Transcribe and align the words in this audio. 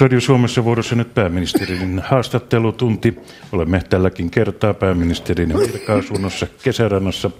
Radio 0.00 0.20
Suomessa 0.20 0.64
vuorossa 0.64 0.94
nyt 0.94 1.14
pääministerin 1.14 2.02
haastattelutunti. 2.04 3.18
Olemme 3.52 3.82
tälläkin 3.90 4.30
kertaa 4.30 4.74
pääministerin 4.74 5.58
virka-asunnossa 5.58 6.46
kesärannassa. 6.62 7.30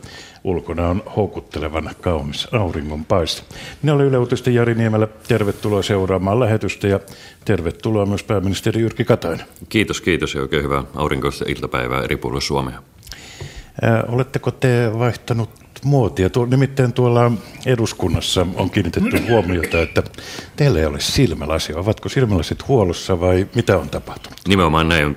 Ulkona 0.45 0.89
on 0.89 1.03
houkuttelevan 1.16 1.91
kaunis 2.00 2.48
auringonpaiste. 2.53 3.43
Minä 3.82 3.95
olen 3.95 4.07
Yle 4.07 4.19
Uutisten 4.19 4.55
Jari 4.55 4.75
Niemelä. 4.75 5.09
Tervetuloa 5.29 5.82
seuraamaan 5.82 6.41
lähetystä 6.41 6.89
ja 6.89 7.00
tervetuloa 7.45 8.07
myös 8.07 8.23
pääministeri 8.23 8.80
Jyrki 8.80 9.04
Katainen. 9.04 9.46
Kiitos, 9.68 10.00
kiitos 10.00 10.34
ja 10.34 10.41
oikein 10.41 10.64
hyvää 10.64 10.84
aurinkoista 10.95 11.45
iltapäivää 11.48 12.02
eri 12.02 12.16
puolilla 12.16 12.41
Suomea. 12.41 12.82
Ää, 13.82 14.04
oletteko 14.09 14.50
te 14.50 14.91
vaihtanut 14.98 15.66
muotia. 15.84 16.30
Tuo, 16.30 16.46
nimittäin 16.46 16.93
tuolla 16.93 17.32
eduskunnassa 17.66 18.46
on 18.54 18.70
kiinnitetty 18.70 19.22
huomiota, 19.29 19.82
että 19.82 20.03
teillä 20.57 20.79
ei 20.79 20.86
ole 20.86 21.00
silmälasia. 21.00 21.79
Ovatko 21.79 22.08
silmälasit 22.08 22.68
huollossa 22.68 23.21
vai 23.21 23.46
mitä 23.54 23.79
on 23.79 23.89
tapahtunut? 23.89 24.40
Nimenomaan 24.48 24.89
näin 24.89 25.07
on 25.07 25.17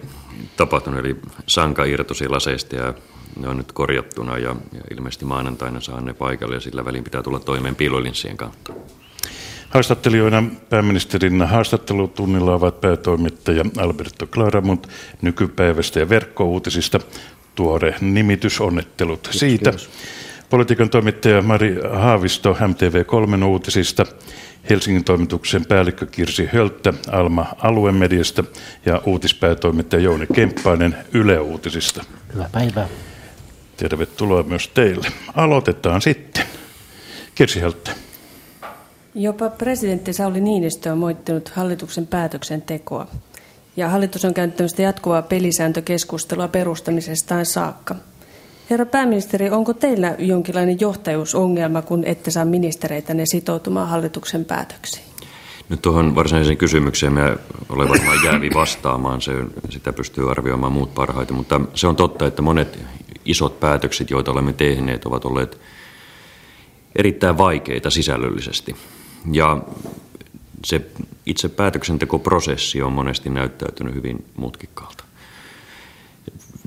tapahtunut, 0.57 0.99
eli 0.99 1.15
sanka 1.47 1.85
irtosi 1.85 2.27
laseista 2.27 2.75
ja 2.75 2.93
ne 3.39 3.47
on 3.47 3.57
nyt 3.57 3.71
korjattuna 3.71 4.37
ja, 4.37 4.55
ja 4.73 4.81
ilmeisesti 4.91 5.25
maanantaina 5.25 5.81
saan 5.81 6.05
ne 6.05 6.13
paikalle 6.13 6.55
ja 6.55 6.61
sillä 6.61 6.85
välin 6.85 7.03
pitää 7.03 7.23
tulla 7.23 7.39
toimeen 7.39 7.75
piilolinssien 7.75 8.37
kautta. 8.37 8.73
Haastattelijoina 9.69 10.43
pääministerin 10.69 11.41
haastattelutunnilla 11.41 12.53
ovat 12.53 12.81
päätoimittaja 12.81 13.65
Alberto 13.77 14.27
Claramont 14.27 14.87
nykypäivästä 15.21 15.99
ja 15.99 16.09
verkkouutisista. 16.09 16.99
Tuore 17.55 17.95
nimitysonnettelut 18.01 19.19
kiitos, 19.21 19.39
siitä. 19.39 19.69
Kiitos. 19.69 19.89
Politiikan 20.49 20.89
toimittaja 20.89 21.41
Mari 21.41 21.75
Haavisto 21.93 22.53
MTV3 22.53 23.43
uutisista, 23.43 24.05
Helsingin 24.69 25.03
toimituksen 25.03 25.65
päällikkö 25.65 26.05
Kirsi 26.05 26.49
Hölttä 26.53 26.93
Alma 27.11 27.45
aluemediasta 27.57 28.43
ja 28.85 29.01
uutispäätoimittaja 29.05 30.01
Jouni 30.01 30.27
Kemppainen 30.33 30.97
Yle 31.13 31.39
Uutisista. 31.39 32.03
Hyvää 32.33 32.49
päivää. 32.51 32.87
Tervetuloa 33.77 34.43
myös 34.43 34.67
teille. 34.67 35.07
Aloitetaan 35.35 36.01
sitten. 36.01 36.45
Kirsi 37.35 37.59
Hölttä. 37.59 37.91
Jopa 39.15 39.49
presidentti 39.49 40.13
Sauli 40.13 40.41
Niinistö 40.41 40.91
on 40.91 40.97
moittinut 40.97 41.49
hallituksen 41.49 42.07
päätöksentekoa. 42.07 43.07
Ja 43.77 43.89
hallitus 43.89 44.25
on 44.25 44.33
käynyt 44.33 44.79
jatkuvaa 44.79 45.21
pelisääntökeskustelua 45.21 46.47
perustamisestaan 46.47 47.45
saakka– 47.45 47.95
Herra 48.69 48.85
pääministeri, 48.85 49.49
onko 49.49 49.73
teillä 49.73 50.15
jonkinlainen 50.19 50.79
johtajuusongelma, 50.79 51.81
kun 51.81 52.03
ette 52.03 52.31
saa 52.31 52.45
ministereitä 52.45 53.13
ne 53.13 53.25
sitoutumaan 53.25 53.87
hallituksen 53.87 54.45
päätöksiin? 54.45 55.05
Nyt 55.69 55.81
tuohon 55.81 56.15
varsinaiseen 56.15 56.57
kysymykseen 56.57 57.13
mä 57.13 57.35
olen 57.69 57.89
varmaan 57.89 58.23
jäävi 58.25 58.49
vastaamaan, 58.53 59.21
se, 59.21 59.31
sitä 59.69 59.93
pystyy 59.93 60.31
arvioimaan 60.31 60.71
muut 60.71 60.93
parhaiten, 60.93 61.35
mutta 61.35 61.61
se 61.73 61.87
on 61.87 61.95
totta, 61.95 62.27
että 62.27 62.41
monet 62.41 62.79
isot 63.25 63.59
päätökset, 63.59 64.09
joita 64.09 64.31
olemme 64.31 64.53
tehneet, 64.53 65.05
ovat 65.05 65.25
olleet 65.25 65.59
erittäin 66.95 67.37
vaikeita 67.37 67.89
sisällöllisesti. 67.89 68.75
Ja 69.31 69.57
se 70.65 70.81
itse 71.25 71.49
päätöksentekoprosessi 71.49 72.81
on 72.81 72.93
monesti 72.93 73.29
näyttäytynyt 73.29 73.95
hyvin 73.95 74.25
mutkikkaalta 74.37 75.08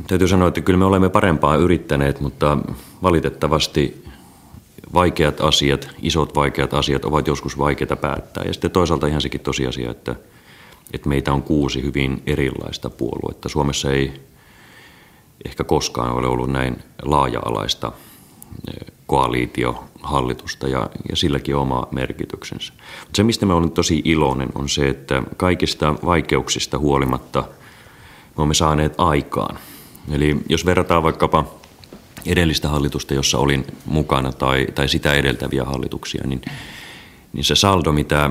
täytyy 0.06 0.28
sanoa, 0.28 0.48
että 0.48 0.60
kyllä 0.60 0.78
me 0.78 0.84
olemme 0.84 1.08
parempaa 1.08 1.56
yrittäneet, 1.56 2.20
mutta 2.20 2.58
valitettavasti 3.02 4.04
vaikeat 4.94 5.40
asiat, 5.40 5.88
isot 6.02 6.34
vaikeat 6.34 6.74
asiat 6.74 7.04
ovat 7.04 7.26
joskus 7.26 7.58
vaikeita 7.58 7.96
päättää. 7.96 8.44
Ja 8.46 8.52
sitten 8.52 8.70
toisaalta 8.70 9.06
ihan 9.06 9.20
sekin 9.20 9.40
tosiasia, 9.40 9.90
että, 9.90 10.16
että 10.92 11.08
meitä 11.08 11.32
on 11.32 11.42
kuusi 11.42 11.82
hyvin 11.82 12.22
erilaista 12.26 12.90
puoluetta. 12.90 13.48
Suomessa 13.48 13.90
ei 13.92 14.12
ehkä 15.44 15.64
koskaan 15.64 16.12
ole 16.12 16.26
ollut 16.26 16.50
näin 16.50 16.82
laaja-alaista 17.02 17.92
eh, 18.68 18.92
koaliitiohallitusta 19.06 20.68
ja, 20.68 20.90
ja 21.10 21.16
silläkin 21.16 21.56
oma 21.56 21.88
merkityksensä. 21.90 22.72
Mutta 23.00 23.16
se, 23.16 23.22
mistä 23.22 23.46
me 23.46 23.54
olen 23.54 23.70
tosi 23.70 24.02
iloinen, 24.04 24.48
on 24.54 24.68
se, 24.68 24.88
että 24.88 25.22
kaikista 25.36 25.94
vaikeuksista 26.04 26.78
huolimatta 26.78 27.44
me 28.28 28.34
olemme 28.36 28.54
saaneet 28.54 28.94
aikaan– 28.98 29.58
Eli 30.10 30.36
jos 30.48 30.66
verrataan 30.66 31.02
vaikkapa 31.02 31.44
edellistä 32.26 32.68
hallitusta, 32.68 33.14
jossa 33.14 33.38
olin 33.38 33.66
mukana, 33.84 34.32
tai, 34.32 34.66
tai 34.74 34.88
sitä 34.88 35.14
edeltäviä 35.14 35.64
hallituksia, 35.64 36.22
niin, 36.26 36.42
niin 37.32 37.44
se 37.44 37.54
saldo, 37.54 37.92
mitä 37.92 38.30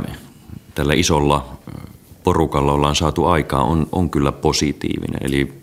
tällä 0.75 0.93
isolla 0.93 1.57
porukalla 2.23 2.73
ollaan 2.73 2.95
saatu 2.95 3.25
aikaa, 3.25 3.63
on, 3.63 3.87
on 3.91 4.09
kyllä 4.09 4.31
positiivinen. 4.31 5.19
Eli 5.21 5.61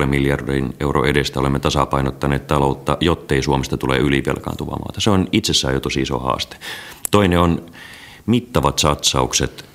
5,5 0.00 0.06
miljardin 0.06 0.74
euro 0.80 1.04
edestä 1.04 1.40
olemme 1.40 1.58
tasapainottaneet 1.58 2.46
taloutta, 2.46 2.96
jottei 3.00 3.42
Suomesta 3.42 3.76
tule 3.76 3.98
ylivelkaantuvaa 3.98 4.78
maata. 4.78 5.00
Se 5.00 5.10
on 5.10 5.28
itsessään 5.32 5.74
jo 5.74 5.80
tosi 5.80 6.00
iso 6.00 6.18
haaste. 6.18 6.56
Toinen 7.10 7.38
on 7.38 7.66
mittavat 8.26 8.78
satsaukset 8.78 9.69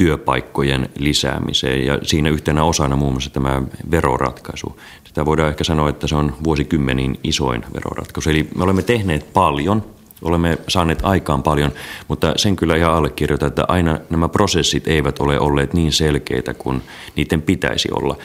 työpaikkojen 0.00 0.88
lisäämiseen 0.98 1.86
ja 1.86 1.98
siinä 2.02 2.30
yhtenä 2.30 2.64
osana 2.64 2.96
muun 2.96 3.12
muassa 3.12 3.30
tämä 3.30 3.62
veroratkaisu. 3.90 4.80
Sitä 5.04 5.24
voidaan 5.24 5.48
ehkä 5.48 5.64
sanoa, 5.64 5.88
että 5.88 6.06
se 6.06 6.14
on 6.14 6.36
vuosikymmeniin 6.44 7.20
isoin 7.24 7.64
veroratkaisu. 7.74 8.30
Eli 8.30 8.48
me 8.56 8.64
olemme 8.64 8.82
tehneet 8.82 9.32
paljon, 9.32 9.84
olemme 10.22 10.58
saaneet 10.68 10.98
aikaan 11.02 11.42
paljon, 11.42 11.72
mutta 12.08 12.32
sen 12.36 12.56
kyllä 12.56 12.76
ihan 12.76 12.94
allekirjoitan, 12.94 13.48
että 13.48 13.64
aina 13.68 13.98
nämä 14.10 14.28
prosessit 14.28 14.88
eivät 14.88 15.18
ole 15.18 15.40
olleet 15.40 15.74
niin 15.74 15.92
selkeitä 15.92 16.54
kuin 16.54 16.82
niiden 17.16 17.42
pitäisi 17.42 17.88
olla. 17.92 18.16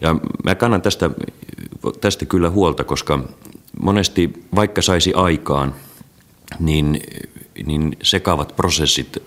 Ja 0.00 0.16
mä 0.44 0.54
kannan 0.54 0.82
tästä, 0.82 1.10
tästä 2.00 2.24
kyllä 2.24 2.50
huolta, 2.50 2.84
koska 2.84 3.18
monesti 3.82 4.32
vaikka 4.54 4.82
saisi 4.82 5.14
aikaan, 5.14 5.74
niin, 6.60 7.00
niin 7.66 7.96
sekavat 8.02 8.56
prosessit 8.56 9.22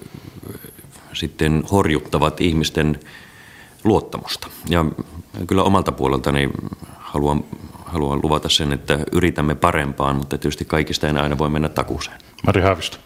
sitten 1.16 1.64
horjuttavat 1.72 2.42
ihmisten 2.42 3.00
luottamusta. 3.84 4.48
Ja 4.70 4.86
kyllä 5.48 5.64
omalta 5.64 5.92
puoleltani 5.92 6.50
haluan, 6.98 7.44
haluan 7.86 8.20
luvata 8.24 8.50
sen, 8.50 8.74
että 8.74 9.00
yritämme 9.12 9.56
parempaan, 9.56 10.16
mutta 10.16 10.38
tietysti 10.38 10.66
kaikista 10.66 11.08
ei 11.08 11.18
aina 11.18 11.38
voi 11.38 11.50
mennä 11.50 11.70
takuuseen. 11.70 12.18
Mari 12.46 12.62
Haavisto. 12.62 12.98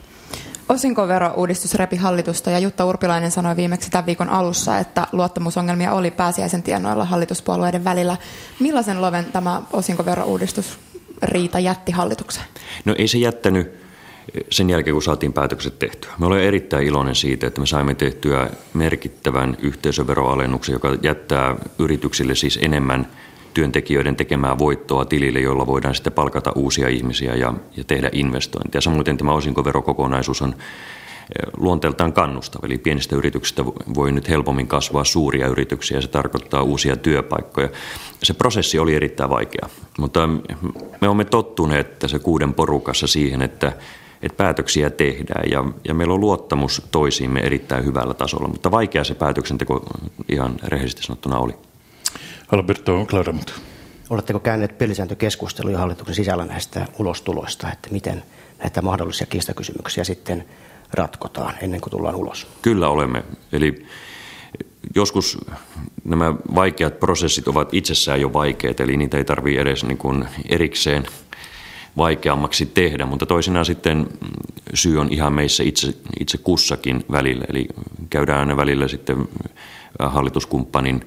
Osinkoverouudistus 0.69 1.75
repi 1.75 1.95
hallitusta 1.95 2.51
ja 2.51 2.59
Jutta 2.59 2.85
Urpilainen 2.85 3.31
sanoi 3.31 3.55
viimeksi 3.55 3.89
tämän 3.89 4.05
viikon 4.05 4.29
alussa, 4.29 4.77
että 4.77 5.07
luottamusongelmia 5.11 5.93
oli 5.93 6.11
pääsiäisen 6.11 6.63
tienoilla 6.63 7.05
hallituspuolueiden 7.05 7.83
välillä. 7.83 8.17
Millaisen 8.59 9.01
loven 9.01 9.25
tämä 9.25 9.61
osinkoverouudistus 9.73 10.79
Riita 11.21 11.59
jätti 11.59 11.91
hallitukseen? 11.91 12.45
No 12.85 12.95
ei 12.97 13.07
se 13.07 13.17
jättänyt 13.17 13.78
sen 14.49 14.69
jälkeen, 14.69 14.95
kun 14.95 15.03
saatiin 15.03 15.33
päätökset 15.33 15.79
tehtyä. 15.79 16.11
Me 16.17 16.25
olemme 16.25 16.47
erittäin 16.47 16.87
iloinen 16.87 17.15
siitä, 17.15 17.47
että 17.47 17.61
me 17.61 17.67
saimme 17.67 17.95
tehtyä 17.95 18.49
merkittävän 18.73 19.57
yhteisöveroalennuksen, 19.61 20.73
joka 20.73 20.97
jättää 21.01 21.55
yrityksille 21.79 22.35
siis 22.35 22.59
enemmän 22.61 23.07
työntekijöiden 23.53 24.15
tekemää 24.15 24.57
voittoa 24.57 25.05
tilille, 25.05 25.39
jolla 25.39 25.67
voidaan 25.67 25.95
sitten 25.95 26.13
palkata 26.13 26.51
uusia 26.55 26.87
ihmisiä 26.87 27.35
ja, 27.35 27.53
ja 27.77 27.83
tehdä 27.83 28.09
investointia. 28.13 28.81
Samoin 28.81 29.17
tämä 29.17 29.33
osinkoverokokonaisuus 29.33 30.41
on 30.41 30.49
eh, 30.49 31.51
luonteeltaan 31.57 32.13
kannustava, 32.13 32.65
eli 32.65 32.77
pienistä 32.77 33.15
yrityksistä 33.15 33.65
voi 33.65 34.11
nyt 34.11 34.29
helpommin 34.29 34.67
kasvaa 34.67 35.03
suuria 35.03 35.47
yrityksiä 35.47 35.97
ja 35.97 36.01
se 36.01 36.07
tarkoittaa 36.07 36.63
uusia 36.63 36.95
työpaikkoja. 36.95 37.69
Se 38.23 38.33
prosessi 38.33 38.79
oli 38.79 38.95
erittäin 38.95 39.29
vaikea, 39.29 39.69
mutta 39.99 40.27
me 41.01 41.07
olemme 41.07 41.25
tottuneet 41.25 41.99
tässä 41.99 42.19
kuuden 42.19 42.53
porukassa 42.53 43.07
siihen, 43.07 43.41
että 43.41 43.73
että 44.21 44.37
päätöksiä 44.37 44.89
tehdään 44.89 45.51
ja, 45.51 45.63
ja 45.87 45.93
meillä 45.93 46.13
on 46.13 46.19
luottamus 46.19 46.81
toisiimme 46.91 47.39
erittäin 47.39 47.85
hyvällä 47.85 48.13
tasolla, 48.13 48.47
mutta 48.47 48.71
vaikea 48.71 49.03
se 49.03 49.15
päätöksenteko 49.15 49.85
ihan 50.29 50.55
rehellisesti 50.63 51.03
sanottuna 51.03 51.37
oli. 51.37 51.53
Alberto 52.51 53.05
Claramont. 53.05 53.53
Oletteko 54.09 54.39
käyneet 54.39 54.77
pelisääntökeskusteluja 54.77 55.77
hallituksen 55.77 56.15
sisällä 56.15 56.45
näistä 56.45 56.85
ulostuloista, 56.99 57.71
että 57.71 57.89
miten 57.91 58.23
näitä 58.59 58.81
mahdollisia 58.81 59.27
kiistakysymyksiä 59.27 60.03
sitten 60.03 60.45
ratkotaan 60.93 61.53
ennen 61.61 61.81
kuin 61.81 61.91
tullaan 61.91 62.15
ulos? 62.15 62.47
Kyllä 62.61 62.89
olemme. 62.89 63.23
Eli 63.51 63.85
joskus 64.95 65.37
nämä 66.03 66.33
vaikeat 66.55 66.99
prosessit 66.99 67.47
ovat 67.47 67.73
itsessään 67.73 68.21
jo 68.21 68.33
vaikeat, 68.33 68.79
eli 68.79 68.97
niitä 68.97 69.17
ei 69.17 69.25
tarvitse 69.25 69.61
edes 69.61 69.83
niin 69.83 69.97
kuin 69.97 70.27
erikseen– 70.49 71.05
vaikeammaksi 71.99 72.65
tehdä, 72.65 73.05
mutta 73.05 73.25
toisinaan 73.25 73.65
sitten 73.65 74.07
syy 74.73 74.99
on 74.99 75.07
ihan 75.11 75.33
meissä 75.33 75.63
itse, 75.63 75.93
itse 76.19 76.37
kussakin 76.37 77.05
välillä. 77.11 77.45
Eli 77.49 77.67
käydään 78.09 78.39
aina 78.39 78.57
välillä 78.57 78.87
sitten 78.87 79.27
hallituskumppanin 79.99 81.01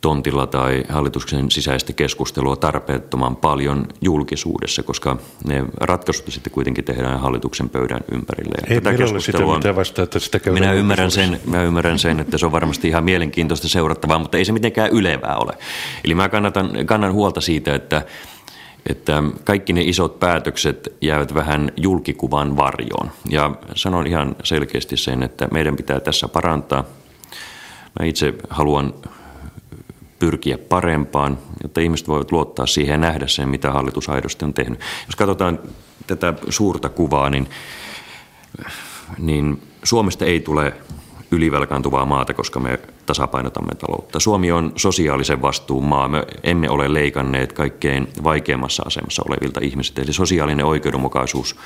tontilla 0.00 0.46
tai 0.46 0.84
hallituksen 0.88 1.50
sisäistä 1.50 1.92
keskustelua 1.92 2.56
tarpeettoman 2.56 3.36
paljon 3.36 3.86
julkisuudessa, 4.00 4.82
koska 4.82 5.16
ne 5.44 5.64
ratkaisut 5.80 6.24
sitten 6.28 6.52
kuitenkin 6.52 6.84
tehdään 6.84 7.20
hallituksen 7.20 7.68
pöydän 7.68 8.00
ympärille. 8.12 8.54
Ei 8.68 8.80
tätä 8.80 8.96
keskustelua, 8.96 9.54
sitä 9.54 9.76
vasta, 9.76 10.02
että 10.02 10.18
sitä 10.18 10.50
minä 10.52 10.72
ymmärrän, 10.72 11.10
sen, 11.10 11.40
mä 11.46 11.62
ymmärrän 11.62 11.98
sen, 11.98 12.20
että 12.20 12.38
se 12.38 12.46
on 12.46 12.52
varmasti 12.52 12.88
ihan 12.88 13.04
mielenkiintoista 13.04 13.68
seurattavaa, 13.68 14.18
mutta 14.18 14.38
ei 14.38 14.44
se 14.44 14.52
mitenkään 14.52 14.90
ylevää 14.90 15.36
ole. 15.36 15.52
Eli 16.04 16.14
mä 16.14 16.28
kannatan, 16.28 16.70
kannan 16.86 17.12
huolta 17.12 17.40
siitä, 17.40 17.74
että 17.74 18.02
että 18.88 19.22
kaikki 19.44 19.72
ne 19.72 19.82
isot 19.82 20.20
päätökset 20.20 20.92
jäävät 21.00 21.34
vähän 21.34 21.72
julkikuvan 21.76 22.56
varjoon. 22.56 23.10
Ja 23.30 23.50
sanon 23.74 24.06
ihan 24.06 24.36
selkeästi 24.44 24.96
sen, 24.96 25.22
että 25.22 25.48
meidän 25.52 25.76
pitää 25.76 26.00
tässä 26.00 26.28
parantaa. 26.28 26.84
Mä 28.00 28.06
itse 28.06 28.34
haluan 28.50 28.94
pyrkiä 30.18 30.58
parempaan, 30.58 31.38
jotta 31.62 31.80
ihmiset 31.80 32.08
voivat 32.08 32.32
luottaa 32.32 32.66
siihen 32.66 32.92
ja 32.92 32.98
nähdä 32.98 33.26
sen, 33.26 33.48
mitä 33.48 33.70
hallitus 33.70 34.08
aidosti 34.08 34.44
on 34.44 34.54
tehnyt. 34.54 34.80
Jos 35.06 35.16
katsotaan 35.16 35.58
tätä 36.06 36.34
suurta 36.48 36.88
kuvaa, 36.88 37.30
niin, 37.30 37.48
niin 39.18 39.62
Suomesta 39.82 40.24
ei 40.24 40.40
tule 40.40 40.72
ylivelkaantuvaa 41.30 42.06
maata, 42.06 42.34
koska 42.34 42.60
me 42.60 42.78
tasapainotamme 43.10 43.74
taloutta. 43.74 44.20
Suomi 44.20 44.52
on 44.52 44.72
sosiaalisen 44.76 45.42
vastuun 45.42 45.84
maa. 45.84 46.08
Me 46.08 46.24
emme 46.42 46.70
ole 46.70 46.94
leikanneet 46.94 47.52
kaikkein 47.52 48.08
vaikeimmassa 48.24 48.82
asemassa 48.86 49.22
olevilta 49.28 49.60
ihmisiltä. 49.62 50.02
Eli 50.02 50.12
sosiaalinen 50.12 50.66
oikeudenmukaisuus 50.66 51.56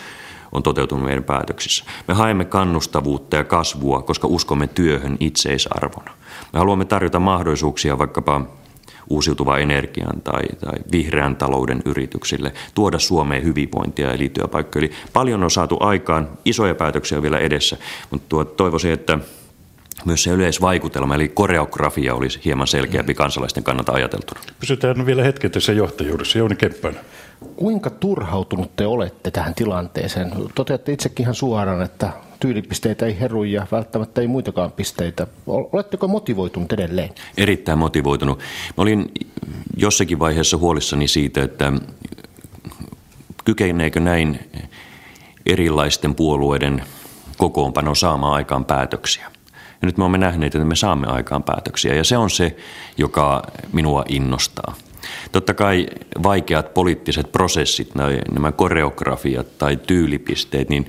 on 0.53 0.63
toteutunut 0.63 1.05
meidän 1.05 1.25
päätöksissä. 1.25 1.85
Me 2.09 2.15
haemme 2.15 2.45
kannustavuutta 2.45 3.37
ja 3.37 3.45
kasvua, 3.45 4.03
koska 4.03 4.29
uskomme 4.29 4.67
työhön 4.67 5.17
itseisarvona. 5.21 6.11
Me 6.53 6.59
haluamme 6.59 6.85
tarjota 6.85 7.21
mahdollisuuksia 7.21 7.99
vaikkapa 7.99 8.41
uusiutuvan 9.11 9.61
energian 9.61 10.21
tai, 10.21 10.43
tai 10.61 10.79
vihreän 10.93 11.37
talouden 11.37 11.83
yrityksille, 11.85 12.53
tuoda 12.75 12.99
Suomeen 12.99 13.45
hyvinvointia 13.45 14.13
eli 14.13 14.29
työpaikkoja. 14.29 14.85
Eli 14.85 14.93
paljon 15.13 15.43
on 15.43 15.51
saatu 15.51 15.77
aikaan, 15.81 16.29
isoja 16.45 16.75
päätöksiä 16.75 17.23
vielä 17.23 17.39
edessä, 17.39 17.77
mutta 18.11 18.27
tuo, 18.29 18.45
toivoisin, 18.45 18.93
että 18.93 19.19
myös 20.05 20.23
se 20.23 20.31
yleisvaikutelma, 20.31 21.15
eli 21.15 21.29
koreografia 21.29 22.15
olisi 22.15 22.41
hieman 22.45 22.67
selkeämpi 22.67 23.15
kansalaisten 23.15 23.65
kannalta 23.65 23.93
ajateltuna. 23.93 24.41
Pysytään 24.61 25.07
vielä 25.07 25.23
hetken 25.25 25.51
tässä 25.51 25.73
johtajuudessa. 25.73 26.39
Jouni 26.39 26.57
Kemppainen. 26.57 27.01
Kuinka 27.57 27.91
turhautunut 27.91 28.77
te 28.77 28.87
olette 28.87 29.31
tähän 29.31 29.55
tilanteeseen? 29.55 30.33
Toteatte 30.55 30.93
itsekin 30.93 31.25
ihan 31.25 31.35
suoraan, 31.35 31.83
että 31.83 32.11
tyylipisteitä 32.41 33.07
ei 33.07 33.21
heru 33.21 33.45
ja 33.45 33.67
välttämättä 33.73 34.21
ei 34.21 34.27
muitakaan 34.27 34.73
pisteitä. 34.73 35.27
Oletteko 35.47 36.09
motivoitunut 36.09 36.73
edelleen? 36.73 37.11
Erittäin 37.37 37.79
motivoitunut. 37.79 38.39
Mä 38.77 38.83
olin 38.83 39.13
jossakin 39.77 40.19
vaiheessa 40.19 40.57
huolissani 40.57 41.09
siitä, 41.09 41.43
että 41.43 41.73
kykeneekö 43.45 44.01
näin 44.01 44.51
erilaisten 45.47 46.15
puolueiden 46.15 46.83
kokoonpano 47.37 47.95
saamaan 47.95 48.35
aikaan 48.35 48.65
päätöksiä. 48.65 49.34
Ja 49.85 49.87
nyt 49.87 49.97
me 49.97 50.05
olemme 50.05 50.19
nähneet, 50.19 50.55
että 50.55 50.65
me 50.65 50.77
saamme 50.77 51.07
aikaan 51.07 51.43
päätöksiä 51.43 51.95
ja 51.95 52.05
se 52.05 52.17
on 52.17 52.31
se, 52.31 52.57
joka 52.97 53.43
minua 53.73 54.05
innostaa. 54.09 54.75
Totta 55.33 55.55
kai 55.55 55.87
vaikeat 56.23 56.75
poliittiset 56.75 57.33
prosessit, 57.33 57.91
nämä 58.33 58.53
koreografiat 58.53 59.59
tai 59.59 59.77
tyylipisteet, 59.77 60.69
niin, 60.69 60.89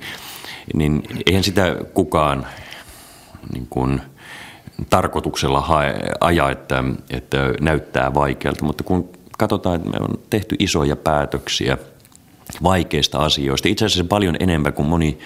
niin 0.74 1.02
eihän 1.26 1.44
sitä 1.44 1.76
kukaan 1.94 2.46
niin 3.52 3.66
kuin, 3.70 4.00
tarkoituksella 4.90 5.60
hae, 5.60 5.94
aja, 6.20 6.50
että, 6.50 6.84
että 7.10 7.38
näyttää 7.60 8.14
vaikealta, 8.14 8.64
mutta 8.64 8.84
kun 8.84 9.08
katsotaan, 9.38 9.76
että 9.76 9.90
me 9.90 9.96
on 10.00 10.18
tehty 10.30 10.56
isoja 10.58 10.96
päätöksiä 10.96 11.78
vaikeista 12.62 13.18
asioista, 13.18 13.68
itse 13.68 13.84
asiassa 13.84 14.04
paljon 14.04 14.36
enemmän 14.40 14.72
kuin 14.72 14.88
moni 14.88 15.18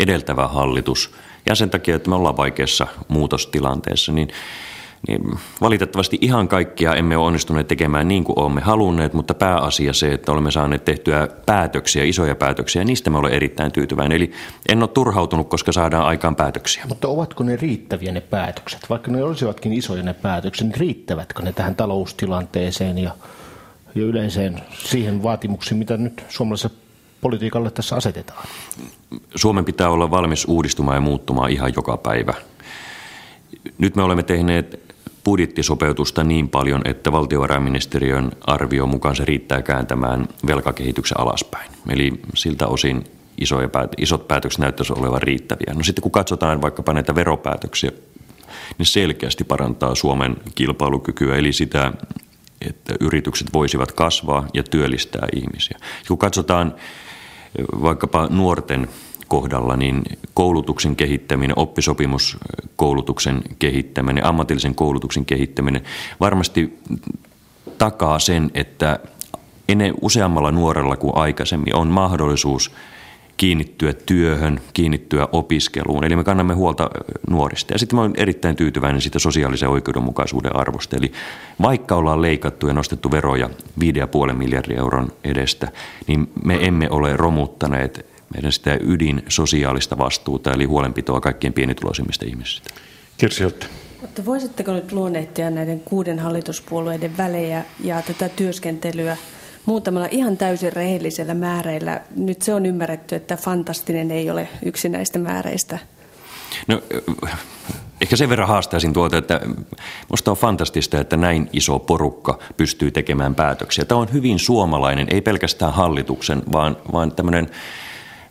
edeltävä 0.00 0.48
hallitus– 0.48 1.10
ja 1.46 1.54
sen 1.54 1.70
takia, 1.70 1.96
että 1.96 2.10
me 2.10 2.16
ollaan 2.16 2.36
vaikeassa 2.36 2.86
muutostilanteessa, 3.08 4.12
niin, 4.12 4.28
niin 5.08 5.38
valitettavasti 5.60 6.18
ihan 6.20 6.48
kaikkia 6.48 6.94
emme 6.94 7.16
ole 7.16 7.26
onnistuneet 7.26 7.68
tekemään 7.68 8.08
niin 8.08 8.24
kuin 8.24 8.38
olemme 8.38 8.60
halunneet, 8.60 9.14
mutta 9.14 9.34
pääasia 9.34 9.92
se, 9.92 10.12
että 10.12 10.32
olemme 10.32 10.50
saaneet 10.50 10.84
tehtyä 10.84 11.28
päätöksiä, 11.46 12.04
isoja 12.04 12.34
päätöksiä, 12.34 12.82
ja 12.82 12.86
niistä 12.86 13.10
me 13.10 13.18
olemme 13.18 13.36
erittäin 13.36 13.72
tyytyväinen. 13.72 14.16
Eli 14.16 14.32
en 14.68 14.82
ole 14.82 14.88
turhautunut, 14.88 15.48
koska 15.48 15.72
saadaan 15.72 16.06
aikaan 16.06 16.36
päätöksiä. 16.36 16.84
Mutta 16.88 17.08
ovatko 17.08 17.44
ne 17.44 17.56
riittäviä 17.56 18.12
ne 18.12 18.20
päätökset? 18.20 18.90
Vaikka 18.90 19.10
ne 19.10 19.24
olisivatkin 19.24 19.72
isoja 19.72 20.02
ne 20.02 20.14
päätökset, 20.14 20.66
niin 20.66 20.80
riittävätkö 20.80 21.42
ne 21.42 21.52
tähän 21.52 21.76
taloustilanteeseen 21.76 22.98
ja, 22.98 23.10
ja 23.94 24.02
yleiseen 24.02 24.60
siihen 24.72 25.22
vaatimuksiin, 25.22 25.78
mitä 25.78 25.96
nyt 25.96 26.24
suomalaisessa 26.28 26.85
politiikalle 27.26 27.70
tässä 27.70 27.96
asetetaan? 27.96 28.46
Suomen 29.34 29.64
pitää 29.64 29.90
olla 29.90 30.10
valmis 30.10 30.44
uudistumaan 30.48 30.96
ja 30.96 31.00
muuttumaan 31.00 31.50
ihan 31.50 31.72
joka 31.76 31.96
päivä. 31.96 32.34
Nyt 33.78 33.96
me 33.96 34.02
olemme 34.02 34.22
tehneet 34.22 34.80
budjettisopeutusta 35.24 36.24
niin 36.24 36.48
paljon, 36.48 36.82
että 36.84 37.12
valtiovarainministeriön 37.12 38.32
arvio 38.46 38.86
mukaan 38.86 39.16
se 39.16 39.24
riittää 39.24 39.62
kääntämään 39.62 40.28
velkakehityksen 40.46 41.20
alaspäin. 41.20 41.70
Eli 41.88 42.20
siltä 42.34 42.66
osin 42.66 43.04
isoja 43.40 43.68
päät- 43.68 43.94
isot 43.98 44.28
päätökset 44.28 44.60
näyttäisi 44.60 44.92
olevan 44.92 45.22
riittäviä. 45.22 45.74
No 45.74 45.82
sitten 45.82 46.02
kun 46.02 46.12
katsotaan 46.12 46.62
vaikkapa 46.62 46.92
näitä 46.92 47.14
veropäätöksiä, 47.14 47.90
niin 48.78 48.86
selkeästi 48.86 49.44
parantaa 49.44 49.94
Suomen 49.94 50.36
kilpailukykyä, 50.54 51.36
eli 51.36 51.52
sitä, 51.52 51.92
että 52.60 52.94
yritykset 53.00 53.52
voisivat 53.52 53.92
kasvaa 53.92 54.46
ja 54.54 54.62
työllistää 54.62 55.28
ihmisiä. 55.36 55.78
Kun 56.08 56.18
katsotaan 56.18 56.74
vaikkapa 57.82 58.26
nuorten 58.30 58.88
kohdalla, 59.28 59.76
niin 59.76 60.02
koulutuksen 60.34 60.96
kehittäminen, 60.96 61.58
oppisopimuskoulutuksen 61.58 63.42
kehittäminen, 63.58 64.26
ammatillisen 64.26 64.74
koulutuksen 64.74 65.24
kehittäminen 65.24 65.82
varmasti 66.20 66.78
takaa 67.78 68.18
sen, 68.18 68.50
että 68.54 68.98
ennen 69.68 69.94
useammalla 70.00 70.52
nuorella 70.52 70.96
kuin 70.96 71.16
aikaisemmin 71.16 71.76
on 71.76 71.88
mahdollisuus 71.88 72.70
kiinnittyä 73.36 73.92
työhön, 73.92 74.60
kiinnittyä 74.72 75.28
opiskeluun. 75.32 76.04
Eli 76.04 76.16
me 76.16 76.24
kannamme 76.24 76.54
huolta 76.54 76.90
nuorista. 77.30 77.74
Ja 77.74 77.78
sitten 77.78 77.96
mä 77.96 78.00
olen 78.00 78.12
erittäin 78.16 78.56
tyytyväinen 78.56 79.00
siitä 79.00 79.18
sosiaalisen 79.18 79.68
oikeudenmukaisuuden 79.68 80.56
arvosta. 80.56 80.96
Eli 80.96 81.12
vaikka 81.62 81.94
ollaan 81.94 82.22
leikattu 82.22 82.66
ja 82.66 82.74
nostettu 82.74 83.10
veroja 83.10 83.50
5,5 84.28 84.32
miljardin 84.32 84.78
euron 84.78 85.12
edestä, 85.24 85.68
niin 86.06 86.30
me 86.44 86.58
emme 86.60 86.90
ole 86.90 87.16
romuttaneet 87.16 88.06
meidän 88.34 88.52
sitä 88.52 88.78
ydin 88.80 89.22
sosiaalista 89.28 89.98
vastuuta, 89.98 90.52
eli 90.52 90.64
huolenpitoa 90.64 91.20
kaikkien 91.20 91.52
pienituloisimmista 91.52 92.24
ihmisistä. 92.26 92.70
Kirsi 93.16 93.44
Mutta 94.00 94.24
voisitteko 94.24 94.72
nyt 94.72 94.92
luonnehtia 94.92 95.50
näiden 95.50 95.80
kuuden 95.80 96.18
hallituspuolueiden 96.18 97.16
välejä 97.16 97.64
ja 97.84 98.02
tätä 98.02 98.28
työskentelyä 98.28 99.16
muutamalla 99.66 100.08
ihan 100.10 100.36
täysin 100.36 100.72
rehellisellä 100.72 101.34
määreillä. 101.34 102.00
Nyt 102.16 102.42
se 102.42 102.54
on 102.54 102.66
ymmärretty, 102.66 103.14
että 103.14 103.36
fantastinen 103.36 104.10
ei 104.10 104.30
ole 104.30 104.48
yksi 104.64 104.88
näistä 104.88 105.18
määreistä. 105.18 105.78
No, 106.66 106.82
ehkä 108.00 108.16
sen 108.16 108.28
verran 108.28 108.48
haastaisin 108.48 108.92
tuota, 108.92 109.16
että 109.16 109.40
minusta 110.08 110.30
on 110.30 110.36
fantastista, 110.36 111.00
että 111.00 111.16
näin 111.16 111.48
iso 111.52 111.78
porukka 111.78 112.38
pystyy 112.56 112.90
tekemään 112.90 113.34
päätöksiä. 113.34 113.84
Tämä 113.84 114.00
on 114.00 114.12
hyvin 114.12 114.38
suomalainen, 114.38 115.06
ei 115.10 115.20
pelkästään 115.20 115.72
hallituksen, 115.72 116.42
vaan, 116.52 116.76
vaan 116.92 117.12
tämmöinen 117.12 117.48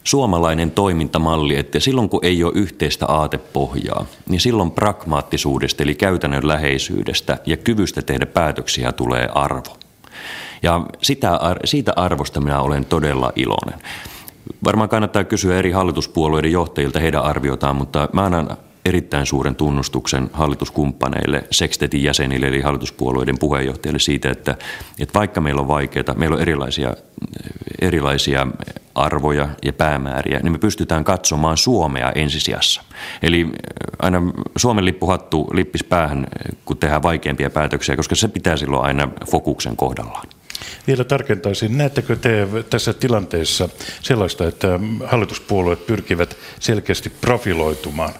suomalainen 0.04 0.72
toimintamalli, 0.72 1.58
että 1.58 1.80
silloin 1.80 2.10
kun 2.10 2.26
ei 2.26 2.44
ole 2.44 2.54
yhteistä 2.56 3.06
aatepohjaa, 3.06 4.06
niin 4.30 4.42
silloin 4.42 4.72
pragmaattisuudesta 4.72 5.84
eli 5.84 5.96
käytännön 5.96 6.48
läheisyydestä 6.48 7.38
ja 7.46 7.58
kyvystä 7.58 8.02
tehdä 8.02 8.26
päätöksiä 8.26 8.92
tulee 8.92 9.30
arvo. 9.36 9.78
Ja 10.64 10.86
sitä, 11.02 11.40
siitä 11.66 11.94
arvosta 11.96 12.42
minä 12.42 12.62
olen 12.62 12.86
todella 12.86 13.32
iloinen. 13.36 13.80
Varmaan 14.64 14.90
kannattaa 14.90 15.24
kysyä 15.24 15.58
eri 15.58 15.72
hallituspuolueiden 15.72 16.52
johtajilta 16.52 17.00
heidän 17.00 17.24
arviotaan, 17.24 17.76
mutta 17.76 18.10
mä 18.14 18.26
annan 18.26 18.58
erittäin 18.86 19.26
suuren 19.26 19.56
tunnustuksen 19.56 20.30
hallituskumppaneille, 20.34 21.44
sekstetin 21.52 22.04
jäsenille 22.04 22.48
eli 22.48 22.62
hallituspuolueiden 22.62 23.40
puheenjohtajille 23.40 24.00
siitä, 24.00 24.32
että, 24.32 24.56
että 25.00 25.20
vaikka 25.20 25.42
meillä 25.42 25.62
on 25.62 25.68
vaikeaa, 25.68 26.16
meillä 26.16 26.36
on 26.36 26.42
erilaisia, 26.42 26.94
erilaisia 27.82 28.48
arvoja 28.96 29.50
ja 29.64 29.74
päämääriä, 29.74 30.40
niin 30.40 30.52
me 30.52 30.58
pystytään 30.58 31.04
katsomaan 31.04 31.58
Suomea 31.58 32.12
ensisijassa. 32.12 32.82
Eli 33.22 33.48
aina 34.02 34.22
Suomen 34.56 34.86
lippuhattu 34.86 35.48
lippis 35.54 35.84
päähän, 35.84 36.28
kun 36.66 36.78
tehdään 36.78 37.04
vaikeampia 37.04 37.50
päätöksiä, 37.50 37.96
koska 37.96 38.16
se 38.16 38.28
pitää 38.28 38.58
silloin 38.58 38.86
aina 38.86 39.10
fokuksen 39.30 39.76
kohdallaan. 39.76 40.28
Vielä 40.88 41.04
tarkentaisin, 41.04 41.78
näettekö 41.78 42.16
te 42.16 42.48
tässä 42.70 42.94
tilanteessa 42.94 43.70
sellaista, 44.02 44.48
että 44.48 44.80
hallituspuolueet 45.06 45.88
pyrkivät 45.88 46.38
selkeästi 46.60 47.10
profiloitumaan? 47.10 48.14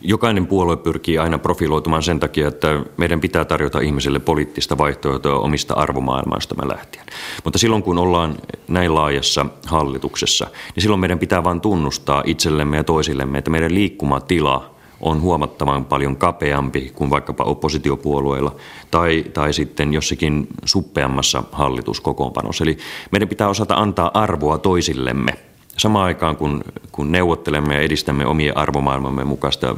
Jokainen 0.00 0.46
puolue 0.46 0.76
pyrkii 0.76 1.18
aina 1.18 1.38
profiloitumaan 1.38 2.02
sen 2.02 2.20
takia, 2.20 2.48
että 2.48 2.68
meidän 2.96 3.20
pitää 3.20 3.44
tarjota 3.44 3.80
ihmisille 3.80 4.18
poliittista 4.18 4.78
vaihtoehtoa 4.78 5.38
omista 5.38 5.74
arvomaailmaistamme 5.74 6.68
lähtien. 6.68 7.06
Mutta 7.44 7.58
silloin 7.58 7.82
kun 7.82 7.98
ollaan 7.98 8.34
näin 8.68 8.94
laajassa 8.94 9.46
hallituksessa, 9.66 10.46
niin 10.74 10.82
silloin 10.82 11.00
meidän 11.00 11.18
pitää 11.18 11.44
vain 11.44 11.60
tunnustaa 11.60 12.22
itsellemme 12.26 12.76
ja 12.76 12.84
toisillemme, 12.84 13.38
että 13.38 13.50
meidän 13.50 13.74
liikkumatila 13.74 14.73
on 15.04 15.20
huomattavan 15.20 15.84
paljon 15.84 16.16
kapeampi 16.16 16.92
kuin 16.94 17.10
vaikkapa 17.10 17.44
oppositiopuolueilla 17.44 18.56
tai, 18.90 19.24
tai 19.34 19.52
sitten 19.52 19.92
jossakin 19.92 20.48
suppeammassa 20.64 21.42
hallituskokoonpanossa. 21.52 22.64
Eli 22.64 22.78
meidän 23.10 23.28
pitää 23.28 23.48
osata 23.48 23.74
antaa 23.74 24.10
arvoa 24.14 24.58
toisillemme– 24.58 25.32
Samaan 25.76 26.04
aikaan, 26.04 26.36
kun, 26.36 26.64
kun 26.92 27.12
neuvottelemme 27.12 27.74
ja 27.74 27.80
edistämme 27.80 28.26
omien 28.26 28.56
arvomaailmamme 28.56 29.24
mukaista 29.24 29.76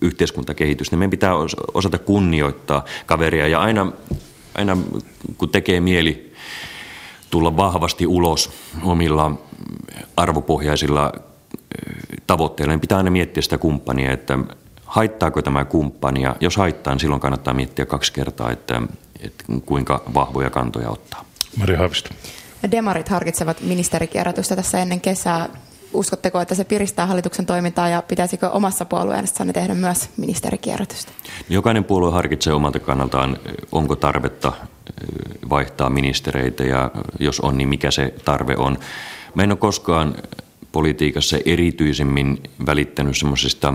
yhteiskuntakehitystä, 0.00 0.94
niin 0.94 0.98
meidän 0.98 1.10
pitää 1.10 1.32
osata 1.74 1.98
kunnioittaa 1.98 2.84
kaveria. 3.06 3.48
Ja 3.48 3.60
aina, 3.60 3.92
aina 4.54 4.76
kun 5.38 5.48
tekee 5.48 5.80
mieli 5.80 6.32
tulla 7.30 7.56
vahvasti 7.56 8.06
ulos 8.06 8.50
omilla 8.82 9.30
arvopohjaisilla 10.16 11.12
tavoitteilla, 12.26 12.72
niin 12.72 12.80
pitää 12.80 12.98
aina 12.98 13.10
miettiä 13.10 13.42
sitä 13.42 13.58
kumppania, 13.58 14.12
että 14.12 14.38
haittaako 14.84 15.42
tämä 15.42 15.64
kumppania. 15.64 16.36
Jos 16.40 16.56
haittaa, 16.56 16.94
niin 16.94 17.00
silloin 17.00 17.20
kannattaa 17.20 17.54
miettiä 17.54 17.86
kaksi 17.86 18.12
kertaa, 18.12 18.50
että, 18.50 18.82
että 19.20 19.44
kuinka 19.66 20.02
vahvoja 20.14 20.50
kantoja 20.50 20.90
ottaa. 20.90 21.24
Maria 21.56 21.78
Haavisto. 21.78 22.10
Demarit 22.70 23.08
harkitsevat 23.08 23.60
ministerikierrätystä 23.60 24.56
tässä 24.56 24.78
ennen 24.78 25.00
kesää. 25.00 25.48
Uskotteko, 25.92 26.40
että 26.40 26.54
se 26.54 26.64
piristää 26.64 27.06
hallituksen 27.06 27.46
toimintaa 27.46 27.88
ja 27.88 28.02
pitäisikö 28.02 28.50
omassa 28.50 28.84
puolueessanne 28.84 29.52
tehdä 29.52 29.74
myös 29.74 30.10
ministerikierrätystä? 30.16 31.12
Jokainen 31.48 31.84
puolue 31.84 32.12
harkitsee 32.12 32.52
omalta 32.52 32.80
kannaltaan, 32.80 33.36
onko 33.72 33.96
tarvetta 33.96 34.52
vaihtaa 35.50 35.90
ministereitä 35.90 36.64
ja 36.64 36.90
jos 37.20 37.40
on, 37.40 37.58
niin 37.58 37.68
mikä 37.68 37.90
se 37.90 38.14
tarve 38.24 38.56
on. 38.56 38.78
Mä 39.34 39.42
en 39.42 39.52
ole 39.52 39.58
koskaan 39.58 40.14
politiikassa 40.74 41.36
erityisemmin 41.44 42.42
välittänyt 42.66 43.16
semmoisista 43.16 43.74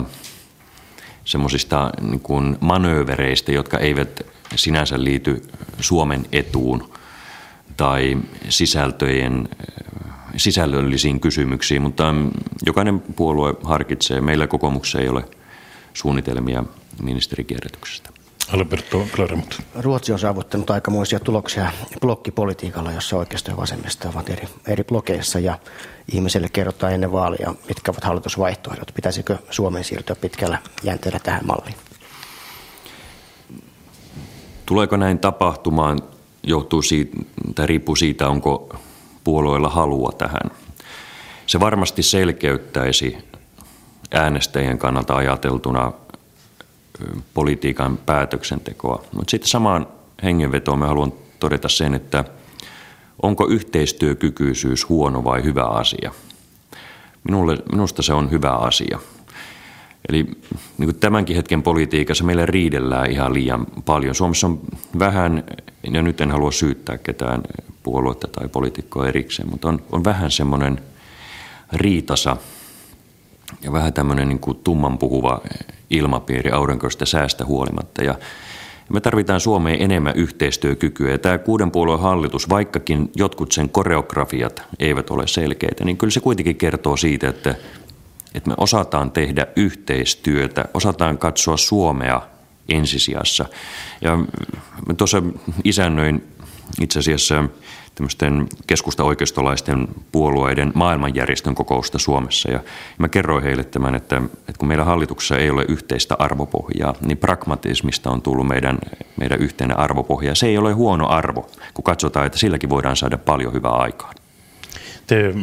semmoisista 1.25 1.91
niin 2.01 2.57
manöövereistä, 2.59 3.51
jotka 3.51 3.77
eivät 3.77 4.21
sinänsä 4.55 5.03
liity 5.03 5.41
Suomen 5.79 6.25
etuun 6.31 6.91
tai 7.77 8.17
sisältöjen, 8.49 9.49
sisällöllisiin 10.37 11.19
kysymyksiin, 11.19 11.81
mutta 11.81 12.15
jokainen 12.65 12.99
puolue 12.99 13.55
harkitsee. 13.63 14.21
Meillä 14.21 14.47
kokoomuksessa 14.47 14.99
ei 14.99 15.09
ole 15.09 15.23
suunnitelmia 15.93 16.63
ministerikierrätyksestä. 17.01 18.09
Alberto 18.53 19.07
Claramut. 19.11 19.61
Ruotsi 19.79 20.13
on 20.13 20.19
saavuttanut 20.19 20.69
aikamoisia 20.69 21.19
tuloksia 21.19 21.71
blokkipolitiikalla, 22.01 22.91
jossa 22.91 23.17
oikeisto 23.17 23.51
ja 23.51 23.57
vasemmista 23.57 24.09
ovat 24.09 24.29
eri, 24.29 24.47
eri 24.67 24.83
blokeissa 24.83 25.39
ja 25.39 25.59
ihmiselle 26.13 26.49
kerrotaan 26.49 26.93
ennen 26.93 27.11
vaalia, 27.11 27.53
mitkä 27.67 27.91
ovat 27.91 28.03
hallitusvaihtoehdot. 28.03 28.91
Pitäisikö 28.95 29.37
Suomen 29.49 29.83
siirtyä 29.83 30.15
pitkällä 30.15 30.57
jänteellä 30.83 31.19
tähän 31.19 31.45
malliin? 31.45 31.75
Tuleeko 34.65 34.97
näin 34.97 35.19
tapahtumaan? 35.19 35.99
johtuu 36.43 36.81
siitä, 36.81 37.17
tai 37.55 37.67
riippuu 37.67 37.95
siitä, 37.95 38.29
onko 38.29 38.75
puolueella 39.23 39.69
halua 39.69 40.11
tähän. 40.17 40.51
Se 41.45 41.59
varmasti 41.59 42.03
selkeyttäisi 42.03 43.17
äänestäjien 44.11 44.77
kannalta 44.77 45.15
ajateltuna 45.15 45.91
politiikan 47.33 47.97
päätöksentekoa. 47.97 49.03
Mutta 49.13 49.31
sitten 49.31 49.49
samaan 49.49 49.87
hengenvetoon 50.23 50.79
mä 50.79 50.87
haluan 50.87 51.13
todeta 51.39 51.69
sen, 51.69 51.93
että 51.93 52.25
onko 53.21 53.47
yhteistyökykyisyys 53.47 54.89
huono 54.89 55.23
vai 55.23 55.43
hyvä 55.43 55.63
asia. 55.63 56.11
Minulle, 57.23 57.57
minusta 57.71 58.01
se 58.01 58.13
on 58.13 58.31
hyvä 58.31 58.51
asia. 58.51 58.99
Eli 60.09 60.23
niin 60.77 60.87
kuin 60.89 60.99
tämänkin 60.99 61.35
hetken 61.35 61.63
politiikassa 61.63 62.23
meillä 62.23 62.45
riidellään 62.45 63.11
ihan 63.11 63.33
liian 63.33 63.67
paljon. 63.85 64.15
Suomessa 64.15 64.47
on 64.47 64.59
vähän, 64.99 65.43
ja 65.93 66.01
nyt 66.01 66.21
en 66.21 66.31
halua 66.31 66.51
syyttää 66.51 66.97
ketään 66.97 67.41
puoluetta 67.83 68.27
tai 68.27 68.47
poliitikkoa 68.47 69.07
erikseen, 69.07 69.49
mutta 69.49 69.67
on, 69.67 69.81
on 69.91 70.03
vähän 70.03 70.31
semmoinen 70.31 70.81
riitasa 71.73 72.37
ja 73.61 73.71
vähän 73.71 73.93
tämmöinen 73.93 74.29
niin 74.29 74.39
kuin 74.39 74.57
tumman 74.57 74.97
puhuva 74.97 75.41
ilmapiiri 75.89 76.51
aurinkoista 76.51 77.05
säästä 77.05 77.45
huolimatta. 77.45 78.03
Ja 78.03 78.15
me 78.89 79.01
tarvitaan 79.01 79.39
Suomeen 79.39 79.81
enemmän 79.81 80.15
yhteistyökykyä. 80.15 81.11
Ja 81.11 81.17
tämä 81.17 81.37
kuuden 81.37 81.71
puolueen 81.71 82.01
hallitus, 82.01 82.49
vaikkakin 82.49 83.11
jotkut 83.15 83.51
sen 83.51 83.69
koreografiat 83.69 84.63
eivät 84.79 85.09
ole 85.09 85.27
selkeitä, 85.27 85.85
niin 85.85 85.97
kyllä 85.97 86.11
se 86.11 86.19
kuitenkin 86.19 86.55
kertoo 86.55 86.97
siitä, 86.97 87.29
että 87.29 87.55
että 88.35 88.49
me 88.49 88.55
osataan 88.57 89.11
tehdä 89.11 89.47
yhteistyötä, 89.55 90.65
osataan 90.73 91.17
katsoa 91.17 91.57
Suomea 91.57 92.21
ensisijassa. 92.69 93.45
Ja 94.01 94.19
tuossa 94.97 95.23
isännöin 95.63 96.27
itse 96.81 96.99
asiassa 96.99 97.43
tämmöisten 97.95 98.47
keskusta-oikeistolaisten 98.67 99.87
puolueiden 100.11 100.71
maailmanjärjestön 100.75 101.55
kokousta 101.55 101.99
Suomessa. 101.99 102.51
Ja 102.51 102.59
mä 102.97 103.07
kerroin 103.07 103.43
heille 103.43 103.63
tämän, 103.63 103.95
että, 103.95 104.17
että 104.39 104.59
kun 104.59 104.67
meillä 104.67 104.83
hallituksessa 104.83 105.37
ei 105.37 105.49
ole 105.49 105.65
yhteistä 105.67 106.15
arvopohjaa, 106.19 106.93
niin 107.01 107.17
pragmatismista 107.17 108.09
on 108.09 108.21
tullut 108.21 108.47
meidän, 108.47 108.79
meidän 109.17 109.39
yhteinen 109.39 109.79
arvopohja. 109.79 110.35
Se 110.35 110.47
ei 110.47 110.57
ole 110.57 110.73
huono 110.73 111.07
arvo, 111.07 111.49
kun 111.73 111.83
katsotaan, 111.83 112.25
että 112.25 112.37
silläkin 112.37 112.69
voidaan 112.69 112.95
saada 112.95 113.17
paljon 113.17 113.53
hyvää 113.53 113.71
aikaan 113.71 114.15
te 115.07 115.33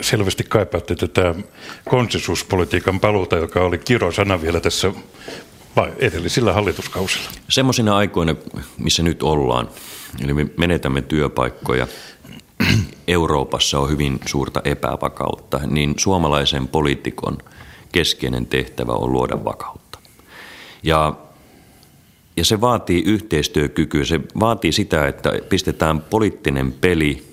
selvästi 0.00 0.44
kaipaatte 0.44 0.94
tätä 0.94 1.34
konsensuspolitiikan 1.88 3.00
paluuta, 3.00 3.36
joka 3.36 3.60
oli 3.60 3.78
kirosana 3.78 4.42
vielä 4.42 4.60
tässä 4.60 4.92
vai 5.76 5.92
edellisillä 5.98 6.52
hallituskausilla? 6.52 7.30
Semmoisina 7.48 7.96
aikoina, 7.96 8.34
missä 8.78 9.02
nyt 9.02 9.22
ollaan, 9.22 9.68
eli 10.24 10.34
me 10.34 10.46
menetämme 10.56 11.02
työpaikkoja, 11.02 11.86
Euroopassa 13.08 13.78
on 13.78 13.90
hyvin 13.90 14.20
suurta 14.26 14.60
epävakautta, 14.64 15.60
niin 15.66 15.94
suomalaisen 15.96 16.68
poliitikon 16.68 17.38
keskeinen 17.92 18.46
tehtävä 18.46 18.92
on 18.92 19.12
luoda 19.12 19.44
vakautta. 19.44 19.98
Ja, 20.82 21.14
ja 22.36 22.44
se 22.44 22.60
vaatii 22.60 23.02
yhteistyökykyä, 23.02 24.04
se 24.04 24.20
vaatii 24.40 24.72
sitä, 24.72 25.08
että 25.08 25.32
pistetään 25.48 26.00
poliittinen 26.00 26.72
peli 26.72 27.26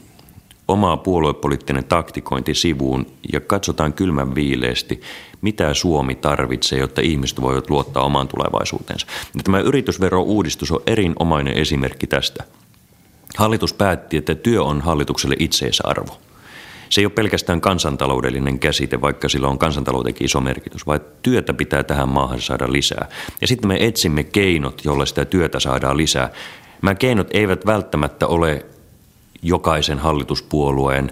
omaa 0.68 0.98
puoluepoliittinen 0.98 1.84
taktikointi 1.86 2.54
sivuun 2.54 3.06
ja 3.34 3.40
katsotaan 3.40 3.94
kylmän 3.94 4.36
viileesti, 4.36 5.02
mitä 5.42 5.74
Suomi 5.74 6.16
tarvitsee, 6.16 6.80
jotta 6.80 7.02
ihmiset 7.02 7.42
voivat 7.42 7.70
luottaa 7.70 8.04
omaan 8.04 8.28
tulevaisuuteensa. 8.28 9.08
Ja 9.36 9.44
tämä 9.44 9.60
yritysverouudistus 9.60 10.72
on 10.72 10.82
erinomainen 10.88 11.54
esimerkki 11.54 12.08
tästä. 12.08 12.44
Hallitus 13.38 13.74
päätti, 13.74 14.18
että 14.18 14.36
työ 14.36 14.64
on 14.64 14.82
hallitukselle 14.82 15.36
itseisarvo. 15.40 16.18
Se 16.90 17.02
ei 17.02 17.06
ole 17.06 17.14
pelkästään 17.14 17.62
kansantaloudellinen 17.62 18.60
käsite, 18.60 19.02
vaikka 19.02 19.30
sillä 19.30 19.48
on 19.48 19.60
kansantaloudenkin 19.60 20.26
iso 20.26 20.42
merkitys, 20.42 20.88
vaan 20.88 21.00
työtä 21.22 21.54
pitää 21.54 21.84
tähän 21.84 22.10
maahan 22.10 22.42
saada 22.42 22.72
lisää. 22.72 23.10
Ja 23.42 23.48
sitten 23.48 23.68
me 23.68 23.78
etsimme 23.80 24.24
keinot, 24.24 24.86
joilla 24.86 25.06
sitä 25.06 25.26
työtä 25.26 25.60
saadaan 25.60 25.98
lisää. 25.98 26.30
Nämä 26.82 26.96
keinot 26.96 27.28
eivät 27.32 27.66
välttämättä 27.66 28.28
ole 28.28 28.66
jokaisen 29.42 30.00
hallituspuolueen 30.00 31.12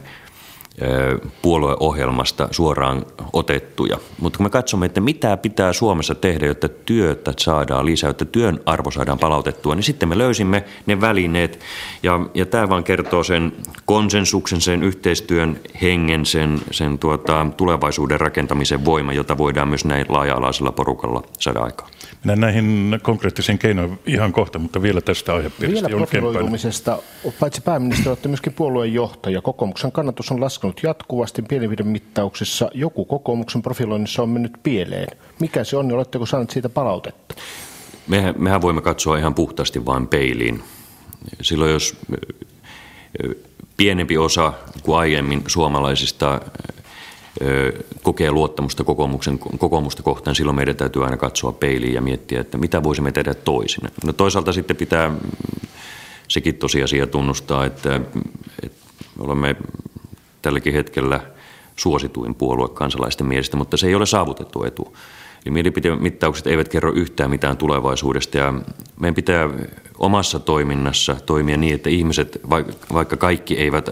puolueohjelmasta 1.42 2.48
suoraan 2.52 3.06
otettuja. 3.34 3.98
Mutta 4.20 4.38
kun 4.38 4.46
me 4.46 4.50
katsomme, 4.50 4.86
että 4.86 5.02
mitä 5.02 5.38
pitää 5.38 5.74
Suomessa 5.74 6.16
tehdä, 6.16 6.46
jotta 6.46 6.70
työtä 6.70 7.34
saadaan 7.40 7.86
lisää, 7.86 8.10
jotta 8.10 8.26
työn 8.26 8.60
arvo 8.66 8.92
saadaan 8.92 9.20
palautettua, 9.20 9.76
niin 9.76 9.84
sitten 9.84 10.10
me 10.10 10.18
löysimme 10.18 10.64
ne 10.86 11.02
välineet. 11.02 11.60
Ja, 12.04 12.20
ja 12.34 12.46
tämä 12.46 12.70
vaan 12.70 12.84
kertoo 12.84 13.24
sen 13.24 13.54
konsensuksen, 13.86 14.62
sen 14.62 14.84
yhteistyön 14.84 15.60
hengen, 15.82 16.26
sen, 16.26 16.62
sen 16.72 17.00
tuota, 17.00 17.48
tulevaisuuden 17.58 18.20
rakentamisen 18.20 18.86
voima, 18.86 19.14
jota 19.14 19.38
voidaan 19.38 19.68
myös 19.68 19.86
näin 19.86 20.06
laaja-alaisella 20.10 20.72
porukalla 20.72 21.24
saada 21.40 21.60
aikaan. 21.60 21.92
Mennään 22.24 22.40
näihin 22.40 23.00
konkreettisiin 23.04 23.58
keinoihin 23.58 24.00
ihan 24.06 24.34
kohta, 24.34 24.60
mutta 24.60 24.82
vielä 24.82 25.02
tästä 25.02 25.34
aihepiiristä. 25.34 25.88
Vielä 25.88 25.98
profiloitumisesta, 25.98 26.98
paitsi 27.40 27.62
pääministeri, 27.62 28.10
olette 28.10 28.28
myöskin 28.28 28.54
puolueenjohtaja. 28.54 29.42
Kokoomuksen 29.42 29.92
kannatus 29.92 30.32
on 30.32 30.42
laskenut 30.42 30.61
jatkuvasti 30.84 31.42
pienividen 31.42 31.88
mittauksissa. 31.88 32.70
Joku 32.74 33.06
kokoomuksen 33.06 33.62
profiloinnissa 33.62 34.24
on 34.24 34.30
mennyt 34.30 34.54
pieleen. 34.64 35.18
Mikä 35.40 35.64
se 35.64 35.78
on, 35.78 35.88
niin 35.88 35.96
oletteko 35.96 36.26
saaneet 36.26 36.50
siitä 36.50 36.70
palautetta? 36.70 37.36
Mehän, 38.08 38.36
mehän 38.38 38.62
voimme 38.62 38.82
katsoa 38.82 39.18
ihan 39.18 39.36
puhtaasti 39.36 39.86
vain 39.86 40.08
peiliin. 40.08 40.64
Silloin 41.42 41.72
jos 41.72 41.96
pienempi 43.78 44.18
osa 44.18 44.54
kuin 44.84 44.98
aiemmin 44.98 45.44
suomalaisista 45.48 46.42
kokee 48.04 48.32
luottamusta 48.32 48.84
kokoomuksen, 48.84 49.40
kokoomusta 49.40 50.04
kohtaan, 50.04 50.36
silloin 50.36 50.56
meidän 50.56 50.76
täytyy 50.76 51.04
aina 51.04 51.18
katsoa 51.18 51.52
peiliin 51.52 51.94
ja 51.94 52.02
miettiä, 52.02 52.42
että 52.42 52.58
mitä 52.58 52.84
voisimme 52.84 53.12
tehdä 53.12 53.34
toisin. 53.34 53.84
No 54.06 54.14
toisaalta 54.14 54.54
sitten 54.54 54.76
pitää 54.76 55.12
sekin 56.28 56.56
tosiasia 56.56 57.08
tunnustaa, 57.08 57.66
että, 57.66 58.02
että 58.64 58.82
olemme 59.20 59.56
tälläkin 60.42 60.74
hetkellä 60.74 61.20
suosituin 61.76 62.36
puolue 62.36 62.70
kansalaisten 62.70 63.28
mielestä, 63.28 63.58
mutta 63.58 63.78
se 63.78 63.88
ei 63.88 63.96
ole 63.96 64.06
saavutettu 64.06 64.64
etu. 64.64 64.98
Eli 65.46 65.54
mielipidemittaukset 65.54 66.48
eivät 66.48 66.70
kerro 66.70 66.92
yhtään 66.92 67.30
mitään 67.30 67.58
tulevaisuudesta 67.58 68.38
ja 68.38 68.54
meidän 69.00 69.16
pitää 69.16 69.50
omassa 69.98 70.40
toiminnassa 70.40 71.16
toimia 71.26 71.58
niin, 71.58 71.76
että 71.76 71.90
ihmiset, 71.90 72.42
vaikka 72.94 73.18
kaikki 73.18 73.58
eivät 73.58 73.90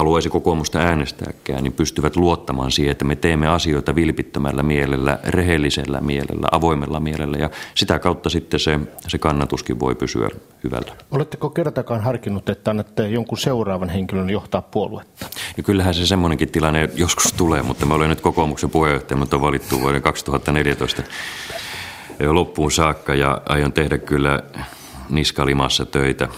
haluaisi 0.00 0.30
kokoomusta 0.30 0.78
äänestääkään, 0.78 1.64
niin 1.64 1.72
pystyvät 1.72 2.16
luottamaan 2.16 2.70
siihen, 2.70 2.92
että 2.92 3.04
me 3.04 3.16
teemme 3.16 3.46
asioita 3.46 3.94
vilpittömällä 3.94 4.62
mielellä, 4.62 5.18
rehellisellä 5.24 6.00
mielellä, 6.00 6.48
avoimella 6.52 7.00
mielellä 7.00 7.38
ja 7.38 7.50
sitä 7.74 7.98
kautta 7.98 8.30
sitten 8.30 8.60
se, 8.60 8.80
se 9.08 9.18
kannatuskin 9.18 9.80
voi 9.80 9.94
pysyä 9.94 10.28
hyvällä. 10.64 10.92
Oletteko 11.10 11.50
kertakaan 11.50 12.00
harkinnut, 12.00 12.48
että 12.48 12.70
annatte 12.70 13.08
jonkun 13.08 13.38
seuraavan 13.38 13.88
henkilön 13.88 14.30
johtaa 14.30 14.62
puoluetta? 14.62 15.26
Ja 15.56 15.62
kyllähän 15.62 15.94
se 15.94 16.06
semmoinenkin 16.06 16.52
tilanne 16.52 16.88
joskus 16.94 17.32
tulee, 17.32 17.62
mutta 17.62 17.86
mä 17.86 17.94
olen 17.94 18.08
nyt 18.08 18.20
kokoomuksen 18.20 18.70
puheenjohtaja, 18.70 19.18
mutta 19.18 19.36
on 19.36 19.42
valittu 19.42 19.80
vuoden 19.80 20.02
2014 20.02 21.02
jo 22.20 22.34
loppuun 22.34 22.72
saakka 22.72 23.14
ja 23.14 23.42
aion 23.48 23.72
tehdä 23.72 23.98
kyllä 23.98 24.42
niskalimassa 25.10 25.86
töitä. 25.86 26.28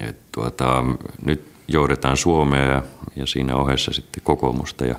Et 0.00 0.16
tuota, 0.32 0.84
nyt 1.24 1.49
johdetaan 1.72 2.16
Suomea 2.16 2.64
ja, 2.64 2.82
ja 3.16 3.26
siinä 3.26 3.56
ohessa 3.56 3.92
sitten 3.92 4.22
kokoomusta. 4.22 4.84
Ja, 4.84 4.94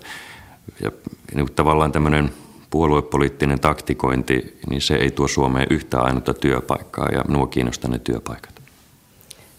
ja 0.84 0.92
niin 1.36 1.54
tavallaan 1.56 1.92
tämmöinen 1.92 2.32
puoluepoliittinen 2.70 3.60
taktikointi, 3.60 4.60
niin 4.70 4.82
se 4.82 4.96
ei 4.96 5.12
tuo 5.12 5.28
Suomeen 5.28 5.68
yhtään 5.70 6.06
ainutta 6.06 6.34
työpaikkaa 6.34 7.08
ja 7.12 7.24
nuo 7.28 7.48
kiinnostaa 7.48 7.92
ne 7.92 8.00
työpaikat. 8.00 8.62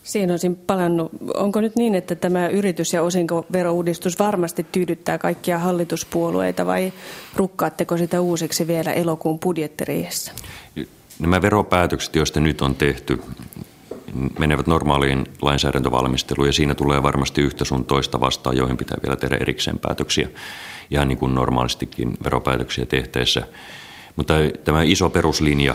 Siinä 0.02 0.33
olisin 0.33 0.57
palannut. 0.57 1.12
Onko 1.35 1.61
nyt 1.61 1.76
niin, 1.76 1.95
että 1.95 2.14
tämä 2.14 2.49
yritys- 2.49 2.92
ja 2.92 3.02
osinkoverouudistus 3.02 4.19
varmasti 4.19 4.66
tyydyttää 4.73 5.19
kaikkia 5.19 5.59
hallituspuolueita 5.59 6.66
vai 6.66 6.92
rukkaatteko 7.37 7.97
sitä 7.97 8.21
uusiksi 8.21 8.66
vielä 8.66 8.92
elokuun 8.92 9.38
budjettiriihessä? 9.38 10.33
Nämä 11.19 11.42
veropäätökset, 11.42 12.16
joista 12.16 12.40
nyt 12.40 12.62
on 12.62 12.75
tehty, 12.75 13.23
menevät 14.38 14.66
normaaliin 14.66 15.26
lainsäädäntövalmisteluun 15.42 16.47
ja 16.49 16.52
siinä 16.52 16.75
tulee 16.75 17.02
varmasti 17.02 17.40
yhtä 17.40 17.64
sun 17.64 17.85
toista 17.85 18.21
vastaan, 18.21 18.57
joihin 18.57 18.76
pitää 18.76 18.99
vielä 19.02 19.16
tehdä 19.16 19.37
erikseen 19.37 19.78
päätöksiä, 19.78 20.28
ihan 20.90 21.09
niin 21.09 21.19
kuin 21.19 21.35
normaalistikin 21.35 22.16
veropäätöksiä 22.25 22.87
tehtäessä. 22.87 23.42
Mutta 24.16 24.35
tämä 24.64 24.83
iso 24.83 25.11
peruslinja 25.11 25.75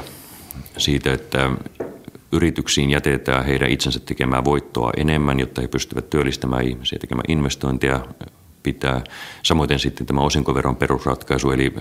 siitä, 0.77 1.13
että 1.13 1.51
yrityksiin 2.31 2.89
jätetään 2.89 3.45
heidän 3.45 3.69
itsensä 3.69 3.99
tekemään 3.99 4.45
voittoa 4.45 4.91
enemmän, 4.97 5.39
jotta 5.39 5.61
he 5.61 5.67
pystyvät 5.67 6.09
työllistämään 6.09 6.65
ihmisiä, 6.65 6.99
tekemään 6.99 7.25
investointia, 7.27 7.99
pitää. 8.63 9.03
Samoin 9.43 9.79
sitten 9.79 10.07
tämä 10.07 10.21
osinkoveron 10.21 10.75
perusratkaisu, 10.75 11.51
eli 11.51 11.73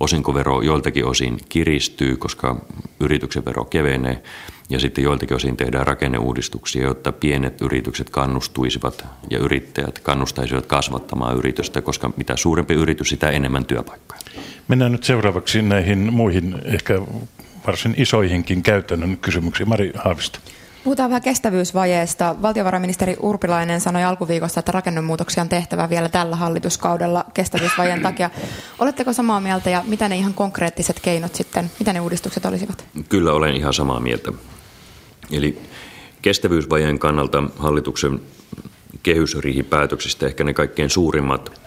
osinkovero 0.00 0.62
joiltakin 0.62 1.04
osin 1.04 1.38
kiristyy, 1.48 2.16
koska 2.16 2.56
yrityksen 3.00 3.44
vero 3.44 3.64
kevenee. 3.64 4.22
Ja 4.70 4.80
sitten 4.80 5.04
joiltakin 5.04 5.36
osin 5.36 5.56
tehdään 5.56 5.86
rakenneuudistuksia, 5.86 6.82
jotta 6.82 7.12
pienet 7.12 7.60
yritykset 7.60 8.10
kannustuisivat 8.10 9.06
ja 9.30 9.38
yrittäjät 9.38 9.98
kannustaisivat 9.98 10.66
kasvattamaan 10.66 11.36
yritystä, 11.36 11.80
koska 11.80 12.10
mitä 12.16 12.36
suurempi 12.36 12.74
yritys, 12.74 13.08
sitä 13.08 13.30
enemmän 13.30 13.64
työpaikkoja. 13.64 14.20
Mennään 14.68 14.92
nyt 14.92 15.04
seuraavaksi 15.04 15.62
näihin 15.62 16.12
muihin 16.12 16.54
ehkä 16.64 17.00
varsin 17.66 17.94
isoihinkin 17.96 18.62
käytännön 18.62 19.16
kysymyksiin. 19.16 19.68
Mari 19.68 19.92
Haavisto. 19.94 20.38
Puhutaan 20.84 21.10
vähän 21.10 21.22
kestävyysvajeesta. 21.22 22.36
Valtiovarainministeri 22.42 23.16
Urpilainen 23.20 23.80
sanoi 23.80 24.04
alkuviikosta, 24.04 24.60
että 24.60 24.72
rakennemuutoksia 24.72 25.42
on 25.42 25.48
tehtävä 25.48 25.90
vielä 25.90 26.08
tällä 26.08 26.36
hallituskaudella 26.36 27.24
kestävyysvajeen 27.34 28.02
takia. 28.02 28.30
Oletteko 28.78 29.12
samaa 29.12 29.40
mieltä 29.40 29.70
ja 29.70 29.84
mitä 29.86 30.08
ne 30.08 30.16
ihan 30.16 30.34
konkreettiset 30.34 31.00
keinot 31.00 31.34
sitten, 31.34 31.70
mitä 31.78 31.92
ne 31.92 32.00
uudistukset 32.00 32.46
olisivat? 32.46 32.84
Kyllä 33.08 33.32
olen 33.32 33.56
ihan 33.56 33.74
samaa 33.74 34.00
mieltä. 34.00 34.32
Eli 35.30 35.58
kestävyysvajeen 36.22 36.98
kannalta 36.98 37.42
hallituksen 37.56 38.20
kehysriihipäätöksistä 39.02 40.26
ehkä 40.26 40.44
ne 40.44 40.54
kaikkein 40.54 40.90
suurimmat 40.90 41.60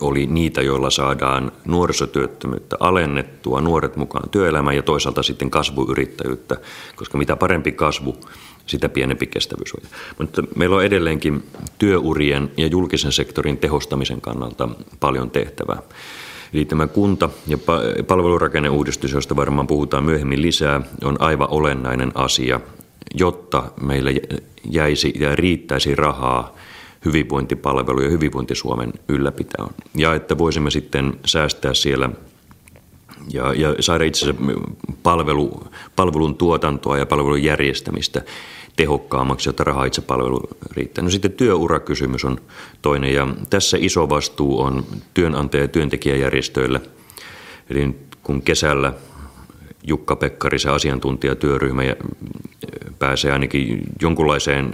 oli 0.00 0.26
niitä, 0.26 0.62
joilla 0.62 0.90
saadaan 0.90 1.52
nuorisotyöttömyyttä 1.64 2.76
alennettua, 2.80 3.60
nuoret 3.60 3.96
mukaan 3.96 4.30
työelämään 4.30 4.76
ja 4.76 4.82
toisaalta 4.82 5.22
sitten 5.22 5.50
kasvuyrittäjyyttä, 5.50 6.56
koska 6.96 7.18
mitä 7.18 7.36
parempi 7.36 7.72
kasvu, 7.72 8.16
sitä 8.66 8.88
pienempi 8.88 9.26
kestävyys 9.26 9.74
on. 9.74 9.90
Mutta 10.18 10.42
meillä 10.56 10.76
on 10.76 10.84
edelleenkin 10.84 11.44
työurien 11.78 12.50
ja 12.56 12.66
julkisen 12.66 13.12
sektorin 13.12 13.58
tehostamisen 13.58 14.20
kannalta 14.20 14.68
paljon 15.00 15.30
tehtävää. 15.30 15.82
Eli 16.54 16.64
tämä 16.64 16.86
kunta- 16.86 17.30
ja 17.46 17.58
palvelurakenneuudistus, 18.06 19.12
josta 19.12 19.36
varmaan 19.36 19.66
puhutaan 19.66 20.04
myöhemmin 20.04 20.42
lisää, 20.42 20.80
on 21.04 21.20
aivan 21.20 21.48
olennainen 21.50 22.12
asia, 22.14 22.60
jotta 23.14 23.62
meillä 23.80 24.10
jäisi 24.70 25.12
ja 25.18 25.36
riittäisi 25.36 25.94
rahaa 25.94 26.54
hyvinvointipalvelu 27.04 28.02
ja 28.02 28.10
hyvinvointi 28.10 28.54
Suomen 28.54 28.92
ylläpitoon. 29.08 29.70
Ja 29.96 30.14
että 30.14 30.38
voisimme 30.38 30.70
sitten 30.70 31.12
säästää 31.24 31.74
siellä 31.74 32.10
ja, 33.32 33.54
ja 33.54 33.74
saada 33.80 34.04
itse 34.04 34.30
asiassa 34.30 34.42
palvelu, 35.02 35.64
palvelun 35.96 36.34
tuotantoa 36.36 36.98
ja 36.98 37.06
palvelun 37.06 37.42
järjestämistä 37.42 38.22
tehokkaammaksi, 38.76 39.48
jotta 39.48 39.64
raha 39.64 39.84
itse 39.84 40.00
palvelu 40.00 40.40
riittää. 40.70 41.04
No 41.04 41.10
sitten 41.10 41.32
työurakysymys 41.32 42.24
on 42.24 42.40
toinen 42.82 43.14
ja 43.14 43.26
tässä 43.50 43.76
iso 43.80 44.08
vastuu 44.08 44.60
on 44.60 44.86
työnantaja- 45.14 45.62
ja 45.62 45.68
työntekijäjärjestöille. 45.68 46.80
Eli 47.70 47.96
kun 48.22 48.42
kesällä 48.42 48.92
Jukka 49.86 50.16
Pekkarisen 50.16 50.72
asiantuntijatyöryhmä 50.72 51.82
pääsee 52.98 53.32
ainakin 53.32 53.82
jonkunlaiseen 54.02 54.72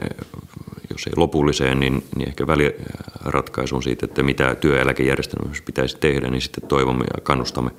jos 0.93 1.07
ei 1.07 1.13
lopulliseen, 1.17 1.81
niin, 1.81 2.05
niin 2.17 2.29
ehkä 2.29 2.47
väliratkaisuun 2.47 3.83
siitä, 3.83 4.07
että 4.07 4.23
mitä 4.23 4.55
työeläkejärjestelmässä 4.55 5.63
pitäisi 5.67 5.97
tehdä, 6.01 6.31
niin 6.31 6.41
sitten 6.41 6.69
toivomme 6.69 7.05
ja 7.17 7.21
kannustamme 7.23 7.71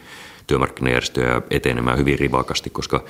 työmarkkinajärjestöjä 0.47 1.41
etenemään 1.49 1.97
hyvin 1.97 2.19
rivakasti, 2.19 2.69
koska 2.69 3.03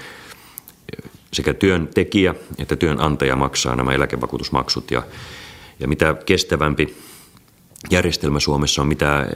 sekä 1.33 1.53
työntekijä 1.53 2.35
että 2.57 2.75
työnantaja 2.75 3.35
maksaa 3.35 3.75
nämä 3.75 3.93
eläkevakuutusmaksut 3.93 4.91
ja, 4.91 5.03
ja 5.79 5.87
mitä 5.87 6.15
kestävämpi 6.25 6.95
järjestelmä 7.91 8.39
Suomessa 8.39 8.81
on, 8.81 8.87
mitä 8.87 9.27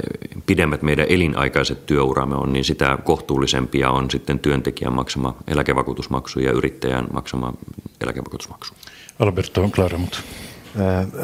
pidemmät 0.45 0.81
meidän 0.81 1.05
elinaikaiset 1.09 1.85
työuramme 1.85 2.35
on, 2.35 2.53
niin 2.53 2.65
sitä 2.65 2.97
kohtuullisempia 3.03 3.89
on 3.89 4.11
sitten 4.11 4.39
työntekijän 4.39 4.93
maksama 4.93 5.35
eläkevakuutusmaksu 5.47 6.39
ja 6.39 6.51
yrittäjän 6.51 7.07
maksama 7.13 7.53
eläkevakuutusmaksu. 8.01 8.73
Alberto 9.19 9.69
Klaramut. 9.75 10.23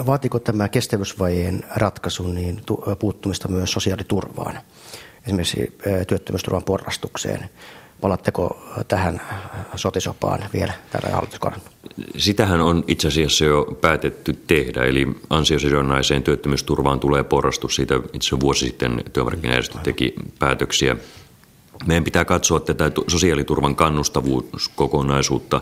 Vaatiko 0.06 0.40
tämä 0.40 0.70
kestävyysvajeen 0.70 1.64
ratkaisu 1.76 2.28
niin 2.28 2.62
puuttumista 3.00 3.48
myös 3.48 3.72
sosiaaliturvaan, 3.72 4.60
esimerkiksi 5.26 5.78
työttömyysturvan 6.08 6.64
porrastukseen? 6.64 7.50
Palatteko 8.04 8.64
tähän 8.88 9.22
sotisopaan 9.76 10.40
vielä 10.54 10.74
tällä 10.92 11.16
hallituskaudella? 11.16 11.66
Sitähän 12.18 12.62
on 12.62 12.84
itse 12.88 13.08
asiassa 13.08 13.46
jo 13.46 13.78
päätetty 13.82 14.34
tehdä, 14.48 14.84
eli 14.84 15.08
ansiosidonnaiseen 15.30 16.24
työttömyysturvaan 16.24 17.00
tulee 17.00 17.24
porrastus. 17.24 17.76
Siitä 17.76 17.96
itse 18.14 18.40
vuosi 18.40 18.66
sitten 18.66 19.04
työmarkkinajärjestö 19.14 19.78
teki 19.84 20.14
päätöksiä. 20.40 20.96
Meidän 21.86 22.04
pitää 22.04 22.26
katsoa 22.26 22.60
tätä 22.60 22.92
sosiaaliturvan 23.08 23.76
kannustavuuskokonaisuutta 23.76 25.62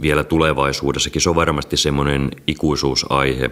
vielä 0.00 0.24
tulevaisuudessakin. 0.24 1.22
Se 1.22 1.30
on 1.30 1.36
varmasti 1.36 1.76
semmoinen 1.76 2.30
ikuisuusaihe. 2.46 3.50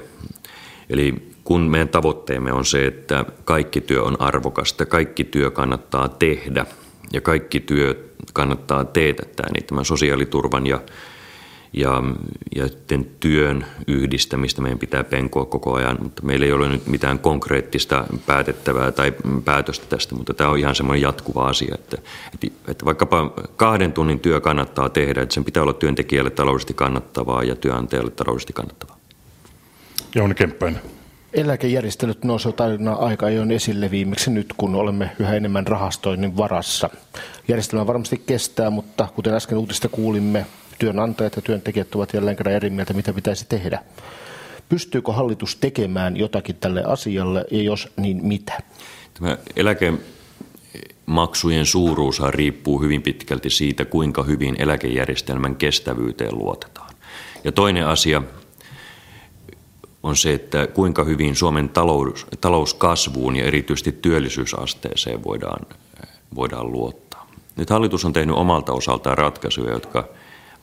Eli 0.91 1.15
kun 1.45 1.61
meidän 1.61 1.89
tavoitteemme 1.89 2.53
on 2.53 2.65
se, 2.65 2.87
että 2.87 3.25
kaikki 3.45 3.81
työ 3.81 4.03
on 4.03 4.21
arvokasta, 4.21 4.87
kaikki 4.87 5.25
työ 5.25 5.51
kannattaa 5.51 6.09
tehdä 6.09 6.67
ja 7.13 7.21
kaikki 7.21 7.61
työ 7.61 8.09
kannattaa 8.33 8.85
teetättää, 8.85 9.47
niin 9.53 9.65
tämän 9.65 9.85
sosiaaliturvan 9.85 10.67
ja 10.67 10.81
ja, 11.73 12.03
ja 12.57 12.69
työn 13.21 13.67
yhdistämistä 13.87 14.63
meidän 14.63 14.79
pitää 14.79 15.05
penkoa 15.05 15.45
koko 15.45 15.75
ajan, 15.75 15.99
mutta 16.03 16.23
meillä 16.23 16.47
ei 16.47 16.53
ole 16.53 16.69
nyt 16.69 16.87
mitään 16.87 17.19
konkreettista 17.19 18.05
päätettävää 18.27 18.93
tai 18.93 19.13
päätöstä 19.45 19.87
tästä, 19.89 20.15
mutta 20.15 20.35
tämä 20.35 20.51
on 20.51 20.59
ihan 20.59 20.75
semmoinen 20.75 21.03
jatkuva 21.03 21.47
asia, 21.47 21.75
että, 21.75 21.99
että, 22.69 22.85
vaikkapa 22.85 23.33
kahden 23.57 23.93
tunnin 23.93 24.21
työ 24.21 24.41
kannattaa 24.41 24.89
tehdä, 24.89 25.23
että 25.23 25.35
sen 25.35 25.45
pitää 25.45 25.63
olla 25.63 25.73
työntekijälle 25.73 26.31
taloudellisesti 26.31 26.75
kannattavaa 26.75 27.45
ja 27.45 27.57
työnantajalle 27.57 28.11
taloudellisesti 28.11 28.53
kannattavaa. 28.53 28.99
Jouni 30.15 30.35
Kemppainen. 30.35 30.81
Eläkejärjestelyt 31.33 32.25
nousevat 32.25 32.61
aina 32.61 32.93
aika 32.93 33.27
ajoin 33.27 33.51
esille 33.51 33.91
viimeksi 33.91 34.31
nyt, 34.31 34.55
kun 34.57 34.75
olemme 34.75 35.11
yhä 35.19 35.35
enemmän 35.35 35.67
rahastoinnin 35.67 36.37
varassa. 36.37 36.91
Järjestelmä 37.49 37.87
varmasti 37.87 38.23
kestää, 38.27 38.71
mutta 38.71 39.09
kuten 39.15 39.35
äsken 39.35 39.59
uutista 39.59 39.89
kuulimme, 39.89 40.47
työnantajat 40.79 41.37
ja 41.37 41.43
työntekijät 41.43 41.95
ovat 41.95 42.15
jälleen 42.15 42.37
kerran 42.37 42.55
eri 42.55 42.71
mieltä, 42.71 42.95
mitä 42.95 43.13
pitäisi 43.13 43.47
tehdä. 43.49 43.79
Pystyykö 44.69 45.13
hallitus 45.13 45.57
tekemään 45.57 46.17
jotakin 46.17 46.57
tälle 46.57 46.85
asialle 46.85 47.45
ja 47.51 47.63
jos 47.63 47.89
niin 47.97 48.27
mitä? 48.27 48.61
Tämä 49.15 49.39
eläkemaksujen 49.57 51.67
suuruus 51.67 52.23
riippuu 52.29 52.81
hyvin 52.81 53.03
pitkälti 53.03 53.51
siitä, 53.51 53.85
kuinka 53.85 54.23
hyvin 54.23 54.57
eläkejärjestelmän 54.59 55.57
kestävyyteen 55.57 56.39
luotetaan. 56.39 56.95
Ja 57.45 57.53
toinen 57.53 57.87
asia 57.87 58.23
on 60.03 60.17
se, 60.17 60.35
että 60.35 60.67
kuinka 60.67 61.05
hyvin 61.05 61.37
Suomen 61.37 61.69
talous, 61.69 62.27
talouskasvuun 62.41 63.37
ja 63.37 63.45
erityisesti 63.45 63.93
työllisyysasteeseen 63.93 65.25
voidaan, 65.25 65.67
voidaan 66.35 66.73
luottaa. 66.73 67.31
Nyt 67.57 67.71
hallitus 67.71 68.05
on 68.05 68.13
tehnyt 68.13 68.37
omalta 68.37 68.73
osaltaan 68.73 69.19
ratkaisuja, 69.19 69.73
jotka 69.73 70.09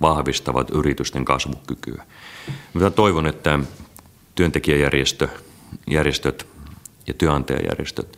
vahvistavat 0.01 0.69
yritysten 0.69 1.25
kasvukykyä. 1.25 2.03
Mä 2.73 2.89
toivon, 2.89 3.27
että 3.27 3.59
työntekijäjärjestöt 4.35 6.47
ja 7.07 7.13
työnantajajärjestöt 7.17 8.17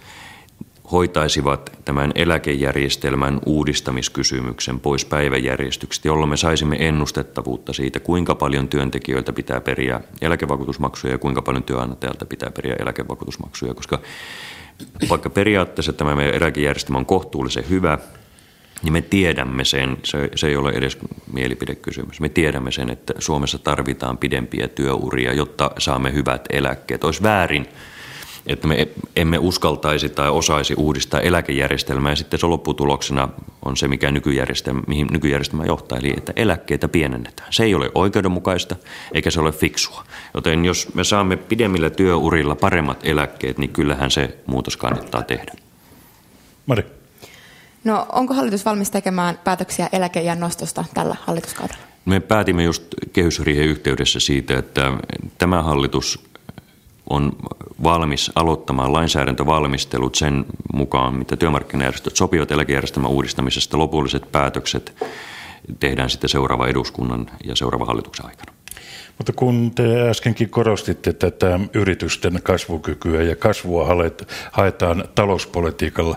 hoitaisivat 0.92 1.72
tämän 1.86 2.12
eläkejärjestelmän 2.16 3.40
uudistamiskysymyksen 3.46 4.80
pois 4.80 5.06
päiväjärjestyksestä, 5.06 6.08
jolloin 6.08 6.30
me 6.30 6.38
saisimme 6.38 6.76
ennustettavuutta 6.80 7.74
siitä, 7.74 8.00
kuinka 8.00 8.36
paljon 8.36 8.68
työntekijöiltä 8.68 9.34
pitää 9.34 9.62
periä 9.62 10.02
eläkevakuutusmaksuja 10.22 11.14
ja 11.14 11.18
kuinka 11.18 11.42
paljon 11.42 11.64
työnantajalta 11.64 12.26
pitää 12.26 12.52
periä 12.52 12.76
eläkevakuutusmaksuja, 12.80 13.74
koska 13.74 14.00
vaikka 15.10 15.30
periaatteessa 15.30 15.94
tämä 15.94 16.16
meidän 16.16 16.36
eläkejärjestelmä 16.36 16.98
on 16.98 17.06
kohtuullisen 17.06 17.70
hyvä, 17.70 17.98
niin 18.84 18.94
me 18.94 19.02
tiedämme 19.02 19.66
sen, 19.66 19.98
se, 20.04 20.30
se 20.36 20.48
ei 20.48 20.56
ole 20.56 20.70
edes 20.70 20.98
mielipidekysymys, 21.34 22.20
me 22.20 22.30
tiedämme 22.30 22.72
sen, 22.72 22.90
että 22.90 23.14
Suomessa 23.20 23.60
tarvitaan 23.60 24.18
pidempiä 24.18 24.68
työuria, 24.68 25.34
jotta 25.34 25.72
saamme 25.78 26.14
hyvät 26.14 26.46
eläkkeet. 26.50 27.04
Olisi 27.04 27.24
väärin 27.24 27.68
että 28.48 28.68
me 28.68 28.88
emme 29.16 29.38
uskaltaisi 29.38 30.10
tai 30.10 30.30
osaisi 30.30 30.74
uudistaa 30.78 31.20
eläkejärjestelmää 31.20 32.12
ja 32.12 32.16
sitten 32.16 32.40
se 32.40 32.48
lopputuloksena 32.48 33.30
on 33.66 33.78
se, 33.78 33.88
mikä 33.88 34.12
nykyjärjestelmä, 34.12 34.82
mihin 34.88 35.08
nykyjärjestelmä 35.12 35.66
johtaa, 35.66 35.98
eli 35.98 36.14
että 36.18 36.34
eläkkeitä 36.36 36.88
pienennetään. 36.88 37.54
Se 37.54 37.64
ei 37.64 37.76
ole 37.76 37.92
oikeudenmukaista 37.96 38.76
eikä 39.14 39.32
se 39.32 39.40
ole 39.40 39.52
fiksua. 39.52 40.04
Joten 40.34 40.66
jos 40.66 40.94
me 40.94 41.04
saamme 41.04 41.38
pidemmillä 41.38 41.90
työurilla 41.90 42.56
paremmat 42.56 43.00
eläkkeet, 43.04 43.58
niin 43.58 43.70
kyllähän 43.70 44.12
se 44.12 44.38
muutos 44.46 44.78
kannattaa 44.78 45.24
tehdä. 45.24 45.52
Mari. 46.66 46.86
No 47.84 48.06
onko 48.12 48.34
hallitus 48.34 48.66
valmis 48.66 48.92
tekemään 48.92 49.40
päätöksiä 49.44 49.90
eläkeijän 49.92 50.40
nostosta 50.40 50.86
tällä 50.94 51.16
hallituskaudella? 51.26 51.82
Me 52.06 52.20
päätimme 52.20 52.64
just 52.64 52.84
kehysriihen 53.14 53.68
yhteydessä 53.68 54.20
siitä, 54.20 54.58
että 54.58 54.92
tämä 55.38 55.62
hallitus 55.62 56.31
on 57.12 57.32
valmis 57.84 58.32
aloittamaan 58.36 58.94
lainsäädäntövalmistelut 58.94 60.16
sen 60.16 60.46
mukaan, 60.74 61.14
mitä 61.16 61.38
työmarkkinajärjestöt 61.38 62.16
sopivat 62.16 62.52
eläkejärjestelmän 62.52 63.12
uudistamisesta. 63.12 63.78
Lopulliset 63.78 64.32
päätökset 64.32 65.04
tehdään 65.80 66.10
sitten 66.10 66.30
seuraava 66.30 66.68
eduskunnan 66.68 67.30
ja 67.44 67.56
seuraava 67.56 67.86
hallituksen 67.86 68.26
aikana. 68.26 68.54
Mutta 69.18 69.34
kun 69.34 69.72
te 69.76 70.10
äskenkin 70.10 70.50
korostitte 70.50 71.14
tätä 71.14 71.60
yritysten 71.74 72.40
kasvukykyä 72.44 73.22
ja 73.22 73.36
kasvua 73.36 73.88
haetaan 74.52 75.04
talouspolitiikalla, 75.16 76.16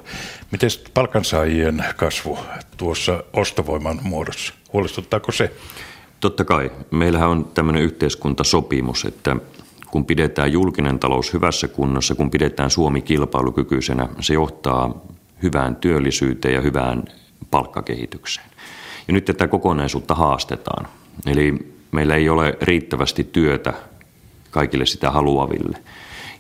miten 0.51 0.71
palkansaajien 0.95 1.85
kasvu 1.97 2.39
tuossa 2.77 3.25
ostovoiman 3.33 3.99
muodossa? 4.03 4.55
Huolestuttaako 4.73 5.33
se? 5.33 5.53
Totta 6.21 6.45
kai. 6.45 6.71
Meillähän 6.91 7.29
on 7.29 7.45
tämmöinen 7.45 7.83
yhteiskuntasopimus, 7.83 9.05
että 9.05 9.37
kun 9.95 10.07
pidetään 10.07 10.53
julkinen 10.53 10.99
talous 10.99 11.33
hyvässä 11.33 11.69
kunnossa, 11.69 12.15
kun 12.15 12.31
pidetään 12.31 12.71
Suomi 12.71 13.03
kilpailukykyisenä, 13.03 14.09
se 14.21 14.35
johtaa 14.35 15.03
hyvään 15.43 15.77
työllisyyteen 15.77 16.55
ja 16.55 16.61
hyvään 16.61 17.05
palkkakehitykseen. 17.51 18.47
Ja 19.09 19.15
nyt 19.15 19.25
tätä 19.25 19.49
kokonaisuutta 19.49 20.15
haastetaan. 20.15 20.89
Eli 21.27 21.75
meillä 21.93 22.17
ei 22.17 22.29
ole 22.29 22.59
riittävästi 22.63 23.25
työtä 23.25 23.73
kaikille 24.51 24.87
sitä 24.87 25.11
haluaville. 25.11 25.79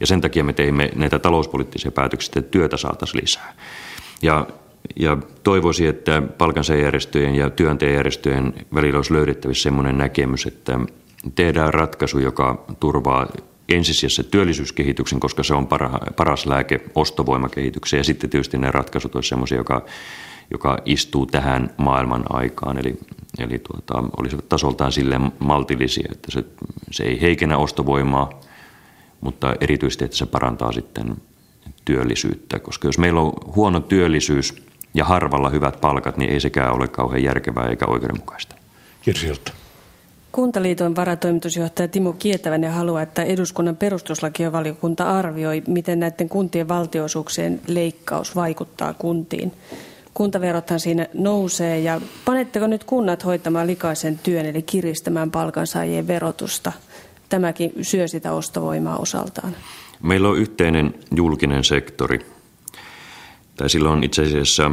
Ja 0.01 0.07
sen 0.07 0.21
takia 0.21 0.45
me 0.45 0.53
teimme 0.53 0.90
näitä 0.95 1.19
talouspoliittisia 1.19 1.90
päätöksiä, 1.90 2.33
että 2.37 2.51
työtä 2.51 2.77
saataisiin 2.77 3.23
lisää. 3.23 3.55
Ja, 4.23 4.47
ja 4.97 5.17
toivoisin, 5.43 5.88
että 5.88 6.23
palkansaajärjestöjen 6.38 7.35
ja 7.35 7.51
työntekijäjärjestöjen 7.51 8.55
välillä 8.75 8.99
olisi 8.99 9.12
löydettävissä 9.12 9.62
sellainen 9.62 9.99
näkemys, 9.99 10.47
että 10.47 10.81
tehdään 11.34 11.74
ratkaisu, 11.74 12.18
joka 12.18 12.64
turvaa 12.80 13.26
ensisijassa 13.68 14.22
työllisyyskehityksen, 14.22 15.20
koska 15.20 15.42
se 15.42 15.54
on 15.54 15.68
paras 16.16 16.46
lääke 16.46 16.80
ostovoimakehitykseen. 16.94 17.98
Ja 17.98 18.04
sitten 18.04 18.30
tietysti 18.30 18.58
ne 18.58 18.70
ratkaisut 18.70 19.14
olisivat 19.14 19.28
sellaisia, 19.28 19.58
joka, 19.58 19.84
joka 20.50 20.78
istuu 20.84 21.26
tähän 21.26 21.70
maailman 21.76 22.24
aikaan. 22.30 22.78
Eli, 22.78 22.98
eli 23.38 23.58
tuota, 23.58 24.08
olisivat 24.16 24.48
tasoltaan 24.48 24.92
sille 24.92 25.20
maltillisia, 25.38 26.08
että 26.12 26.30
se, 26.30 26.44
se 26.90 27.04
ei 27.04 27.20
heikennä 27.20 27.56
ostovoimaa, 27.56 28.40
mutta 29.20 29.54
erityisesti, 29.60 30.04
että 30.04 30.16
se 30.16 30.26
parantaa 30.26 30.72
sitten 30.72 31.16
työllisyyttä. 31.84 32.58
Koska 32.58 32.88
jos 32.88 32.98
meillä 32.98 33.20
on 33.20 33.32
huono 33.56 33.80
työllisyys 33.80 34.62
ja 34.94 35.04
harvalla 35.04 35.50
hyvät 35.50 35.80
palkat, 35.80 36.16
niin 36.16 36.30
ei 36.30 36.40
sekään 36.40 36.72
ole 36.72 36.88
kauhean 36.88 37.22
järkevää 37.22 37.68
eikä 37.68 37.87
oikeudenmukaista. 37.87 38.54
Kirsilta. 39.02 39.52
Kuntaliiton 40.35 40.97
varatoimitusjohtaja 40.97 41.88
Timo 41.88 42.12
Kietävänen 42.12 42.73
haluaa, 42.73 43.03
että 43.03 43.23
eduskunnan 43.23 43.77
perustuslakivaliokunta 43.77 45.18
arvioi, 45.18 45.62
miten 45.66 46.01
näiden 46.01 46.29
kuntien 46.29 46.68
valtiosuuksien 46.68 47.61
leikkaus 47.66 48.37
vaikuttaa 48.37 48.94
kuntiin. 48.94 49.53
Kuntaverothan 50.14 50.81
siinä 50.81 51.07
nousee 51.12 51.81
ja 51.81 52.01
panetteko 52.25 52.66
nyt 52.66 52.85
kunnat 52.85 53.25
hoitamaan 53.25 53.66
likaisen 53.66 54.18
työn 54.23 54.47
eli 54.47 54.62
kiristämään 54.62 55.31
palkansaajien 55.31 56.07
verotusta? 56.07 56.73
Tämäkin 57.29 57.73
syö 57.83 58.09
sitä 58.09 58.33
ostovoimaa 58.33 58.97
osaltaan. 58.97 59.57
Meillä 60.03 60.29
on 60.29 60.38
yhteinen 60.38 60.94
julkinen 61.16 61.64
sektori, 61.64 62.27
tai 63.57 63.70
sillä 63.70 63.90
on 63.90 64.05
itse 64.05 64.23
asiassa 64.23 64.70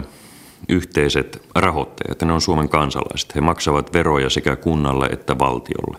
yhteiset 0.70 1.42
rahoittajat, 1.56 2.22
ne 2.22 2.34
on 2.34 2.42
Suomen 2.42 2.70
kansalaiset. 2.70 3.36
He 3.36 3.42
maksavat 3.42 3.94
veroja 3.94 4.30
sekä 4.30 4.56
kunnalle 4.56 5.06
että 5.06 5.40
valtiolle. 5.40 5.98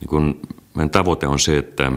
Niin 0.00 0.08
kun 0.08 0.40
meidän 0.74 0.90
tavoite 0.90 1.26
on 1.26 1.38
se, 1.38 1.58
että 1.58 1.92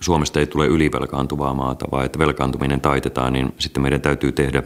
Suomesta 0.00 0.40
ei 0.40 0.46
tule 0.46 0.66
ylivelkaantuvaa 0.66 1.54
maata, 1.54 1.86
vaan 1.90 2.04
että 2.04 2.18
velkaantuminen 2.18 2.80
taitetaan, 2.80 3.32
niin 3.32 3.54
sitten 3.58 3.82
meidän 3.82 4.00
täytyy 4.00 4.32
tehdä 4.32 4.62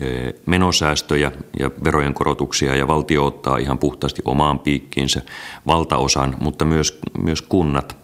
e, 0.00 0.06
menosäästöjä 0.46 1.32
ja 1.58 1.70
verojen 1.84 2.14
korotuksia 2.14 2.76
ja 2.76 2.88
valtio 2.88 3.26
ottaa 3.26 3.56
ihan 3.56 3.78
puhtaasti 3.78 4.22
omaan 4.24 4.58
piikkiinsä 4.58 5.22
valtaosan, 5.66 6.36
mutta 6.40 6.64
myös, 6.64 7.00
myös 7.18 7.42
kunnat 7.42 8.03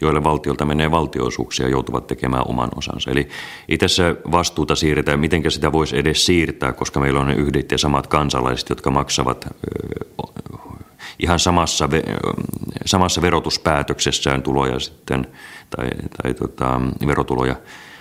joille 0.00 0.24
valtiolta 0.24 0.64
menee 0.64 0.90
valtioosuuksia, 0.90 1.68
joutuvat 1.68 2.06
tekemään 2.06 2.42
oman 2.48 2.68
osansa. 2.76 3.10
Eli 3.10 3.28
ei 3.68 3.78
tässä 3.78 4.16
vastuuta 4.32 4.74
siirretä, 4.74 5.16
miten 5.16 5.50
sitä 5.50 5.72
voisi 5.72 5.98
edes 5.98 6.26
siirtää, 6.26 6.72
koska 6.72 7.00
meillä 7.00 7.20
on 7.20 7.26
ne 7.26 7.34
yhdet 7.34 7.72
ja 7.72 7.78
samat 7.78 8.06
kansalaiset, 8.06 8.70
jotka 8.70 8.90
maksavat 8.90 9.46
ihan 11.18 11.38
samassa, 11.38 11.88
samassa 12.86 13.22
verotuspäätöksessään 13.22 14.42
tuloja 14.42 14.78
sitten, 14.78 15.26
tai, 15.76 15.88
tai 16.22 16.34
tota, 16.34 16.80
verotuloja 17.06 17.56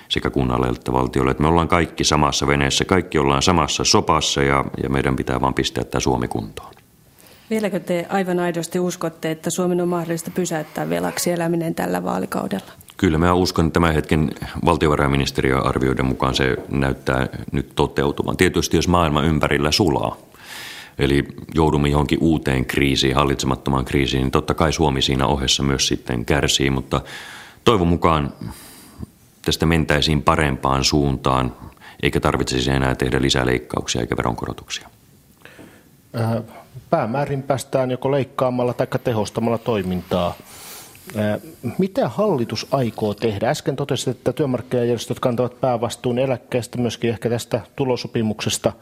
sekä 0.10 0.30
kunnalle 0.30 0.68
että 0.68 0.94
valtiolle. 0.94 1.32
Että 1.32 1.44
me 1.44 1.50
ollaan 1.50 1.68
kaikki 1.68 2.04
samassa 2.04 2.48
veneessä, 2.48 2.86
kaikki 2.86 3.18
ollaan 3.18 3.42
samassa 3.42 3.84
sopassa 3.84 4.44
ja, 4.44 4.66
ja 4.84 4.90
meidän 4.90 5.16
pitää 5.16 5.42
vaan 5.42 5.54
pistää 5.54 5.84
tämä 5.84 6.00
Suomi 6.00 6.28
kuntoon. 6.28 6.79
Vieläkö 7.50 7.80
te 7.80 8.06
aivan 8.10 8.40
aidosti 8.40 8.80
uskotte, 8.80 9.32
että 9.32 9.50
Suomen 9.50 9.82
on 9.82 9.88
mahdollista 9.88 10.32
pysäyttää 10.32 10.90
velaksi 10.90 11.32
eläminen 11.32 11.76
tällä 11.76 12.04
vaalikaudella? 12.04 12.72
Kyllä, 12.98 13.18
mä 13.18 13.34
uskon, 13.34 13.66
että 13.66 13.74
tämän 13.74 13.94
hetken 13.94 14.32
valtiovarainministeriön 14.66 15.66
arvioiden 15.66 16.06
mukaan 16.06 16.36
se 16.36 16.58
näyttää 16.70 17.28
nyt 17.52 17.72
toteutuvan. 17.76 18.38
Tietysti 18.38 18.78
jos 18.78 18.88
maailma 18.88 19.24
ympärillä 19.24 19.72
sulaa, 19.72 20.18
eli 21.00 21.28
joudumme 21.54 21.90
johonkin 21.90 22.18
uuteen 22.22 22.66
kriisiin, 22.66 23.16
hallitsemattomaan 23.16 23.86
kriisiin, 23.86 24.22
niin 24.22 24.32
totta 24.32 24.54
kai 24.54 24.74
Suomi 24.74 25.02
siinä 25.02 25.28
ohessa 25.28 25.64
myös 25.64 25.88
sitten 25.88 26.26
kärsii, 26.26 26.70
mutta 26.70 27.02
toivon 27.64 27.88
mukaan 27.88 28.34
tästä 29.46 29.66
mentäisiin 29.66 30.22
parempaan 30.22 30.84
suuntaan, 30.84 31.56
eikä 32.04 32.20
tarvitsisi 32.20 32.72
enää 32.72 32.96
tehdä 32.96 33.22
lisää 33.22 33.46
leikkauksia 33.46 34.02
eikä 34.02 34.18
veronkorotuksia. 34.18 34.90
Äh, 36.20 36.59
päämäärin 36.90 37.44
päästään 37.44 37.92
joko 37.92 38.12
leikkaamalla 38.12 38.74
tai 38.74 38.88
tehostamalla 39.04 39.58
toimintaa. 39.58 40.34
Mitä 41.78 42.10
hallitus 42.10 42.68
aikoo 42.72 43.14
tehdä? 43.14 43.50
Äsken 43.50 43.76
totesit, 43.76 44.08
että 44.08 44.34
työmarkkinajärjestöt 44.34 45.20
kantavat 45.20 45.62
päävastuun 45.62 46.20
eläkkeestä, 46.20 46.78
myöskin 46.78 47.10
ehkä 47.10 47.30
tästä 47.30 47.62
tulosopimuksesta. 47.76 48.74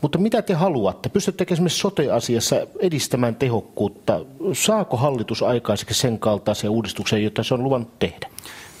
Mutta 0.00 0.18
mitä 0.18 0.42
te 0.42 0.54
haluatte? 0.54 1.08
Pystyttekö 1.08 1.54
esimerkiksi 1.54 1.78
sote-asiassa 1.78 2.56
edistämään 2.80 3.34
tehokkuutta? 3.34 4.20
Saako 4.52 4.96
hallitus 4.96 5.42
aikaiseksi 5.42 5.94
sen 5.94 6.18
kaltaisia 6.18 6.70
uudistuksia, 6.70 7.18
joita 7.18 7.42
se 7.42 7.54
on 7.54 7.64
luvannut 7.64 7.98
tehdä? 7.98 8.28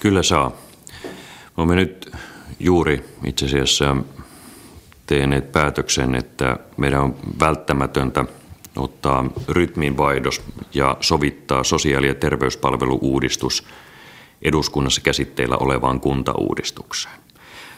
Kyllä 0.00 0.22
saa. 0.22 0.52
Olemme 1.56 1.74
nyt 1.74 2.12
juuri 2.60 3.04
itse 3.24 3.46
asiassa 3.46 3.96
tehneet 5.06 5.52
päätöksen, 5.52 6.14
että 6.14 6.56
meidän 6.76 7.00
on 7.00 7.16
välttämätöntä 7.40 8.24
ottaa 8.76 9.24
rytminvaihdos 9.48 10.42
ja 10.74 10.96
sovittaa 11.00 11.64
sosiaali- 11.64 12.08
ja 12.08 12.14
terveyspalvelu-uudistus 12.14 13.64
eduskunnassa 14.42 15.00
käsitteillä 15.00 15.56
olevaan 15.56 16.00
kuntauudistukseen. 16.00 17.14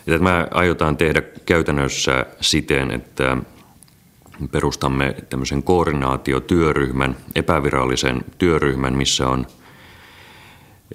Tämä 0.07 0.48
aiotaan 0.50 0.96
tehdä 0.96 1.22
käytännössä 1.46 2.26
siten, 2.40 2.90
että 2.90 3.37
perustamme 4.52 5.16
tämmöisen 5.31 5.62
koordinaatiotyöryhmän, 5.62 7.16
epävirallisen 7.35 8.24
työryhmän, 8.38 8.94
missä 8.94 9.28
on 9.28 9.46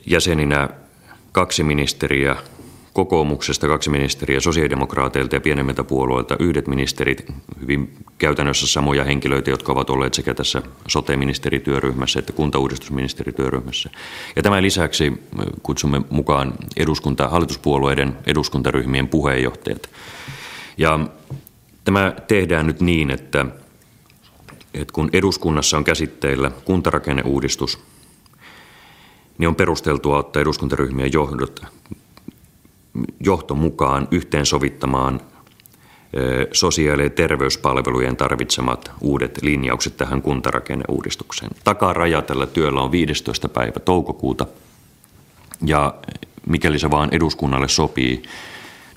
jäseninä 0.05 0.69
kaksi 1.31 1.63
ministeriä, 1.63 2.35
kokoomuksesta 2.97 3.67
kaksi 3.67 3.89
ministeriä, 3.89 4.39
sosiaalidemokraateilta 4.39 5.35
ja 5.35 5.41
pienemmiltä 5.41 5.83
puolueilta 5.83 6.35
yhdet 6.39 6.67
ministerit, 6.67 7.25
hyvin 7.61 7.93
käytännössä 8.17 8.67
samoja 8.67 9.03
henkilöitä, 9.03 9.49
jotka 9.49 9.71
ovat 9.71 9.89
olleet 9.89 10.13
sekä 10.13 10.33
tässä 10.33 10.61
sote-ministerityöryhmässä 10.87 12.19
että 12.19 12.33
kuntauudistusministerityöryhmässä. 12.33 13.89
Ja 14.35 14.43
tämän 14.43 14.63
lisäksi 14.63 15.13
kutsumme 15.63 16.01
mukaan 16.09 16.53
eduskunta, 16.77 17.29
hallituspuolueiden 17.29 18.17
eduskuntaryhmien 18.25 19.07
puheenjohtajat. 19.07 19.89
Ja 20.77 20.99
tämä 21.83 22.13
tehdään 22.27 22.67
nyt 22.67 22.81
niin, 22.81 23.11
että, 23.11 23.45
että 24.73 24.93
kun 24.93 25.09
eduskunnassa 25.13 25.77
on 25.77 25.83
käsitteillä 25.83 26.51
kuntarakenneuudistus, 26.65 27.79
niin 29.37 29.47
on 29.47 29.55
perusteltua 29.55 30.17
ottaa 30.17 30.41
eduskuntaryhmien 30.41 31.13
johdot 31.13 31.61
johto 33.19 33.55
mukaan 33.55 34.07
yhteensovittamaan 34.11 35.21
sosiaali- 36.51 37.03
ja 37.03 37.09
terveyspalvelujen 37.09 38.17
tarvitsemat 38.17 38.91
uudet 39.01 39.39
linjaukset 39.41 39.97
tähän 39.97 40.21
kuntarakenneuudistukseen. 40.21 41.51
Takaraja 41.63 42.21
tällä 42.21 42.45
työllä 42.45 42.81
on 42.81 42.91
15. 42.91 43.49
päivä 43.49 43.79
toukokuuta 43.79 44.45
ja 45.65 45.93
mikäli 46.45 46.79
se 46.79 46.91
vaan 46.91 47.09
eduskunnalle 47.11 47.67
sopii, 47.67 48.23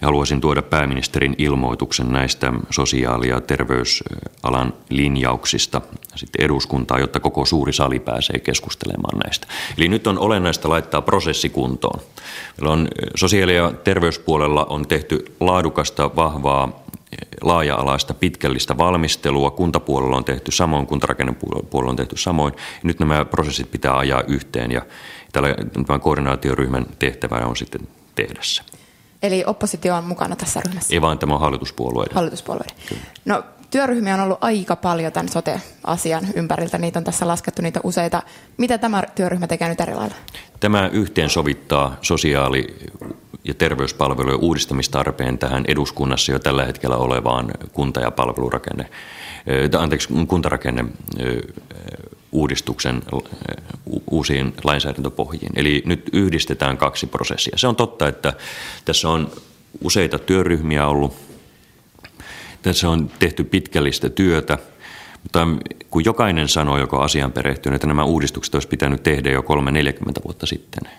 haluaisin 0.07 0.41
tuoda 0.41 0.63
pääministerin 0.63 1.35
ilmoituksen 1.39 2.13
näistä 2.13 2.53
sosiaali- 2.71 3.29
ja 3.29 3.41
terveysalan 3.41 4.73
linjauksista 4.89 5.81
sitten 6.15 6.45
eduskuntaa, 6.45 6.99
jotta 6.99 7.21
koko 7.21 7.45
suuri 7.45 7.73
sali 7.73 8.01
pääsee 8.01 8.39
keskustelemaan 8.39 9.19
näistä. 9.19 9.47
Eli 9.79 9.89
nyt 9.89 10.07
on 10.07 10.19
olennaista 10.19 10.69
laittaa 10.69 11.03
prosessi 11.03 11.49
kuntoon. 11.49 12.01
Meillä 12.61 12.73
on 12.73 12.89
sosiaali- 13.15 13.57
ja 13.57 13.73
terveyspuolella 13.85 14.65
on 14.65 14.87
tehty 14.89 15.25
laadukasta, 15.41 16.11
vahvaa 16.17 16.83
laaja-alaista 17.43 18.15
pitkällistä 18.15 18.79
valmistelua. 18.79 19.51
Kuntapuolella 19.51 20.17
on 20.17 20.25
tehty 20.25 20.51
samoin, 20.51 20.87
kuntarakennepuolella 20.87 21.91
on 21.91 21.97
tehty 21.97 22.17
samoin. 22.17 22.55
Ja 22.55 22.81
nyt 22.83 22.99
nämä 22.99 23.25
prosessit 23.25 23.71
pitää 23.71 23.99
ajaa 23.99 24.23
yhteen 24.23 24.73
ja 24.73 24.83
tämän 25.33 26.01
koordinaatioryhmän 26.01 26.87
tehtävä 26.99 27.37
on 27.37 27.57
sitten 27.57 27.81
tehdä 28.15 28.41
se. 28.43 28.63
Eli 29.23 29.45
oppositio 29.47 29.97
on 29.97 30.05
mukana 30.05 30.37
tässä 30.37 30.61
ryhmässä? 30.67 30.95
Ei 30.95 31.01
vaan 31.01 31.19
tämä 31.19 31.35
on 31.35 31.41
hallituspuolueiden. 31.41 32.15
Hallituspuolueiden. 32.15 32.77
Kyllä. 32.89 33.03
No 33.25 33.43
työryhmiä 33.71 34.15
on 34.15 34.21
ollut 34.21 34.39
aika 34.41 34.77
paljon 34.77 35.13
tämän 35.13 35.29
sote-asian 35.29 36.25
ympäriltä. 36.35 36.79
Niitä 36.79 36.99
on 36.99 37.05
tässä 37.05 37.29
laskettu 37.29 37.63
niitä 37.63 37.81
useita. 37.83 38.23
Mitä 38.57 38.79
tämä 38.79 39.03
työryhmä 39.15 39.47
tekee 39.47 39.69
nyt 39.69 39.81
eri 39.81 39.95
lailla? 39.95 40.15
Tämä 40.61 40.89
yhteensovittaa 40.93 41.97
sosiaali- 42.03 42.77
ja 43.45 43.55
terveyspalvelujen 43.55 44.41
uudistamistarpeen 44.41 45.39
tähän 45.39 45.65
eduskunnassa 45.69 46.33
jo 46.33 46.39
tällä 46.39 46.65
hetkellä 46.65 46.97
olevaan 46.97 47.51
kunta- 47.73 48.01
ja 48.01 48.11
palvelurakenne, 48.11 48.91
anteeksi, 49.79 50.09
kuntarakenne 50.27 50.85
uudistuksen 52.33 53.03
uusiin 54.11 54.55
lainsäädäntöpohjiin. 54.65 55.53
Eli 55.57 55.83
nyt 55.87 56.11
yhdistetään 56.13 56.77
kaksi 56.77 57.07
prosessia. 57.07 57.59
Se 57.59 57.69
on 57.69 57.77
totta, 57.77 58.09
että 58.09 58.33
tässä 58.85 59.09
on 59.09 59.31
useita 59.85 60.19
työryhmiä 60.19 60.87
ollut. 60.87 61.17
Tässä 62.63 62.89
on 62.89 63.11
tehty 63.19 63.45
pitkällistä 63.45 64.11
työtä, 64.11 64.59
mutta 65.23 65.47
kun 65.91 66.05
jokainen 66.05 66.49
sanoo, 66.49 66.79
joka 66.79 66.97
on 66.97 67.05
asian 67.05 67.33
perehtynyt, 67.33 67.75
että 67.75 67.87
nämä 67.87 68.05
uudistukset 68.05 68.55
olisi 68.55 68.69
pitänyt 68.69 69.03
tehdä 69.03 69.31
jo 69.31 69.41
3-40 69.41 69.45
vuotta 70.25 70.47
sitten, 70.47 70.93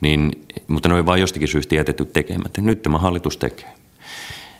niin, 0.00 0.46
mutta 0.68 0.88
ne 0.88 0.94
on 0.94 1.06
vain 1.06 1.20
jostakin 1.20 1.48
syystä 1.48 1.74
jätetty 1.74 2.04
tekemättä. 2.04 2.60
Nyt 2.60 2.82
tämä 2.82 2.98
hallitus 2.98 3.36
tekee. 3.36 3.72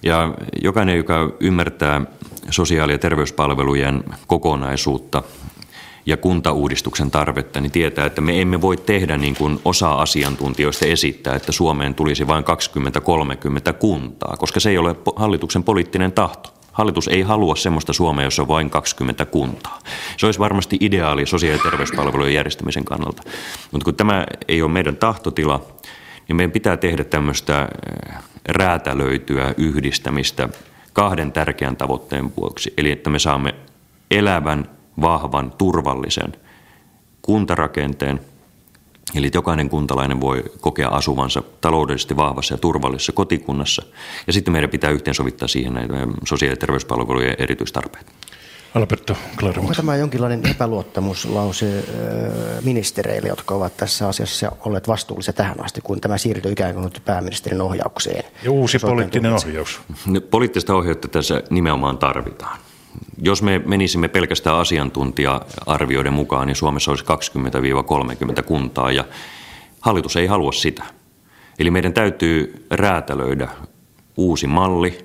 Ja 0.02 0.34
jokainen, 0.62 0.96
joka 0.96 1.32
ymmärtää 1.40 2.02
sosiaali- 2.50 2.92
ja 2.92 2.98
terveyspalvelujen 2.98 4.04
kokonaisuutta 4.26 5.22
ja 6.06 6.16
kuntauudistuksen 6.16 7.10
tarvetta, 7.10 7.60
niin 7.60 7.72
tietää, 7.72 8.06
että 8.06 8.20
me 8.20 8.40
emme 8.40 8.60
voi 8.60 8.76
tehdä 8.76 9.16
niin 9.16 9.36
kuin 9.36 9.60
osa 9.64 9.92
asiantuntijoista 9.92 10.86
esittää, 10.86 11.34
että 11.34 11.52
Suomeen 11.52 11.94
tulisi 11.94 12.26
vain 12.26 12.44
20-30 12.44 13.72
kuntaa, 13.72 14.36
koska 14.38 14.60
se 14.60 14.70
ei 14.70 14.78
ole 14.78 14.96
hallituksen 15.16 15.64
poliittinen 15.64 16.12
tahto. 16.12 16.54
Hallitus 16.72 17.08
ei 17.08 17.22
halua 17.22 17.56
sellaista 17.56 17.92
Suomea, 17.92 18.24
jossa 18.24 18.42
on 18.42 18.48
vain 18.48 18.70
20 18.70 19.24
kuntaa. 19.24 19.78
Se 20.16 20.26
olisi 20.26 20.38
varmasti 20.38 20.76
ideaali 20.80 21.26
sosiaali- 21.26 21.58
ja 21.58 21.70
terveyspalvelujen 21.70 22.34
järjestämisen 22.34 22.84
kannalta. 22.84 23.22
Mutta 23.70 23.84
kun 23.84 23.94
tämä 23.94 24.26
ei 24.48 24.62
ole 24.62 24.70
meidän 24.70 24.96
tahtotila, 24.96 25.66
niin 26.28 26.36
meidän 26.36 26.50
pitää 26.50 26.76
tehdä 26.76 27.04
tämmöistä 27.04 27.68
eh, 28.08 28.14
räätälöityä 28.48 29.54
yhdistämistä 29.56 30.48
kahden 30.92 31.32
tärkeän 31.32 31.76
tavoitteen 31.76 32.36
vuoksi. 32.36 32.74
Eli 32.78 32.90
että 32.90 33.10
me 33.10 33.18
saamme 33.18 33.54
elävän 34.10 34.68
vahvan, 35.00 35.52
turvallisen 35.58 36.32
kuntarakenteen. 37.22 38.20
Eli 39.14 39.30
jokainen 39.34 39.70
kuntalainen 39.70 40.20
voi 40.20 40.44
kokea 40.60 40.88
asuvansa 40.88 41.42
taloudellisesti 41.60 42.16
vahvassa 42.16 42.54
ja 42.54 42.58
turvallisessa 42.58 43.12
kotikunnassa. 43.12 43.82
Ja 44.26 44.32
sitten 44.32 44.52
meidän 44.52 44.70
pitää 44.70 44.90
yhteensovittaa 44.90 45.48
siihen 45.48 45.74
näitä 45.74 45.94
sosiaali- 46.24 46.52
ja 46.52 46.56
terveyspalvelujen 46.56 47.36
erityistarpeet. 47.38 48.06
Alberto. 48.74 49.16
Onko 49.42 49.74
tämä 49.76 49.96
jonkinlainen 49.96 50.46
epäluottamuslause 50.50 51.84
ministereille, 52.64 53.28
jotka 53.28 53.54
ovat 53.54 53.76
tässä 53.76 54.08
asiassa 54.08 54.52
olleet 54.64 54.88
vastuullisia 54.88 55.32
tähän 55.32 55.64
asti, 55.64 55.80
kun 55.80 56.00
tämä 56.00 56.18
siirtyy 56.18 56.52
ikään 56.52 56.74
kuin 56.74 56.90
pääministerin 57.04 57.60
ohjaukseen? 57.60 58.24
Ja 58.44 58.50
uusi 58.50 58.78
poliittinen 58.78 59.32
ohjaus. 59.32 59.80
Poliittista 60.30 60.74
ohjausta 60.74 61.08
tässä 61.08 61.42
nimenomaan 61.50 61.98
tarvitaan. 61.98 62.58
Jos 63.22 63.42
me 63.42 63.60
menisimme 63.66 64.08
pelkästään 64.08 64.56
asiantuntija-arvioiden 64.56 66.12
mukaan, 66.12 66.46
niin 66.46 66.56
Suomessa 66.56 66.90
olisi 66.90 67.04
20-30 68.38 68.42
kuntaa 68.42 68.92
ja 68.92 69.04
hallitus 69.80 70.16
ei 70.16 70.26
halua 70.26 70.52
sitä. 70.52 70.84
Eli 71.58 71.70
meidän 71.70 71.92
täytyy 71.92 72.66
räätälöidä 72.70 73.48
uusi 74.16 74.46
malli, 74.46 74.98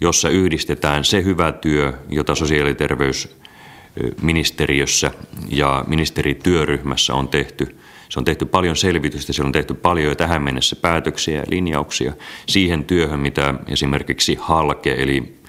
jossa 0.00 0.28
yhdistetään 0.28 1.04
se 1.04 1.24
hyvä 1.24 1.52
työ, 1.52 1.92
jota 2.08 2.34
sosiaali- 2.34 2.70
ja 2.70 2.74
terveysministeriössä 2.74 5.10
ja 5.48 5.84
ministerityöryhmässä 5.86 7.14
on 7.14 7.28
tehty. 7.28 7.76
Se 8.08 8.18
on 8.18 8.24
tehty 8.24 8.44
paljon 8.44 8.76
selvitystä, 8.76 9.32
siellä 9.32 9.48
on 9.48 9.52
tehty 9.52 9.74
paljon 9.74 10.08
jo 10.08 10.14
tähän 10.14 10.42
mennessä 10.42 10.76
päätöksiä 10.76 11.38
ja 11.38 11.44
linjauksia 11.48 12.12
siihen 12.46 12.84
työhön, 12.84 13.20
mitä 13.20 13.54
esimerkiksi 13.68 14.38
HALKE 14.40 14.94
eli 14.98 15.39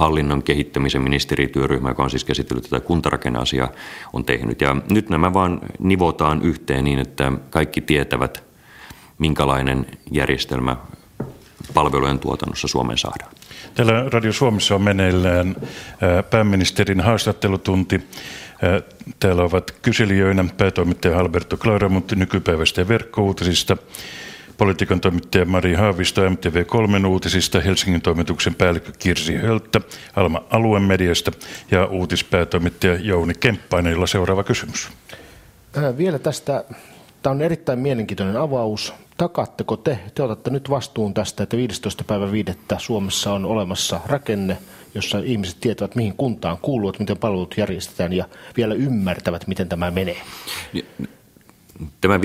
hallinnon 0.00 0.42
kehittämisen 0.42 1.02
ministerityöryhmä, 1.02 1.88
joka 1.88 2.02
on 2.02 2.10
siis 2.10 2.24
käsitellyt 2.24 2.64
tätä 2.64 2.80
kuntarakenneasiaa, 2.80 3.68
on 4.12 4.24
tehnyt. 4.24 4.60
Ja 4.60 4.76
nyt 4.90 5.10
nämä 5.10 5.32
vaan 5.32 5.60
nivotaan 5.78 6.42
yhteen 6.42 6.84
niin, 6.84 6.98
että 6.98 7.32
kaikki 7.50 7.80
tietävät, 7.80 8.42
minkälainen 9.18 9.86
järjestelmä 10.10 10.76
palvelujen 11.74 12.18
tuotannossa 12.18 12.68
Suomeen 12.68 12.98
saadaan. 12.98 13.32
Täällä 13.74 14.04
Radio 14.08 14.32
Suomessa 14.32 14.74
on 14.74 14.82
meneillään 14.82 15.56
pääministerin 16.30 17.00
haastattelutunti. 17.00 18.00
Täällä 19.20 19.42
ovat 19.42 19.70
kyselijöinä 19.82 20.44
päätoimittaja 20.56 21.18
Alberto 21.18 21.56
Claramutti 21.56 22.16
nykypäivästä 22.16 22.80
ja 22.80 22.88
verkkouutisista, 22.88 23.76
politiikan 24.60 25.00
toimittaja 25.00 25.44
Mari 25.44 25.74
Haavisto 25.74 26.28
MTV3 26.28 27.06
uutisista, 27.06 27.60
Helsingin 27.60 28.02
toimituksen 28.02 28.54
päällikkö 28.54 28.92
Kirsi 28.98 29.36
Hölttä, 29.36 29.80
Alma 30.16 30.42
Aluemediasta 30.50 31.32
ja 31.70 31.86
uutispäätoimittaja 31.86 32.94
Jouni 32.94 33.34
Kemppainen, 33.34 33.92
jolla 33.92 34.06
seuraava 34.06 34.44
kysymys. 34.44 34.88
Vielä 35.96 36.18
tästä 36.18 36.64
Tämä 37.22 37.30
on 37.30 37.42
erittäin 37.42 37.78
mielenkiintoinen 37.78 38.36
avaus. 38.36 38.94
Takaatteko 39.16 39.76
te, 39.76 39.98
te 40.14 40.22
otatte 40.22 40.50
nyt 40.50 40.70
vastuun 40.70 41.14
tästä, 41.14 41.42
että 41.42 41.56
15. 41.56 42.04
päivä 42.04 42.32
5. 42.32 42.52
Suomessa 42.78 43.32
on 43.32 43.44
olemassa 43.44 44.00
rakenne, 44.06 44.58
jossa 44.94 45.18
ihmiset 45.18 45.56
tietävät, 45.60 45.94
mihin 45.94 46.14
kuntaan 46.16 46.58
kuuluvat, 46.62 46.98
miten 46.98 47.18
palvelut 47.18 47.54
järjestetään 47.56 48.12
ja 48.12 48.24
vielä 48.56 48.74
ymmärtävät, 48.74 49.46
miten 49.46 49.68
tämä 49.68 49.90
menee? 49.90 50.16
Tämä 52.00 52.16
15.5. 52.16 52.22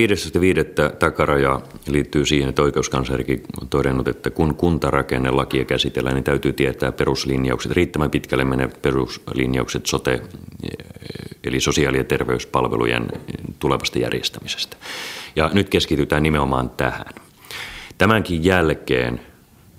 takaraja 1.00 1.62
liittyy 1.88 2.26
siihen, 2.26 2.50
että 2.50 2.62
oikeuskanslerikin 2.62 3.44
on 3.62 3.68
todennut, 3.68 4.08
että 4.08 4.30
kun 4.30 4.56
kuntarakennelakia 4.56 5.66
käsitellään, 5.66 6.16
niin 6.16 6.24
täytyy 6.24 6.54
tietää 6.54 6.92
peruslinjaukset, 6.92 7.72
riittävän 7.72 8.12
pitkälle 8.12 8.44
menevät 8.44 8.82
peruslinjaukset 8.82 9.86
sote, 9.86 10.22
eli 11.44 11.60
sosiaali- 11.60 11.98
ja 11.98 12.04
terveyspalvelujen 12.04 13.08
tulevasta 13.60 14.00
järjestämisestä. 14.00 14.78
Ja 15.36 15.50
nyt 15.54 15.70
keskitytään 15.70 16.24
nimenomaan 16.24 16.70
tähän. 16.70 17.14
Tämänkin 17.98 18.44
jälkeen 18.44 19.22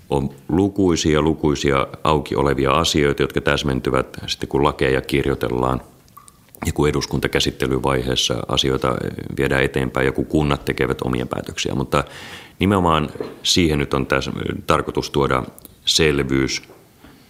on 0.09 0.29
lukuisia 0.49 1.21
lukuisia 1.21 1.87
auki 2.03 2.35
olevia 2.35 2.71
asioita, 2.71 3.23
jotka 3.23 3.41
täsmentyvät 3.41 4.07
sitten 4.27 4.49
kun 4.49 4.63
lakeja 4.63 5.01
kirjoitellaan– 5.01 5.81
ja 6.65 6.73
kun 6.73 6.89
eduskuntakäsittelyvaiheessa 6.89 8.43
asioita 8.47 8.95
viedään 9.37 9.63
eteenpäin 9.63 10.05
ja 10.05 10.11
kun 10.11 10.25
kunnat 10.25 10.65
tekevät 10.65 11.01
omia 11.01 11.25
päätöksiä. 11.25 11.75
Mutta 11.75 12.03
nimenomaan 12.59 13.09
siihen 13.43 13.79
nyt 13.79 13.93
on 13.93 14.05
tässä 14.05 14.31
tarkoitus 14.67 15.09
tuoda 15.09 15.43
selvyys, 15.85 16.63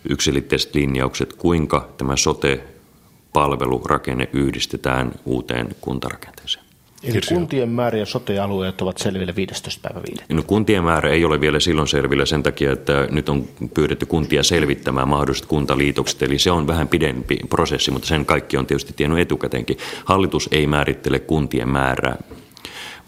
yksilitteiset 0.10 0.76
linjaukset, 0.76 1.34
kuinka 1.34 1.90
tämä 1.98 2.16
sote-palvelurakenne 2.16 4.30
yhdistetään 4.34 5.12
uuteen 5.26 5.76
kuntarakenteeseen. 5.82 6.67
Eli 7.04 7.12
Kirsi. 7.12 7.34
kuntien 7.34 7.70
määrä 7.70 7.98
ja 7.98 8.06
sote-alueet 8.06 8.82
ovat 8.82 8.98
selville 8.98 9.36
15. 9.36 9.90
päivä 9.90 10.02
5. 10.10 10.24
No, 10.30 10.44
kuntien 10.48 10.84
määrä 10.84 11.10
ei 11.10 11.26
ole 11.26 11.42
vielä 11.42 11.60
silloin 11.60 11.88
selvillä 11.88 12.26
sen 12.26 12.44
takia, 12.44 12.72
että 12.72 13.08
nyt 13.12 13.30
on 13.30 13.46
pyydetty 13.74 14.06
kuntia 14.06 14.44
selvittämään 14.44 15.08
mahdolliset 15.08 15.46
kuntaliitokset. 15.46 16.22
Eli 16.24 16.40
se 16.40 16.52
on 16.52 16.68
vähän 16.68 16.88
pidempi 16.88 17.40
prosessi, 17.50 17.92
mutta 17.92 18.08
sen 18.08 18.26
kaikki 18.26 18.58
on 18.58 18.66
tietysti 18.66 18.94
tiennyt 18.96 19.20
etukäteenkin. 19.20 19.78
Hallitus 20.06 20.50
ei 20.52 20.68
määrittele 20.68 21.20
kuntien 21.20 21.70
määrää, 21.70 22.18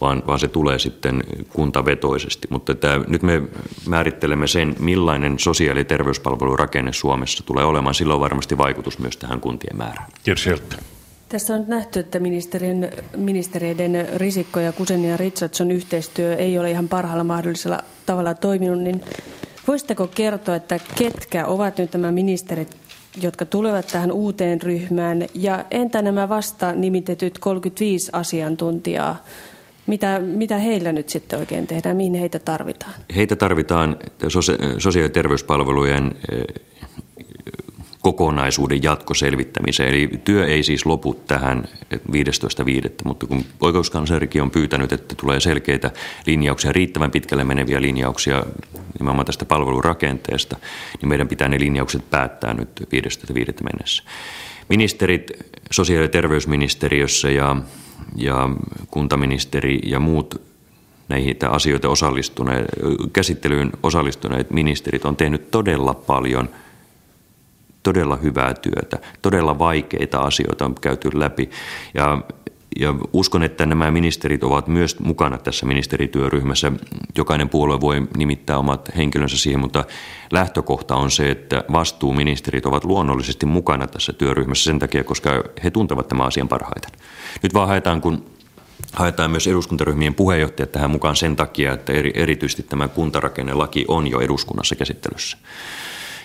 vaan, 0.00 0.22
vaan 0.26 0.38
se 0.38 0.48
tulee 0.48 0.78
sitten 0.78 1.24
kuntavetoisesti. 1.48 2.48
Mutta 2.50 2.74
tämä, 2.74 3.04
nyt 3.08 3.22
me 3.22 3.42
määrittelemme 3.88 4.46
sen, 4.46 4.76
millainen 4.78 5.38
sosiaali- 5.38 5.80
ja 5.80 5.84
terveyspalvelurakenne 5.84 6.92
Suomessa 6.92 7.46
tulee 7.46 7.64
olemaan. 7.64 7.94
Sillä 7.94 8.14
on 8.14 8.20
varmasti 8.20 8.58
vaikutus 8.58 8.98
myös 8.98 9.16
tähän 9.16 9.40
kuntien 9.40 9.76
määrään. 9.76 10.06
Kirsi 10.24 10.50
tässä 11.30 11.54
on 11.54 11.64
nähty, 11.68 12.00
että 12.00 12.20
ministereiden 13.16 14.08
Risikko 14.16 14.60
ja 14.60 14.72
Kusen 14.72 15.04
ja 15.04 15.16
Richardson 15.16 15.70
yhteistyö 15.70 16.36
ei 16.36 16.58
ole 16.58 16.70
ihan 16.70 16.88
parhaalla 16.88 17.24
mahdollisella 17.24 17.82
tavalla 18.06 18.34
toiminut, 18.34 18.78
niin 18.78 19.02
voisitteko 19.68 20.06
kertoa, 20.06 20.56
että 20.56 20.80
ketkä 20.98 21.46
ovat 21.46 21.78
nyt 21.78 21.92
nämä 21.92 22.12
ministerit, 22.12 22.76
jotka 23.22 23.44
tulevat 23.44 23.86
tähän 23.86 24.12
uuteen 24.12 24.62
ryhmään, 24.62 25.26
ja 25.34 25.64
entä 25.70 26.02
nämä 26.02 26.28
vasta 26.28 26.72
nimitetyt 26.72 27.38
35 27.38 28.10
asiantuntijaa, 28.12 29.24
mitä, 29.86 30.18
mitä 30.18 30.58
heillä 30.58 30.92
nyt 30.92 31.08
sitten 31.08 31.38
oikein 31.38 31.66
tehdään, 31.66 31.96
mihin 31.96 32.14
heitä 32.14 32.38
tarvitaan? 32.38 32.94
Heitä 33.16 33.36
tarvitaan 33.36 33.96
sosiaali- 34.78 35.06
ja 35.06 35.08
terveyspalvelujen 35.08 36.14
kokonaisuuden 38.00 38.82
jatkoselvittämiseen. 38.82 39.88
Eli 39.88 40.10
työ 40.24 40.46
ei 40.46 40.62
siis 40.62 40.86
lopu 40.86 41.14
tähän 41.14 41.68
15.5., 41.94 41.98
mutta 43.04 43.26
kun 43.26 43.44
oikeuskanslerikin 43.60 44.42
on 44.42 44.50
pyytänyt, 44.50 44.92
että 44.92 45.14
tulee 45.14 45.40
selkeitä 45.40 45.90
linjauksia, 46.26 46.72
riittävän 46.72 47.10
pitkälle 47.10 47.44
meneviä 47.44 47.82
linjauksia 47.82 48.44
nimenomaan 48.98 49.26
tästä 49.26 49.44
palvelurakenteesta, 49.44 50.56
niin 51.00 51.08
meidän 51.08 51.28
pitää 51.28 51.48
ne 51.48 51.60
linjaukset 51.60 52.10
päättää 52.10 52.54
nyt 52.54 52.80
15.5. 52.80 53.64
mennessä. 53.64 54.02
Ministerit 54.68 55.32
sosiaali- 55.70 56.04
ja 56.04 56.08
terveysministeriössä 56.08 57.30
ja, 57.30 57.56
ja 58.16 58.48
kuntaministeri 58.90 59.78
ja 59.84 60.00
muut 60.00 60.42
näihin 61.08 61.36
asioita 61.50 61.88
osallistuneet, 61.88 62.66
käsittelyyn 63.12 63.70
osallistuneet 63.82 64.50
ministerit 64.50 65.04
on 65.04 65.16
tehnyt 65.16 65.50
todella 65.50 65.94
paljon– 65.94 66.48
todella 67.82 68.16
hyvää 68.16 68.54
työtä, 68.54 68.98
todella 69.22 69.58
vaikeita 69.58 70.18
asioita 70.18 70.64
on 70.64 70.74
käyty 70.80 71.10
läpi. 71.14 71.50
Ja, 71.94 72.22
ja 72.80 72.94
uskon, 73.12 73.42
että 73.42 73.66
nämä 73.66 73.90
ministerit 73.90 74.44
ovat 74.44 74.68
myös 74.68 75.00
mukana 75.00 75.38
tässä 75.38 75.66
ministerityöryhmässä. 75.66 76.72
Jokainen 77.16 77.48
puolue 77.48 77.80
voi 77.80 78.08
nimittää 78.16 78.58
omat 78.58 78.90
henkilönsä 78.96 79.38
siihen, 79.38 79.60
mutta 79.60 79.84
lähtökohta 80.32 80.96
on 80.96 81.10
se, 81.10 81.30
että 81.30 81.64
vastuuministerit 81.72 82.66
ovat 82.66 82.84
luonnollisesti 82.84 83.46
mukana 83.46 83.86
tässä 83.86 84.12
työryhmässä 84.12 84.64
sen 84.64 84.78
takia, 84.78 85.04
koska 85.04 85.30
he 85.64 85.70
tuntevat 85.70 86.08
tämän 86.08 86.26
asian 86.26 86.48
parhaiten. 86.48 86.90
Nyt 87.42 87.54
vaan 87.54 87.68
haetaan, 87.68 88.00
kun 88.00 88.24
haetaan 88.92 89.30
myös 89.30 89.46
eduskuntaryhmien 89.46 90.14
puheenjohtajat 90.14 90.72
tähän 90.72 90.90
mukaan 90.90 91.16
sen 91.16 91.36
takia, 91.36 91.72
että 91.72 91.92
eri, 91.92 92.12
erityisesti 92.14 92.62
tämä 92.62 92.88
kuntarakennelaki 92.88 93.84
on 93.88 94.06
jo 94.06 94.20
eduskunnassa 94.20 94.74
käsittelyssä. 94.74 95.38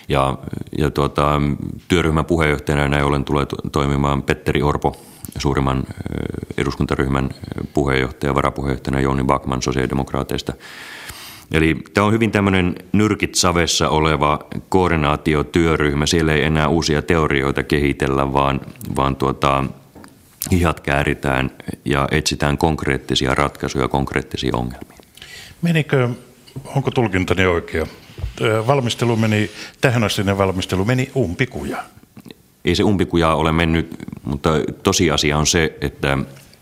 Ja, 0.08 0.38
ja 0.78 0.90
tuota, 0.90 1.40
työryhmän 1.88 2.24
puheenjohtajana 2.24 2.88
näin 2.88 3.04
ollen 3.04 3.24
tulee 3.24 3.46
toimimaan 3.72 4.22
Petteri 4.22 4.62
Orpo, 4.62 4.96
suurimman 5.38 5.84
eduskuntaryhmän 6.56 7.30
puheenjohtaja, 7.74 8.34
varapuheenjohtajana 8.34 9.00
Jouni 9.00 9.24
Bakman 9.24 9.62
sosiaalidemokraateista. 9.62 10.52
Eli 11.52 11.74
tämä 11.94 12.06
on 12.06 12.12
hyvin 12.12 12.30
tämmöinen 12.30 12.74
nyrkit 12.92 13.34
savessa 13.34 13.88
oleva 13.88 14.38
koordinaatiotyöryhmä. 14.68 16.06
Siellä 16.06 16.32
ei 16.32 16.44
enää 16.44 16.68
uusia 16.68 17.02
teorioita 17.02 17.62
kehitellä, 17.62 18.32
vaan, 18.32 18.60
vaan 18.96 19.16
tuota, 19.16 19.64
hihat 20.50 20.80
kääritään 20.80 21.50
ja 21.84 22.08
etsitään 22.10 22.58
konkreettisia 22.58 23.34
ratkaisuja 23.34 23.88
konkreettisia 23.88 24.56
ongelmia. 24.56 24.98
Menikö, 25.62 26.08
onko 26.64 26.90
tulkintani 26.90 27.46
oikea, 27.46 27.86
valmistelu 28.66 29.16
meni, 29.16 29.50
tähän 29.80 30.04
asti 30.04 30.38
valmistelu 30.38 30.84
meni 30.84 31.10
umpikuja. 31.16 31.82
Ei 32.64 32.74
se 32.74 32.82
umpikuja 32.82 33.34
ole 33.34 33.52
mennyt, 33.52 33.96
mutta 34.24 34.50
tosiasia 34.82 35.38
on 35.38 35.46
se, 35.46 35.76
että 35.80 36.18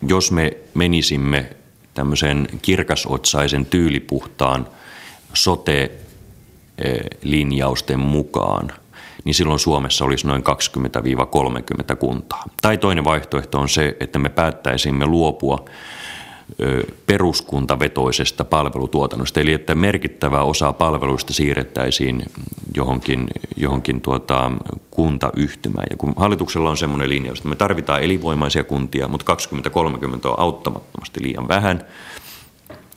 jos 0.07 0.31
me 0.31 0.57
menisimme 0.73 1.49
tämmöisen 1.93 2.47
kirkasotsaisen 2.61 3.65
tyylipuhtaan 3.65 4.67
sote-linjausten 5.33 7.99
mukaan, 7.99 8.71
niin 9.23 9.33
silloin 9.33 9.59
Suomessa 9.59 10.05
olisi 10.05 10.27
noin 10.27 10.43
20-30 11.91 11.95
kuntaa. 11.95 12.43
Tai 12.61 12.77
toinen 12.77 13.03
vaihtoehto 13.03 13.59
on 13.59 13.69
se, 13.69 13.97
että 13.99 14.19
me 14.19 14.29
päättäisimme 14.29 15.05
luopua 15.05 15.65
peruskuntavetoisesta 17.05 18.45
palvelutuotannosta, 18.45 19.39
eli 19.39 19.53
että 19.53 19.75
merkittävä 19.75 20.41
osa 20.41 20.73
palveluista 20.73 21.33
siirrettäisiin 21.33 22.25
johonkin, 22.75 23.27
johonkin 23.55 24.01
tuota, 24.01 24.51
kuntayhtymään. 24.91 25.87
Ja 25.89 25.97
kun 25.97 26.13
hallituksella 26.17 26.69
on 26.69 26.77
semmoinen 26.77 27.09
linjaus, 27.09 27.39
että 27.39 27.49
me 27.49 27.55
tarvitaan 27.55 28.03
elinvoimaisia 28.03 28.63
kuntia, 28.63 29.07
mutta 29.07 29.25
2030 29.25 30.29
on 30.29 30.39
auttamattomasti 30.39 31.23
liian 31.23 31.47
vähän, 31.47 31.81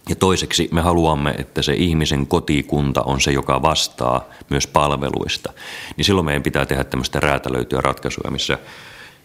ja 0.08 0.16
toiseksi 0.16 0.68
me 0.72 0.80
haluamme, 0.80 1.34
että 1.38 1.62
se 1.62 1.74
ihmisen 1.74 2.26
kotikunta 2.26 3.02
on 3.02 3.20
se, 3.20 3.32
joka 3.32 3.62
vastaa 3.62 4.24
myös 4.50 4.66
palveluista. 4.66 5.52
Niin 5.96 6.04
silloin 6.04 6.24
meidän 6.24 6.42
pitää 6.42 6.66
tehdä 6.66 6.84
tämmöistä 6.84 7.20
räätälöityä 7.20 7.80
ratkaisuja, 7.80 8.30
missä 8.30 8.58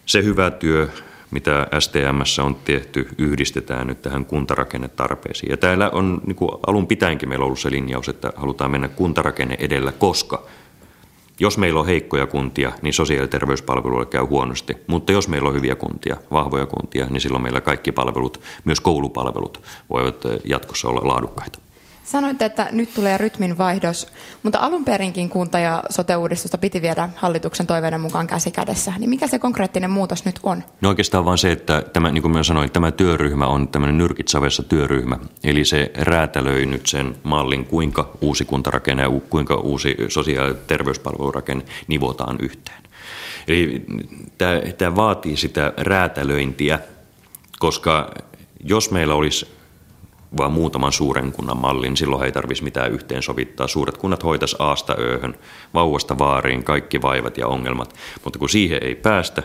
se 0.06 0.22
hyvä 0.22 0.50
työ, 0.50 0.88
mitä 1.34 1.66
STMssä 1.78 2.42
on 2.42 2.56
tehty, 2.64 3.08
yhdistetään 3.18 3.86
nyt 3.86 4.02
tähän 4.02 4.24
kuntarakennetarpeisiin. 4.24 5.50
Ja 5.50 5.56
täällä 5.56 5.90
on 5.90 6.20
niin 6.26 6.36
kuin 6.36 6.50
alun 6.66 6.86
pitäenkin 6.86 7.28
meillä 7.28 7.44
ollut 7.44 7.58
se 7.58 7.70
linjaus, 7.70 8.08
että 8.08 8.32
halutaan 8.36 8.70
mennä 8.70 8.88
kuntarakenne 8.88 9.56
edellä, 9.58 9.92
koska 9.92 10.46
jos 11.40 11.58
meillä 11.58 11.80
on 11.80 11.86
heikkoja 11.86 12.26
kuntia, 12.26 12.72
niin 12.82 12.92
sosiaali- 12.92 13.24
ja 13.24 13.28
terveyspalveluille 13.28 14.06
käy 14.06 14.24
huonosti. 14.24 14.76
Mutta 14.86 15.12
jos 15.12 15.28
meillä 15.28 15.48
on 15.48 15.54
hyviä 15.54 15.74
kuntia, 15.74 16.16
vahvoja 16.30 16.66
kuntia, 16.66 17.06
niin 17.10 17.20
silloin 17.20 17.42
meillä 17.42 17.60
kaikki 17.60 17.92
palvelut, 17.92 18.40
myös 18.64 18.80
koulupalvelut, 18.80 19.62
voivat 19.90 20.24
jatkossa 20.44 20.88
olla 20.88 21.08
laadukkaita. 21.08 21.58
Sanoitte, 22.04 22.44
että 22.44 22.68
nyt 22.72 22.94
tulee 22.94 23.18
rytmin 23.18 23.58
vaihdos, 23.58 24.06
mutta 24.42 24.58
alun 24.58 24.84
perinkin 24.84 25.28
kunta- 25.28 25.58
ja 25.58 25.82
sote-uudistusta 25.90 26.58
piti 26.58 26.82
viedä 26.82 27.08
hallituksen 27.16 27.66
toiveiden 27.66 28.00
mukaan 28.00 28.26
käsi 28.26 28.50
kädessä. 28.50 28.92
Niin 28.98 29.10
mikä 29.10 29.26
se 29.26 29.38
konkreettinen 29.38 29.90
muutos 29.90 30.24
nyt 30.24 30.40
on? 30.42 30.64
No 30.80 30.88
oikeastaan 30.88 31.24
vaan 31.24 31.38
se, 31.38 31.52
että 31.52 31.82
tämä, 31.92 32.10
niin 32.10 32.22
kuin 32.22 32.32
minä 32.32 32.42
sanoin, 32.42 32.70
tämä 32.70 32.90
työryhmä 32.90 33.46
on 33.46 33.68
tämmöinen 33.68 33.98
nyrkitsavessa 33.98 34.62
työryhmä. 34.62 35.18
Eli 35.44 35.64
se 35.64 35.90
räätälöi 35.94 36.66
nyt 36.66 36.86
sen 36.86 37.16
mallin, 37.22 37.64
kuinka 37.64 38.10
uusi 38.20 38.44
kuntarakenne 38.44 39.02
ja 39.02 39.10
kuinka 39.30 39.54
uusi 39.54 39.96
sosiaali- 40.08 40.50
ja 40.50 40.56
terveyspalvelurakenne 40.66 41.64
nivotaan 41.88 42.36
yhteen. 42.40 42.82
Eli 43.48 43.84
tämä, 44.38 44.52
tämä 44.78 44.96
vaatii 44.96 45.36
sitä 45.36 45.72
räätälöintiä, 45.76 46.78
koska 47.58 48.10
jos 48.64 48.90
meillä 48.90 49.14
olisi 49.14 49.63
vaan 50.36 50.52
muutaman 50.52 50.92
suuren 50.92 51.32
kunnan 51.32 51.60
mallin, 51.60 51.96
silloin 51.96 52.24
ei 52.24 52.32
tarvitsisi 52.32 52.64
mitään 52.64 52.92
yhteensovittaa. 52.92 53.68
Suuret 53.68 53.96
kunnat 53.96 54.24
hoitaisi 54.24 54.56
aasta 54.58 54.96
ööhön, 54.98 55.34
vauvasta 55.74 56.18
vaariin, 56.18 56.64
kaikki 56.64 57.02
vaivat 57.02 57.38
ja 57.38 57.46
ongelmat. 57.46 57.94
Mutta 58.24 58.38
kun 58.38 58.48
siihen 58.48 58.82
ei 58.82 58.94
päästä, 58.94 59.42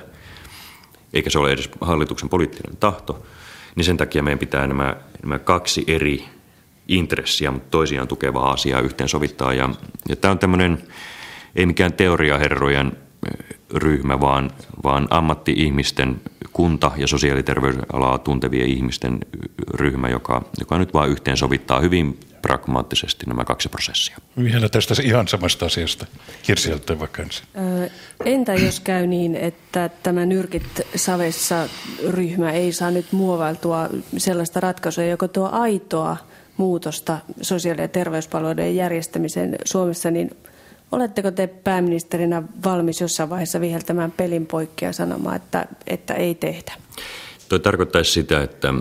eikä 1.13 1.29
se 1.29 1.39
ole 1.39 1.51
edes 1.51 1.69
hallituksen 1.81 2.29
poliittinen 2.29 2.77
tahto, 2.77 3.25
niin 3.75 3.85
sen 3.85 3.97
takia 3.97 4.23
meidän 4.23 4.39
pitää 4.39 4.67
nämä, 4.67 4.95
nämä 5.23 5.39
kaksi 5.39 5.83
eri 5.87 6.25
intressiä, 6.87 7.51
mutta 7.51 7.69
toisiaan 7.71 8.07
tukevaa 8.07 8.51
asiaa 8.51 8.81
yhteensovittaa. 8.81 9.53
Ja, 9.53 9.69
ja 10.09 10.15
tämä 10.15 10.31
on 10.31 10.39
tämmöinen, 10.39 10.83
ei 11.55 11.65
mikään 11.65 11.93
teoriaherrojen 11.93 12.91
ryhmä, 13.73 14.19
vaan, 14.19 14.51
vaan 14.83 15.07
ammatti-ihmisten 15.09 16.21
kunta- 16.59 16.91
ja 16.97 17.07
sosiaali- 17.07 17.39
ja 17.39 17.43
terveysalaa 17.43 18.17
tuntevien 18.17 18.69
ihmisten 18.69 19.19
ryhmä, 19.73 20.09
joka, 20.09 20.41
joka 20.59 20.77
nyt 20.77 20.93
vaan 20.93 21.09
yhteensovittaa 21.09 21.79
hyvin 21.79 22.19
pragmaattisesti 22.41 23.25
nämä 23.25 23.45
kaksi 23.45 23.69
prosessia. 23.69 24.17
Vielä 24.43 24.69
tästä 24.69 24.93
ihan 25.03 25.27
samasta 25.27 25.65
asiasta. 25.65 26.05
Kirsi 26.43 26.71
vaikka 26.99 27.21
ensin. 27.21 27.45
Entä 28.25 28.53
jos 28.53 28.79
käy 28.79 29.07
niin, 29.07 29.35
että 29.35 29.89
tämä 30.03 30.25
nyrkit 30.25 30.81
savessa 30.95 31.69
ryhmä 32.09 32.51
ei 32.51 32.71
saa 32.71 32.91
nyt 32.91 33.11
muovailtua 33.11 33.89
sellaista 34.17 34.59
ratkaisua, 34.59 35.03
joka 35.03 35.27
tuo 35.27 35.49
aitoa 35.51 36.17
muutosta 36.57 37.17
sosiaali- 37.41 37.81
ja 37.81 37.87
terveyspalveluiden 37.87 38.75
järjestämiseen 38.75 39.55
Suomessa, 39.65 40.11
niin 40.11 40.31
Oletteko 40.91 41.31
te 41.31 41.47
pääministerinä 41.47 42.43
valmis 42.65 43.01
jossain 43.01 43.29
vaiheessa 43.29 43.61
viheltämään 43.61 44.11
pelin 44.11 44.45
poikki 44.45 44.85
ja 44.85 44.93
sanomaan, 44.93 45.35
että, 45.35 45.65
että 45.87 46.13
ei 46.13 46.35
tehdä? 46.35 46.73
Toi 47.49 47.59
tarkoittaisi 47.59 48.11
sitä, 48.11 48.43
että 48.43 48.73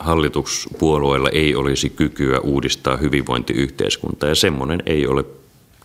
hallituspuolueilla 0.00 1.28
ei 1.32 1.54
olisi 1.54 1.90
kykyä 1.90 2.40
uudistaa 2.40 2.96
hyvinvointiyhteiskuntaa 2.96 4.28
ja 4.28 4.34
semmoinen 4.34 4.82
ei 4.86 5.06
ole 5.06 5.24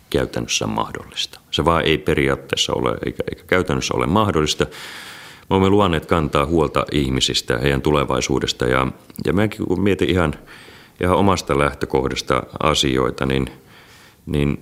käytännössä 0.09 0.67
mahdollista. 0.67 1.39
Se 1.51 1.65
vaan 1.65 1.83
ei 1.83 1.97
periaatteessa 1.97 2.73
ole 2.73 2.97
eikä, 3.05 3.23
eikä 3.29 3.43
käytännössä 3.47 3.93
ole 3.97 4.07
mahdollista. 4.07 4.65
Me 5.49 5.55
olemme 5.55 5.69
luonneet 5.69 6.05
kantaa 6.05 6.45
huolta 6.45 6.85
ihmisistä, 6.91 7.57
heidän 7.57 7.81
tulevaisuudesta 7.81 8.65
ja, 8.65 8.87
ja 9.25 9.33
mäkin 9.33 9.65
kun 9.65 9.81
mietin 9.81 10.09
ihan, 10.09 10.33
ihan 11.01 11.17
omasta 11.17 11.59
lähtökohdasta 11.59 12.43
asioita, 12.63 13.25
niin– 13.25 13.49
niin 14.25 14.59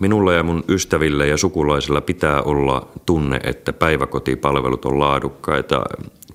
minulla 0.00 0.32
ja 0.32 0.42
mun 0.42 0.64
ystävillä 0.68 1.26
ja 1.26 1.36
sukulaisilla 1.36 2.00
pitää 2.00 2.42
olla 2.42 2.88
tunne, 3.06 3.40
että 3.44 3.72
päiväkotipalvelut 3.72 4.84
on 4.84 4.98
laadukkaita, 4.98 5.82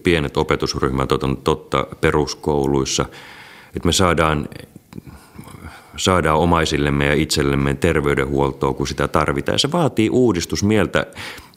pienet 0.03 0.37
opetusryhmät 0.37 1.11
on 1.11 1.37
totta 1.37 1.87
peruskouluissa, 2.01 3.05
että 3.75 3.85
me 3.85 3.91
saadaan, 3.91 4.49
saadaan 5.97 6.37
omaisillemme 6.37 7.05
ja 7.05 7.13
itsellemme 7.13 7.73
terveydenhuoltoa, 7.73 8.73
kun 8.73 8.87
sitä 8.87 9.07
tarvitaan. 9.07 9.59
Se 9.59 9.71
vaatii 9.71 10.09
uudistusmieltä. 10.09 11.05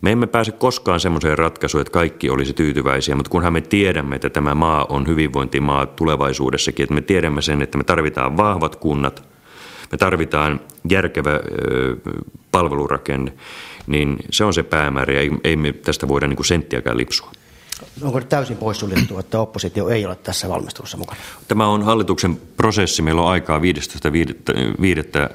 Me 0.00 0.12
emme 0.12 0.26
pääse 0.26 0.52
koskaan 0.52 1.00
semmoiseen 1.00 1.38
ratkaisuun, 1.38 1.80
että 1.80 1.92
kaikki 1.92 2.30
olisi 2.30 2.52
tyytyväisiä, 2.52 3.14
mutta 3.14 3.30
kunhan 3.30 3.52
me 3.52 3.60
tiedämme, 3.60 4.16
että 4.16 4.30
tämä 4.30 4.54
maa 4.54 4.86
on 4.88 5.06
hyvinvointimaa 5.06 5.86
tulevaisuudessakin, 5.86 6.82
että 6.82 6.94
me 6.94 7.00
tiedämme 7.00 7.42
sen, 7.42 7.62
että 7.62 7.78
me 7.78 7.84
tarvitaan 7.84 8.36
vahvat 8.36 8.76
kunnat– 8.76 9.22
me 9.92 9.98
tarvitaan 9.98 10.60
järkevä 10.90 11.40
palvelurakenne, 12.50 13.32
niin 13.86 14.16
se 14.30 14.44
on 14.44 14.54
se 14.54 14.62
päämäärä 14.62 15.14
ja 15.14 15.30
ei 15.44 15.56
me 15.56 15.72
tästä 15.72 16.08
voida 16.08 16.26
niin 16.26 16.36
kuin 16.36 16.46
senttiäkään 16.46 16.96
lipsua. 16.96 17.30
Onko 18.02 18.20
täysin 18.20 18.56
poissuljettu, 18.56 19.18
että 19.18 19.40
oppositio 19.40 19.88
ei 19.88 20.06
ole 20.06 20.16
tässä 20.16 20.48
valmistelussa 20.48 20.96
mukana? 20.96 21.20
Tämä 21.48 21.68
on 21.68 21.82
hallituksen 21.82 22.36
prosessi. 22.56 23.02
Meillä 23.02 23.22
on 23.22 23.28
aikaa 23.28 23.58
15.5. 23.58 23.64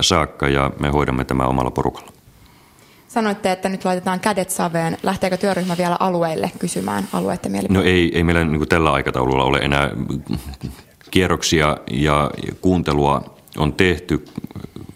saakka 0.02 0.48
ja 0.48 0.72
me 0.80 0.90
hoidamme 0.90 1.26
tämä 1.26 1.46
omalla 1.46 1.72
porukalla. 1.72 2.12
Sanoitte, 3.08 3.52
että 3.52 3.70
nyt 3.70 3.86
laitetaan 3.86 4.20
kädet 4.20 4.50
saveen. 4.50 4.98
Lähteekö 5.04 5.38
työryhmä 5.38 5.78
vielä 5.78 5.98
alueille 6.00 6.52
kysymään 6.60 7.08
alueiden 7.14 7.52
mielipiteitä? 7.52 7.90
No 7.90 7.96
ei, 7.96 8.18
ei 8.18 8.24
meillä 8.24 8.44
niin 8.44 8.68
tällä 8.68 8.92
aikataululla 8.92 9.44
ole 9.44 9.58
enää 9.58 9.92
kierroksia 11.12 11.78
ja 11.92 12.32
kuuntelua 12.62 13.33
on 13.58 13.74
tehty, 13.74 14.26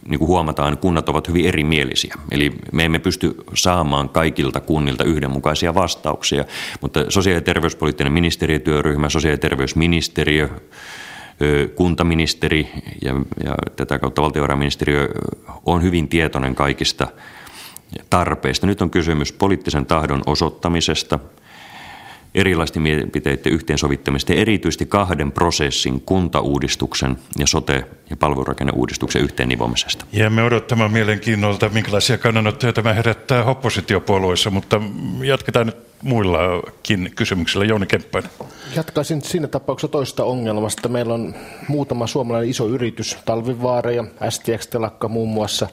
niin 0.08 0.20
kuin 0.20 0.28
huomataan, 0.28 0.78
kunnat 0.78 1.10
ovat 1.10 1.28
hyvin 1.28 1.46
erimielisiä. 1.46 2.16
Eli 2.32 2.54
me 2.72 2.86
emme 2.86 3.00
pysty 3.00 3.36
saamaan 3.54 4.10
kaikilta 4.10 4.60
kunnilta 4.60 5.04
yhdenmukaisia 5.04 5.76
vastauksia, 5.76 6.46
mutta 6.82 7.06
sosiaali- 7.10 7.38
ja 7.38 7.42
terveyspoliittinen 7.42 8.14
ministeriötyöryhmä, 8.14 9.10
sosiaali- 9.10 9.34
ja 9.34 9.38
terveysministeriö, 9.38 10.50
kuntaministeri 11.76 12.70
ja, 13.02 13.14
ja 13.44 13.56
tätä 13.76 14.00
kautta 14.00 14.22
valtiovarainministeriö 14.22 15.10
on 15.66 15.84
hyvin 15.84 16.08
tietoinen 16.08 16.56
kaikista 16.56 17.08
tarpeista. 18.10 18.68
Nyt 18.68 18.82
on 18.82 18.90
kysymys 18.90 19.32
poliittisen 19.32 19.86
tahdon 19.86 20.22
osoittamisesta– 20.26 21.20
erilaisten 22.38 22.82
mielipiteiden 22.82 23.54
yhteensovittamista 23.54 24.34
ja 24.34 24.42
erityisesti 24.42 24.86
kahden 24.86 25.32
prosessin, 25.32 26.02
kuntauudistuksen 26.02 27.18
ja 27.40 27.46
sote- 27.48 27.86
ja 28.10 28.18
palvelurakenneuudistuksen 28.18 29.22
yhteennivomisesta. 29.22 30.06
Jäämme 30.12 30.44
odottamaan 30.44 30.92
mielenkiinnolta, 30.92 31.70
minkälaisia 31.70 32.18
kannanottoja 32.18 32.74
tämä 32.74 32.94
herättää 32.94 33.44
oppositiopuolueissa, 33.44 34.50
mutta 34.50 34.82
jatketaan 35.24 35.66
nyt 35.66 35.78
muillakin 36.04 37.12
kysymyksillä. 37.16 37.66
Jouni 37.66 37.86
Kemppainen. 37.86 38.32
Jatkaisin 38.76 39.22
siinä 39.22 39.48
tapauksessa 39.48 39.92
toista 39.92 40.24
ongelmasta. 40.24 40.90
Meillä 40.90 41.14
on 41.14 41.36
muutama 41.68 42.08
suomalainen 42.08 42.50
iso 42.50 42.68
yritys, 42.68 43.18
Talvivaara 43.26 43.92
ja 43.92 44.04
STX 44.30 44.68
Telakka 44.68 45.08
muun 45.08 45.30
muassa, 45.30 45.68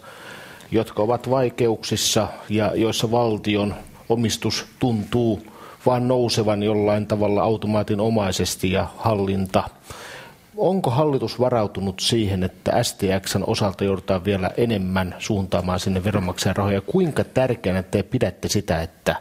jotka 0.70 1.02
ovat 1.02 1.30
vaikeuksissa 1.30 2.28
ja 2.48 2.72
joissa 2.74 3.10
valtion 3.10 3.74
omistus 4.08 4.66
tuntuu– 4.78 5.42
vaan 5.86 6.08
nousevan 6.08 6.62
jollain 6.62 7.06
tavalla 7.06 7.42
automaatin-omaisesti 7.42 8.72
ja 8.72 8.86
hallinta. 8.96 9.64
Onko 10.56 10.90
hallitus 10.90 11.40
varautunut 11.40 12.00
siihen, 12.00 12.42
että 12.42 12.82
STXn 12.82 13.44
osalta 13.46 13.84
joudutaan 13.84 14.24
vielä 14.24 14.50
enemmän 14.56 15.14
suuntaamaan 15.18 15.80
sinne 15.80 16.04
veronmaksajan 16.04 16.56
rahoja? 16.56 16.80
Kuinka 16.80 17.24
tärkeänä 17.24 17.82
te 17.82 18.02
pidätte 18.02 18.48
sitä, 18.48 18.82
että 18.82 19.16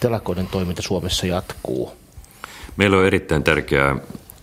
telakoiden 0.00 0.46
toiminta 0.46 0.82
Suomessa 0.82 1.26
jatkuu? 1.26 1.92
Meillä 2.76 2.96
on 2.96 3.06
erittäin 3.06 3.42
tärkeää, 3.42 3.96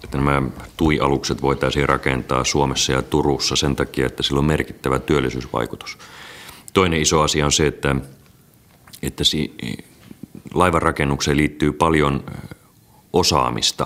että 0.03 0.17
nämä 0.17 0.41
TUI-alukset 0.77 1.41
voitaisiin 1.41 1.89
rakentaa 1.89 2.43
Suomessa 2.43 2.91
ja 2.91 3.01
Turussa 3.01 3.55
sen 3.55 3.75
takia, 3.75 4.05
että 4.05 4.23
sillä 4.23 4.39
on 4.39 4.45
merkittävä 4.45 4.99
työllisyysvaikutus. 4.99 5.97
Toinen 6.73 7.01
iso 7.01 7.21
asia 7.21 7.45
on 7.45 7.51
se, 7.51 7.67
että, 7.67 7.95
että 9.01 9.23
laivanrakennukseen 10.53 11.37
liittyy 11.37 11.71
paljon 11.71 12.23
osaamista, 13.13 13.85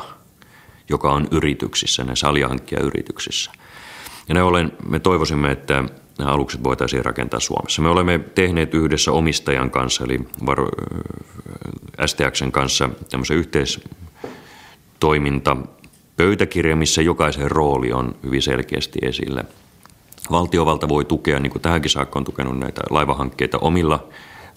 joka 0.89 1.11
on 1.11 1.27
yrityksissä, 1.31 2.03
näissä 2.03 2.27
alihankkijayrityksissä. 2.27 3.51
Ja 4.27 4.33
ne 4.33 4.43
olen, 4.43 4.73
me 4.87 4.99
toivoisimme, 4.99 5.51
että 5.51 5.83
nämä 6.19 6.31
alukset 6.31 6.63
voitaisiin 6.63 7.05
rakentaa 7.05 7.39
Suomessa. 7.39 7.81
Me 7.81 7.89
olemme 7.89 8.19
tehneet 8.19 8.73
yhdessä 8.73 9.11
omistajan 9.11 9.71
kanssa, 9.71 10.03
eli 10.03 10.19
STXn 12.05 12.51
kanssa, 12.51 12.89
tämmöisen 13.09 13.37
yhteistoiminta 13.37 15.57
pöytäkirja, 16.15 16.75
missä 16.75 17.01
jokaisen 17.01 17.51
rooli 17.51 17.93
on 17.93 18.15
hyvin 18.23 18.41
selkeästi 18.41 18.99
esillä. 19.01 19.43
Valtiovalta 20.31 20.89
voi 20.89 21.05
tukea, 21.05 21.39
niin 21.39 21.51
kuin 21.51 21.61
tähänkin 21.61 21.91
saakka 21.91 22.19
on 22.19 22.25
tukenut 22.25 22.59
näitä 22.59 22.81
laivahankkeita 22.89 23.57
omilla 23.57 24.07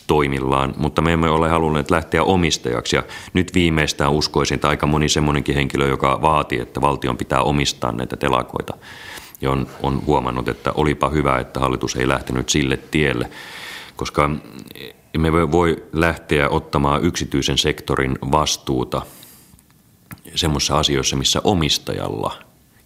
toimillaan, 0.07 0.75
mutta 0.77 1.03
me 1.03 1.13
emme 1.13 1.31
ole 1.31 1.49
halunneet 1.49 1.91
lähteä 1.91 2.23
omistajaksi. 2.23 2.97
Ja 2.97 3.03
nyt 3.33 3.55
viimeistään 3.55 4.13
uskoisin, 4.13 4.55
että 4.55 4.69
aika 4.69 4.87
moni 4.87 5.09
semmoinenkin 5.09 5.55
henkilö, 5.55 5.89
joka 5.89 6.23
vaatii, 6.23 6.61
että 6.61 6.81
valtion 6.81 7.17
pitää 7.17 7.43
omistaa 7.43 7.93
näitä 7.93 8.17
telakoita, 8.17 8.75
ja 9.41 9.51
on, 9.51 9.67
on 9.83 10.07
huomannut, 10.07 10.49
että 10.49 10.73
olipa 10.75 11.09
hyvä, 11.09 11.39
että 11.39 11.61
hallitus 11.61 11.97
ei 11.97 12.09
lähtenyt 12.09 12.49
sille 12.49 12.77
tielle, 12.77 13.31
koska 13.97 14.31
emme 15.15 15.33
voi 15.33 15.85
lähteä 15.93 16.49
ottamaan 16.49 17.05
yksityisen 17.05 17.59
sektorin 17.59 18.19
vastuuta 18.33 19.03
semmoisissa 20.35 20.79
asioissa, 20.79 21.17
missä 21.17 21.41
omistajalla 21.45 22.35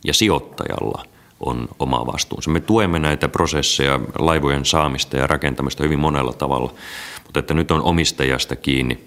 ja 0.04 0.14
sijoittajalla 0.14 1.13
on 1.40 1.68
oma 1.78 2.06
vastuunsa. 2.06 2.50
Me 2.50 2.60
tuemme 2.60 2.98
näitä 2.98 3.28
prosesseja, 3.28 4.00
laivojen 4.18 4.64
saamista 4.64 5.16
ja 5.16 5.26
rakentamista 5.26 5.82
hyvin 5.82 5.98
monella 5.98 6.32
tavalla 6.32 6.74
mutta 7.34 7.40
että 7.40 7.54
nyt 7.54 7.70
on 7.70 7.82
omistajasta 7.82 8.56
kiinni, 8.56 9.04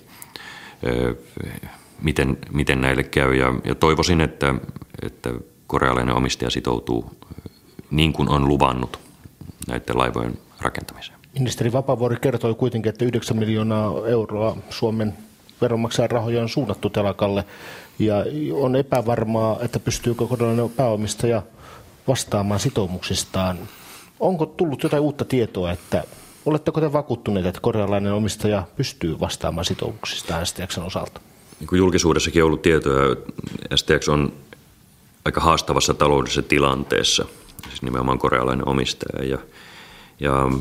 miten, 2.02 2.38
miten 2.52 2.82
näille 2.82 3.04
käy. 3.04 3.36
Ja, 3.36 3.54
ja 3.64 3.76
toivoisin, 3.76 4.22
että, 4.22 4.56
että 5.02 5.30
korealainen 5.68 6.16
omistaja 6.16 6.50
sitoutuu 6.50 7.12
niin 7.92 8.14
kuin 8.14 8.30
on 8.30 8.48
luvannut 8.48 9.00
näiden 9.68 9.98
laivojen 9.98 10.38
rakentamiseen. 10.62 11.20
Ministeri 11.40 11.72
Vapavuori 11.72 12.18
kertoi 12.22 12.56
kuitenkin, 12.56 12.90
että 12.90 13.06
9 13.06 13.38
miljoonaa 13.38 14.08
euroa 14.08 14.58
Suomen 14.70 15.14
veronmaksajan 15.62 16.12
rahoja 16.12 16.42
on 16.42 16.50
suunnattu 16.50 16.90
telakalle 16.90 17.46
ja 18.00 18.16
on 18.54 18.76
epävarmaa, 18.76 19.58
että 19.62 19.80
pystyykö 19.80 20.28
korealainen 20.28 20.70
pääomistaja 20.70 21.42
vastaamaan 22.08 22.60
sitoumuksistaan. 22.60 23.58
Onko 24.20 24.46
tullut 24.46 24.84
jotain 24.84 25.04
uutta 25.04 25.26
tietoa, 25.26 25.72
että 25.72 26.04
oletteko 26.46 26.82
te 26.82 26.94
vakuuttuneet, 26.94 27.46
että 27.46 27.62
korealainen 27.62 28.14
omistaja 28.14 28.64
pystyy 28.76 29.20
vastaamaan 29.20 29.66
sitoumuksistaan 29.66 30.46
STXn 30.46 30.82
osalta? 30.82 31.22
Niin 31.60 31.68
kuin 31.68 31.80
julkisuudessakin 31.80 32.44
on 32.44 32.48
ollut 32.48 32.62
tietoja, 32.62 33.16
STX 33.76 34.10
on 34.10 34.34
aika 35.26 35.42
haastavassa 35.42 35.94
taloudellisessa 35.94 36.42
tilanteessa, 36.42 37.26
siis 37.70 37.82
nimenomaan 37.82 38.20
korealainen 38.20 38.68
omistaja. 38.68 39.30
Ja, 39.30 39.38
ja 40.20 40.52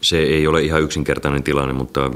se 0.00 0.18
ei 0.18 0.46
ole 0.46 0.62
ihan 0.62 0.82
yksinkertainen 0.82 1.42
tilanne, 1.42 1.72
mutta 1.72 2.10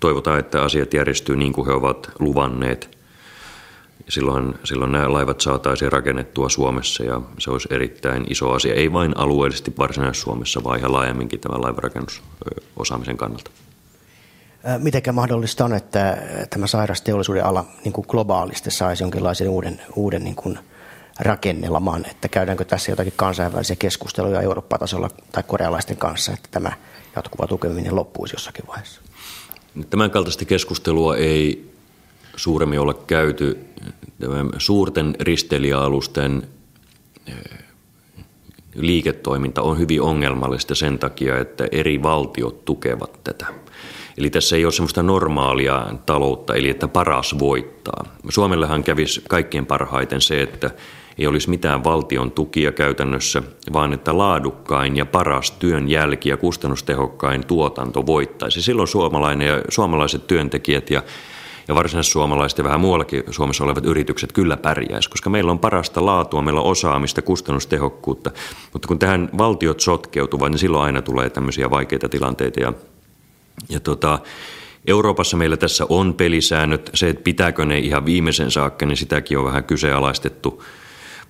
toivotaan, 0.00 0.38
että 0.38 0.62
asiat 0.62 0.94
järjestyy 0.94 1.36
niin 1.36 1.52
kuin 1.52 1.66
he 1.66 1.72
ovat 1.72 2.10
luvanneet. 2.18 2.95
Silloin, 4.08 4.54
silloin 4.64 4.92
nämä 4.92 5.12
laivat 5.12 5.40
saataisiin 5.40 5.92
rakennettua 5.92 6.48
Suomessa 6.48 7.04
ja 7.04 7.20
se 7.38 7.50
olisi 7.50 7.68
erittäin 7.70 8.26
iso 8.30 8.52
asia, 8.52 8.74
ei 8.74 8.92
vain 8.92 9.16
alueellisesti 9.16 9.74
Varsinais-Suomessa, 9.78 10.64
vaan 10.64 10.78
ihan 10.78 10.92
laajemminkin 10.92 11.40
tämän 11.40 11.62
laivarakennusosaamisen 11.62 13.16
kannalta. 13.16 13.50
Mitenkä 14.78 15.12
mahdollista 15.12 15.64
on, 15.64 15.74
että 15.74 16.18
tämä 16.50 16.66
sairasteollisuuden 16.66 17.44
ala 17.44 17.64
niin 17.84 17.92
kuin 17.92 18.04
globaalisti 18.08 18.70
saisi 18.70 19.02
jonkinlaisen 19.02 19.48
uuden, 19.48 19.80
uuden 19.96 20.24
niin 20.24 20.36
kuin 20.36 20.58
rakennelman, 21.20 22.06
että 22.10 22.28
käydäänkö 22.28 22.64
tässä 22.64 22.92
jotakin 22.92 23.12
kansainvälisiä 23.16 23.76
keskusteluja 23.76 24.40
Eurooppa-tasolla 24.40 25.10
tai 25.32 25.42
korealaisten 25.42 25.96
kanssa, 25.96 26.32
että 26.32 26.48
tämä 26.50 26.72
jatkuva 27.16 27.46
tukeminen 27.46 27.96
loppuisi 27.96 28.34
jossakin 28.34 28.66
vaiheessa? 28.66 29.00
Tämän 29.90 30.10
kaltaista 30.10 30.44
keskustelua 30.44 31.16
ei 31.16 31.72
suuremmin 32.36 32.80
olla 32.80 32.94
käyty. 32.94 33.58
Tämän 34.20 34.50
suurten 34.58 35.14
risteilijäalusten 35.20 36.48
eh, 37.26 37.34
liiketoiminta 38.74 39.62
on 39.62 39.78
hyvin 39.78 40.02
ongelmallista 40.02 40.74
sen 40.74 40.98
takia, 40.98 41.38
että 41.38 41.68
eri 41.72 42.02
valtiot 42.02 42.64
tukevat 42.64 43.24
tätä. 43.24 43.46
Eli 44.18 44.30
tässä 44.30 44.56
ei 44.56 44.64
ole 44.64 44.72
semmoista 44.72 45.02
normaalia 45.02 45.86
taloutta, 46.06 46.54
eli 46.54 46.68
että 46.68 46.88
paras 46.88 47.38
voittaa. 47.38 48.04
Suomellehan 48.28 48.84
kävisi 48.84 49.22
kaikkein 49.28 49.66
parhaiten 49.66 50.20
se, 50.20 50.42
että 50.42 50.70
ei 51.18 51.26
olisi 51.26 51.50
mitään 51.50 51.84
valtion 51.84 52.30
tukia 52.30 52.72
käytännössä, 52.72 53.42
vaan 53.72 53.92
että 53.92 54.18
laadukkain 54.18 54.96
ja 54.96 55.06
paras 55.06 55.50
työn 55.50 55.88
jälki 55.88 56.28
ja 56.28 56.36
kustannustehokkain 56.36 57.46
tuotanto 57.46 58.06
voittaisi. 58.06 58.62
Silloin 58.62 58.88
suomalainen 58.88 59.48
ja 59.48 59.62
suomalaiset 59.68 60.26
työntekijät 60.26 60.90
ja 60.90 61.02
ja 61.68 61.74
varsinaissuomalaiset 61.74 62.58
ja 62.58 62.64
vähän 62.64 62.80
muuallakin 62.80 63.22
Suomessa 63.30 63.64
olevat 63.64 63.84
yritykset 63.84 64.32
kyllä 64.32 64.56
pärjäisivät, 64.56 65.12
koska 65.12 65.30
meillä 65.30 65.50
on 65.50 65.58
parasta 65.58 66.06
laatua, 66.06 66.42
meillä 66.42 66.60
on 66.60 66.70
osaamista, 66.70 67.22
kustannustehokkuutta, 67.22 68.30
mutta 68.72 68.88
kun 68.88 68.98
tähän 68.98 69.28
valtiot 69.38 69.80
sotkeutuvat, 69.80 70.50
niin 70.50 70.58
silloin 70.58 70.84
aina 70.84 71.02
tulee 71.02 71.30
tämmöisiä 71.30 71.70
vaikeita 71.70 72.08
tilanteita 72.08 72.60
ja, 72.60 72.72
ja 73.68 73.80
tota, 73.80 74.18
Euroopassa 74.86 75.36
meillä 75.36 75.56
tässä 75.56 75.86
on 75.88 76.14
pelisäännöt, 76.14 76.90
se, 76.94 77.08
että 77.08 77.22
pitääkö 77.22 77.64
ne 77.64 77.78
ihan 77.78 78.04
viimeisen 78.04 78.50
saakka, 78.50 78.86
niin 78.86 78.96
sitäkin 78.96 79.38
on 79.38 79.44
vähän 79.44 79.64
kyseenalaistettu. 79.64 80.64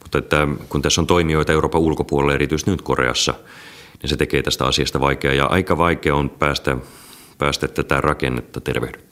Mutta 0.02 0.18
että 0.18 0.48
kun 0.68 0.82
tässä 0.82 1.00
on 1.00 1.06
toimijoita 1.06 1.52
Euroopan 1.52 1.80
ulkopuolella, 1.80 2.34
erityisesti 2.34 2.70
nyt 2.70 2.82
Koreassa, 2.82 3.34
niin 4.02 4.10
se 4.10 4.16
tekee 4.16 4.42
tästä 4.42 4.64
asiasta 4.64 5.00
vaikeaa 5.00 5.34
ja 5.34 5.46
aika 5.46 5.78
vaikea 5.78 6.14
on 6.14 6.30
päästä, 6.30 6.76
päästä 7.38 7.68
tätä 7.68 8.00
rakennetta 8.00 8.60
tervehdyttämään. 8.60 9.05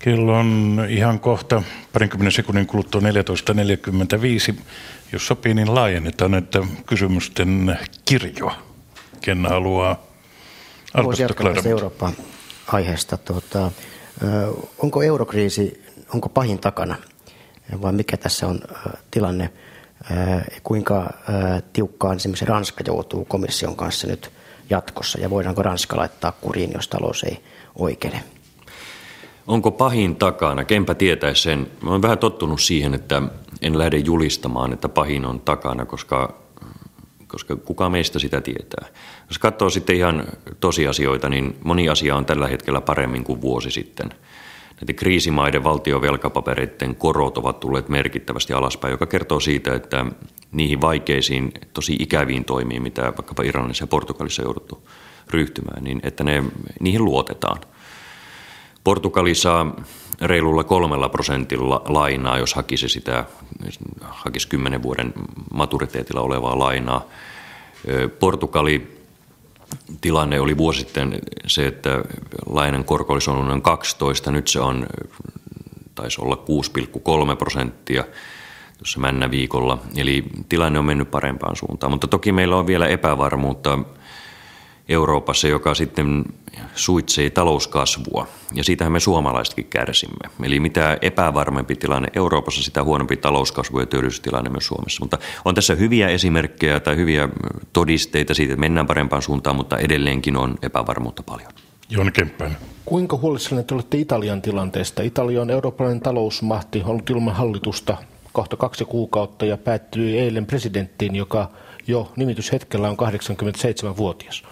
Kello 0.00 0.32
on 0.32 0.80
ihan 0.88 1.20
kohta 1.20 1.62
parinkymmenen 1.92 2.32
sekunnin 2.32 2.66
kuluttua 2.66 3.00
14.45. 4.54 4.60
Jos 5.12 5.26
sopii, 5.26 5.54
niin 5.54 5.74
laajennetaan 5.74 6.34
että 6.34 6.58
kysymysten 6.86 7.78
kirjoa. 8.04 8.54
Ken 9.20 9.46
haluaa 9.46 10.02
tästä 11.52 11.68
Euroopan 11.68 12.12
aiheesta. 12.66 13.16
Tuota, 13.16 13.70
onko 14.78 15.02
eurokriisi, 15.02 15.84
onko 16.14 16.28
pahin 16.28 16.58
takana 16.58 16.96
vai 17.82 17.92
mikä 17.92 18.16
tässä 18.16 18.46
on 18.46 18.60
tilanne? 19.10 19.50
Kuinka 20.62 21.10
tiukkaan 21.72 22.16
esimerkiksi 22.16 22.44
Ranska 22.44 22.84
joutuu 22.86 23.24
komission 23.24 23.76
kanssa 23.76 24.06
nyt 24.06 24.30
jatkossa 24.70 25.20
ja 25.20 25.30
voidaanko 25.30 25.62
Ranska 25.62 25.96
laittaa 25.96 26.32
kuriin, 26.32 26.70
jos 26.74 26.88
talous 26.88 27.22
ei 27.22 27.42
oikene? 27.74 28.24
Onko 29.50 29.70
pahin 29.70 30.16
takana? 30.16 30.64
Kenpä 30.64 30.94
tietäisi 30.94 31.42
sen. 31.42 31.70
Mä 31.82 31.90
olen 31.90 32.02
vähän 32.02 32.18
tottunut 32.18 32.60
siihen, 32.60 32.94
että 32.94 33.22
en 33.62 33.78
lähde 33.78 33.98
julistamaan, 33.98 34.72
että 34.72 34.88
pahin 34.88 35.24
on 35.24 35.40
takana, 35.40 35.84
koska, 35.84 36.34
koska 37.26 37.56
kuka 37.56 37.90
meistä 37.90 38.18
sitä 38.18 38.40
tietää. 38.40 38.86
Jos 39.28 39.38
katsoo 39.38 39.70
sitten 39.70 39.96
ihan 39.96 40.24
tosiasioita, 40.60 41.28
niin 41.28 41.56
moni 41.64 41.88
asia 41.88 42.16
on 42.16 42.24
tällä 42.24 42.48
hetkellä 42.48 42.80
paremmin 42.80 43.24
kuin 43.24 43.40
vuosi 43.40 43.70
sitten. 43.70 44.10
Näiden 44.80 44.96
kriisimaiden 44.96 45.64
valtiovelkapapereiden 45.64 46.94
korot 46.94 47.38
ovat 47.38 47.60
tulleet 47.60 47.88
merkittävästi 47.88 48.52
alaspäin, 48.52 48.92
joka 48.92 49.06
kertoo 49.06 49.40
siitä, 49.40 49.74
että 49.74 50.06
niihin 50.52 50.80
vaikeisiin, 50.80 51.52
tosi 51.72 51.96
ikäviin 51.98 52.44
toimiin, 52.44 52.82
mitä 52.82 53.02
vaikkapa 53.02 53.42
Iranissa 53.42 53.82
ja 53.82 53.88
Portugalissa 53.88 54.42
jouduttu 54.42 54.88
ryhtymään, 55.30 55.84
niin 55.84 56.00
että 56.02 56.24
ne, 56.24 56.44
niihin 56.80 57.04
luotetaan– 57.04 57.60
Portugali 58.84 59.34
saa 59.34 59.74
reilulla 60.20 60.64
kolmella 60.64 61.08
prosentilla 61.08 61.82
lainaa, 61.88 62.38
jos 62.38 62.54
hakisi 62.54 62.88
sitä, 62.88 63.24
hakisi 64.00 64.48
kymmenen 64.48 64.82
vuoden 64.82 65.12
maturiteetilla 65.52 66.20
olevaa 66.20 66.58
lainaa. 66.58 67.04
Portugali 68.20 69.00
tilanne 70.00 70.40
oli 70.40 70.56
vuosi 70.56 70.80
sitten 70.80 71.18
se, 71.46 71.66
että 71.66 72.04
lainan 72.46 72.84
korko 72.84 73.12
olisi 73.12 73.30
ollut 73.30 73.46
noin 73.46 73.62
12, 73.62 74.30
nyt 74.30 74.48
se 74.48 74.60
on, 74.60 74.86
taisi 75.94 76.20
olla 76.20 76.44
6,3 77.30 77.36
prosenttia 77.36 78.04
tuossa 78.78 79.00
männä 79.00 79.30
viikolla. 79.30 79.78
Eli 79.96 80.24
tilanne 80.48 80.78
on 80.78 80.84
mennyt 80.84 81.10
parempaan 81.10 81.56
suuntaan, 81.56 81.92
mutta 81.92 82.06
toki 82.06 82.32
meillä 82.32 82.56
on 82.56 82.66
vielä 82.66 82.86
epävarmuutta 82.86 83.78
Euroopassa, 84.90 85.48
joka 85.48 85.74
sitten 85.74 86.24
suitsee 86.74 87.30
talouskasvua. 87.30 88.26
Ja 88.54 88.64
siitähän 88.64 88.92
me 88.92 89.00
suomalaisetkin 89.00 89.66
kärsimme. 89.66 90.30
Eli 90.42 90.60
mitä 90.60 90.98
epävarmempi 91.02 91.74
tilanne 91.76 92.08
Euroopassa, 92.16 92.62
sitä 92.62 92.84
huonompi 92.84 93.16
talouskasvu 93.16 93.80
ja 93.80 93.86
työllisyystilanne 93.86 94.50
myös 94.50 94.66
Suomessa. 94.66 95.04
Mutta 95.04 95.18
on 95.44 95.54
tässä 95.54 95.74
hyviä 95.74 96.08
esimerkkejä 96.08 96.80
tai 96.80 96.96
hyviä 96.96 97.28
todisteita 97.72 98.34
siitä, 98.34 98.52
että 98.52 98.60
mennään 98.60 98.86
parempaan 98.86 99.22
suuntaan, 99.22 99.56
mutta 99.56 99.78
edelleenkin 99.78 100.36
on 100.36 100.54
epävarmuutta 100.62 101.22
paljon. 101.22 101.52
Jon 101.90 102.12
Kemppäinen. 102.12 102.58
Kuinka 102.84 103.16
huolissanne 103.16 103.62
te 103.62 103.74
olette 103.74 103.98
Italian 103.98 104.42
tilanteesta? 104.42 105.02
Italia 105.02 105.42
on 105.42 105.50
eurooppalainen 105.50 106.00
talousmahti, 106.00 106.82
ollut 106.84 107.10
ilman 107.10 107.34
hallitusta 107.34 107.96
kohta 108.32 108.56
kaksi 108.56 108.84
kuukautta 108.84 109.46
ja 109.46 109.56
päättyi 109.56 110.18
eilen 110.18 110.46
presidenttiin, 110.46 111.16
joka 111.16 111.50
jo 111.86 112.12
nimityshetkellä 112.16 112.88
on 112.88 112.96
87-vuotias. 112.96 114.44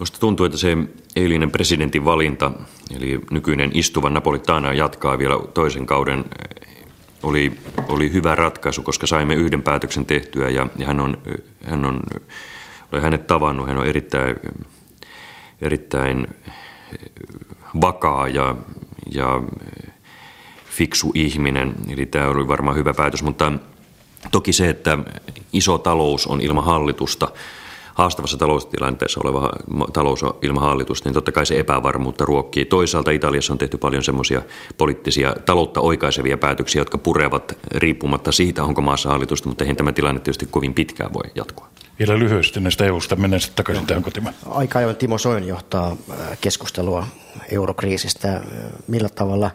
Minusta 0.00 0.18
tuntuu, 0.18 0.46
että 0.46 0.58
se 0.58 0.76
eilinen 1.16 1.50
presidentin 1.50 2.04
valinta, 2.04 2.50
eli 2.96 3.20
nykyinen 3.30 3.70
istuva 3.74 4.10
Napolitana 4.10 4.72
jatkaa 4.72 5.18
vielä 5.18 5.38
toisen 5.54 5.86
kauden, 5.86 6.24
oli, 7.22 7.52
oli 7.88 8.12
hyvä 8.12 8.34
ratkaisu, 8.34 8.82
koska 8.82 9.06
saimme 9.06 9.34
yhden 9.34 9.62
päätöksen 9.62 10.06
tehtyä 10.06 10.48
ja, 10.48 10.66
ja 10.76 10.86
hän 10.86 11.00
on, 11.00 11.18
hän 11.64 11.84
on, 11.84 12.00
olen 12.92 13.02
hänet 13.02 13.26
tavannut, 13.26 13.66
hän 13.66 13.78
on 13.78 13.86
erittäin, 13.86 14.36
erittäin 15.60 16.26
vakaa 17.80 18.28
ja, 18.28 18.54
ja 19.12 19.42
fiksu 20.64 21.12
ihminen, 21.14 21.74
eli 21.88 22.06
tämä 22.06 22.28
oli 22.28 22.48
varmaan 22.48 22.76
hyvä 22.76 22.94
päätös, 22.94 23.22
mutta 23.22 23.52
toki 24.32 24.52
se, 24.52 24.68
että 24.68 24.98
iso 25.52 25.78
talous 25.78 26.26
on 26.26 26.40
ilman 26.40 26.64
hallitusta, 26.64 27.28
haastavassa 27.94 28.36
taloustilanteessa 28.36 29.20
oleva 29.24 29.50
talous 29.92 30.20
ilman 30.42 30.62
hallitusta, 30.62 31.08
niin 31.08 31.14
totta 31.14 31.32
kai 31.32 31.46
se 31.46 31.58
epävarmuutta 31.58 32.24
ruokkii. 32.24 32.64
Toisaalta 32.64 33.10
Italiassa 33.10 33.52
on 33.52 33.58
tehty 33.58 33.78
paljon 33.78 34.04
semmoisia 34.04 34.42
poliittisia 34.78 35.34
taloutta 35.46 35.80
oikaisevia 35.80 36.38
päätöksiä, 36.38 36.80
jotka 36.80 36.98
purevat 36.98 37.58
riippumatta 37.74 38.32
siitä, 38.32 38.64
onko 38.64 38.80
maassa 38.82 39.08
hallitusta, 39.08 39.48
mutta 39.48 39.64
eihän 39.64 39.76
tämä 39.76 39.92
tilanne 39.92 40.20
tietysti 40.20 40.48
kovin 40.50 40.74
pitkään 40.74 41.12
voi 41.12 41.30
jatkua. 41.34 41.68
Vielä 41.98 42.18
lyhyesti 42.18 42.60
näistä 42.60 42.84
EU-sta 42.84 43.16
mennään 43.16 43.40
sitten 43.40 43.56
takaisin 43.56 43.86
tähän 43.86 44.02
kotimaan. 44.02 44.34
Aika 44.50 44.78
ajoin 44.78 44.96
Timo 44.96 45.18
Soin 45.18 45.48
johtaa 45.48 45.96
äh, 46.10 46.38
keskustelua 46.40 47.06
eurokriisistä. 47.50 48.40
Millä 48.86 49.08
tavalla 49.08 49.50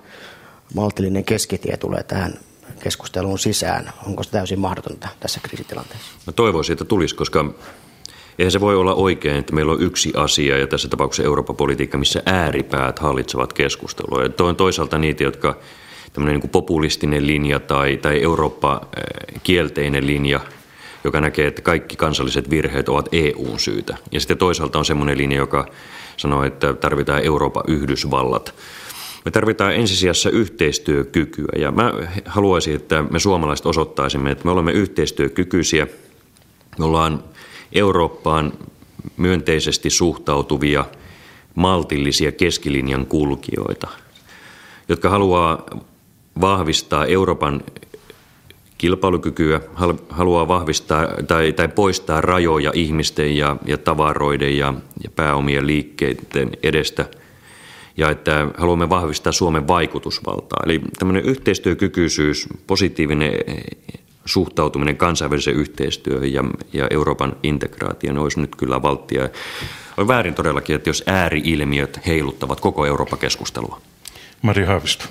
maltillinen 0.74 1.26
keskitie 1.26 1.78
tulee 1.78 2.04
tähän 2.04 2.34
keskusteluun 2.80 3.40
sisään? 3.40 3.94
Onko 4.08 4.24
se 4.24 4.32
täysin 4.32 4.60
mahdotonta 4.60 5.08
tässä 5.20 5.40
kriisitilanteessa? 5.44 6.12
Mä 6.28 6.34
toivoisin, 6.34 6.74
että 6.74 6.86
tulisi, 6.86 7.16
koska 7.16 7.46
Eihän 8.40 8.52
se 8.52 8.62
voi 8.62 8.76
olla 8.76 8.94
oikein, 8.94 9.36
että 9.36 9.54
meillä 9.54 9.72
on 9.72 9.82
yksi 9.82 10.12
asia 10.16 10.58
ja 10.58 10.68
tässä 10.68 10.88
tapauksessa 10.88 11.24
Euroopan 11.24 11.56
politiikka, 11.56 11.98
missä 11.98 12.22
ääripäät 12.26 13.00
hallitsevat 13.00 13.54
keskustelua. 13.54 14.24
Ja 14.24 14.30
on 14.40 14.56
toisaalta 14.56 14.98
niitä, 14.98 15.24
jotka 15.24 15.58
tämmöinen 16.14 16.40
niin 16.40 16.50
populistinen 16.50 17.28
linja 17.28 17.60
tai, 17.60 17.98
tai 17.98 18.22
Eurooppa-kielteinen 18.22 20.08
linja, 20.08 20.40
joka 21.04 21.22
näkee, 21.22 21.48
että 21.48 21.62
kaikki 21.62 21.96
kansalliset 21.96 22.50
virheet 22.50 22.90
ovat 22.90 23.10
EUn 23.12 23.60
syytä. 23.60 23.98
Ja 24.12 24.20
sitten 24.20 24.38
toisaalta 24.38 24.80
on 24.80 24.86
semmoinen 24.86 25.18
linja, 25.18 25.38
joka 25.38 25.66
sanoo, 26.18 26.44
että 26.44 26.74
tarvitaan 26.74 27.24
Euroopan 27.24 27.64
Yhdysvallat. 27.68 28.56
Me 29.26 29.32
tarvitaan 29.32 29.76
ensisijassa 29.76 30.30
yhteistyökykyä 30.30 31.52
ja 31.58 31.72
mä 31.72 31.94
haluaisin, 32.26 32.76
että 32.76 33.04
me 33.10 33.20
suomalaiset 33.20 33.66
osoittaisimme, 33.66 34.32
että 34.32 34.46
me 34.46 34.52
olemme 34.52 34.72
yhteistyökykyisiä. 34.72 35.88
Me 36.80 36.86
ollaan 36.86 37.24
Eurooppaan 37.74 38.54
myönteisesti 39.18 39.90
suhtautuvia, 39.90 40.86
maltillisia 41.56 42.32
keskilinjan 42.32 43.06
kulkijoita, 43.06 43.88
jotka 44.90 45.10
haluaa 45.10 45.66
vahvistaa 46.42 47.06
Euroopan 47.06 47.64
kilpailukykyä, 48.78 49.62
haluaa 50.10 50.48
vahvistaa 50.48 51.08
tai, 51.28 51.54
tai 51.54 51.68
poistaa 51.68 52.22
rajoja 52.22 52.72
ihmisten 52.74 53.38
ja, 53.38 53.58
ja 53.66 53.78
tavaroiden 53.78 54.58
ja, 54.58 54.74
ja 55.04 55.10
pääomien 55.16 55.68
liikkeiden 55.68 56.52
edestä 56.64 57.06
ja 57.98 58.10
että 58.10 58.48
haluamme 58.58 58.90
vahvistaa 58.90 59.32
Suomen 59.32 59.68
vaikutusvaltaa. 59.68 60.60
Eli 60.66 60.82
tämmöinen 61.00 61.24
yhteistyökykyisyys, 61.24 62.48
positiivinen 62.68 63.32
suhtautuminen 64.26 64.98
kansainväliseen 64.98 65.58
yhteistyöhön 65.58 66.34
ja, 66.34 66.44
ja 66.74 66.88
Euroopan 66.90 67.36
integraatioon 67.44 68.18
olisi 68.18 68.40
nyt 68.40 68.56
kyllä 68.56 68.82
valttia. 68.82 69.30
On 69.98 70.08
väärin 70.08 70.34
todellakin, 70.34 70.76
että 70.76 70.90
jos 70.90 71.04
ääriilmiöt 71.08 72.00
heiluttavat 72.08 72.60
koko 72.60 72.86
Euroopan 72.86 73.20
keskustelua. 73.20 73.82
Mari 74.42 74.64
Haavisto. 74.64 75.06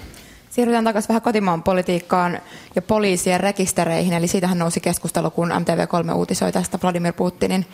Siirrytään 0.50 0.84
takaisin 0.84 1.08
vähän 1.08 1.22
kotimaan 1.22 1.62
politiikkaan 1.62 2.38
ja 2.76 2.82
poliisien 2.82 3.40
rekistereihin. 3.40 4.12
Eli 4.12 4.26
siitähän 4.26 4.58
nousi 4.58 4.80
keskustelu, 4.80 5.30
kun 5.30 5.50
MTV3 5.50 6.14
uutisoi 6.14 6.52
tästä 6.52 6.78
Vladimir 6.82 7.12
Putinin 7.12 7.66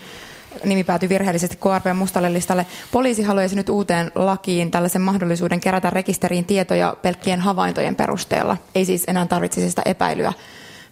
nimi 0.65 0.85
päätyi 0.85 1.09
virheellisesti 1.09 1.57
KRP 1.57 1.97
mustalle 1.97 2.33
listalle. 2.33 2.67
Poliisi 2.93 3.23
haluaisi 3.23 3.57
nyt 3.57 3.69
uuteen 3.69 4.13
lakiin 4.15 4.71
tällaisen 4.71 5.03
mahdollisuuden 5.03 5.61
kerätä 5.61 5.91
rekisteriin 5.91 6.45
tietoja 6.45 6.97
pelkkien 7.03 7.41
havaintojen 7.41 7.97
perusteella. 7.97 8.57
Ei 8.75 8.85
siis 8.85 9.05
enää 9.07 9.27
tarvitsisi 9.27 9.71
sitä 9.71 9.83
epäilyä. 9.85 10.33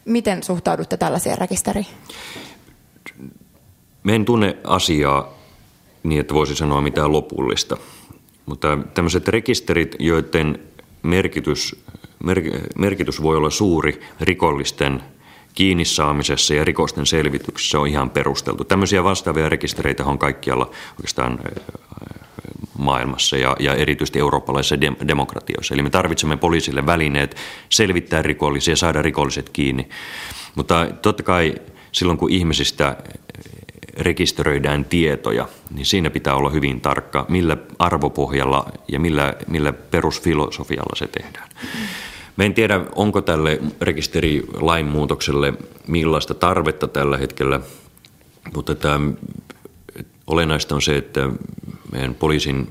Miten 0.08 0.42
suhtaudutte 0.42 0.96
tällaiseen 0.96 1.38
rekisteriin? 1.38 1.86
Me 4.02 4.14
en 4.14 4.24
tunne 4.24 4.56
asiaa 4.64 5.34
niin, 6.02 6.20
että 6.20 6.34
voisi 6.34 6.56
sanoa 6.56 6.80
mitään 6.80 7.12
lopullista. 7.12 7.76
Mutta 8.46 8.78
tämmöiset 8.94 9.28
rekisterit, 9.28 9.96
joiden 9.98 10.58
merkitys, 11.02 11.84
mer, 12.24 12.42
merkitys 12.78 13.22
voi 13.22 13.36
olla 13.36 13.50
suuri 13.50 14.00
rikollisten 14.20 15.02
kiinni 15.54 15.84
saamisessa 15.84 16.54
ja 16.54 16.64
rikosten 16.64 17.06
selvityksessä 17.06 17.80
on 17.80 17.88
ihan 17.88 18.10
perusteltu. 18.10 18.64
Tämmöisiä 18.64 19.04
vastaavia 19.04 19.48
rekistereitä 19.48 20.04
on 20.04 20.18
kaikkialla 20.18 20.70
oikeastaan 20.90 21.38
maailmassa 22.78 23.36
ja, 23.36 23.56
ja 23.60 23.74
erityisesti 23.74 24.18
eurooppalaisissa 24.18 24.76
dem- 24.80 25.08
demokratioissa. 25.08 25.74
Eli 25.74 25.82
me 25.82 25.90
tarvitsemme 25.90 26.36
poliisille 26.36 26.86
välineet 26.86 27.36
selvittää 27.68 28.22
rikollisia 28.22 28.72
ja 28.72 28.76
saada 28.76 29.02
rikolliset 29.02 29.50
kiinni. 29.50 29.88
Mutta 30.54 30.86
totta 31.02 31.22
kai 31.22 31.54
silloin 31.92 32.18
kun 32.18 32.30
ihmisistä 32.30 32.96
rekisteröidään 33.98 34.84
tietoja, 34.84 35.48
niin 35.70 35.86
siinä 35.86 36.10
pitää 36.10 36.34
olla 36.34 36.50
hyvin 36.50 36.80
tarkka, 36.80 37.26
millä 37.28 37.56
arvopohjalla 37.78 38.72
ja 38.88 39.00
millä, 39.00 39.34
millä 39.48 39.72
perusfilosofialla 39.72 40.96
se 40.96 41.06
tehdään. 41.06 41.48
Mä 42.36 42.44
en 42.44 42.54
tiedä, 42.54 42.80
onko 42.94 43.20
tälle 43.20 43.60
rekisterilain 43.80 44.86
muutokselle 44.86 45.54
millaista 45.86 46.34
tarvetta 46.34 46.88
tällä 46.88 47.16
hetkellä, 47.16 47.60
mutta 48.54 48.74
tämä, 48.74 49.10
olennaista 50.28 50.74
on 50.74 50.82
se, 50.82 50.96
että 50.96 51.28
meidän 51.92 52.14
poliisin 52.14 52.68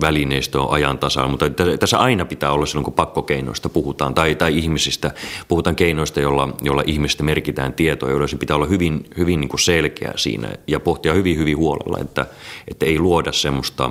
välineistö 0.00 0.60
on 0.60 0.70
ajan 0.70 0.98
tasalla, 0.98 1.30
mutta 1.30 1.46
tässä 1.80 1.98
aina 1.98 2.24
pitää 2.24 2.52
olla 2.52 2.66
silloin, 2.66 2.84
kun 2.84 2.94
pakkokeinoista 2.94 3.68
puhutaan 3.68 4.14
tai, 4.14 4.34
tai 4.34 4.58
ihmisistä, 4.58 5.10
puhutaan 5.48 5.76
keinoista, 5.76 6.20
joilla, 6.20 6.48
joilla 6.62 6.82
ihmistä 6.86 7.22
merkitään 7.22 7.72
tietoa, 7.72 8.10
joilla 8.10 8.26
se 8.26 8.36
pitää 8.36 8.56
olla 8.56 8.66
hyvin, 8.66 9.04
hyvin 9.18 9.40
niin 9.40 9.48
kuin 9.48 9.60
selkeä 9.60 10.12
siinä 10.16 10.48
ja 10.66 10.80
pohtia 10.80 11.14
hyvin, 11.14 11.38
hyvin 11.38 11.56
huolella, 11.56 11.98
että, 12.00 12.26
että 12.68 12.86
ei 12.86 12.98
luoda 12.98 13.32
semmoista 13.32 13.90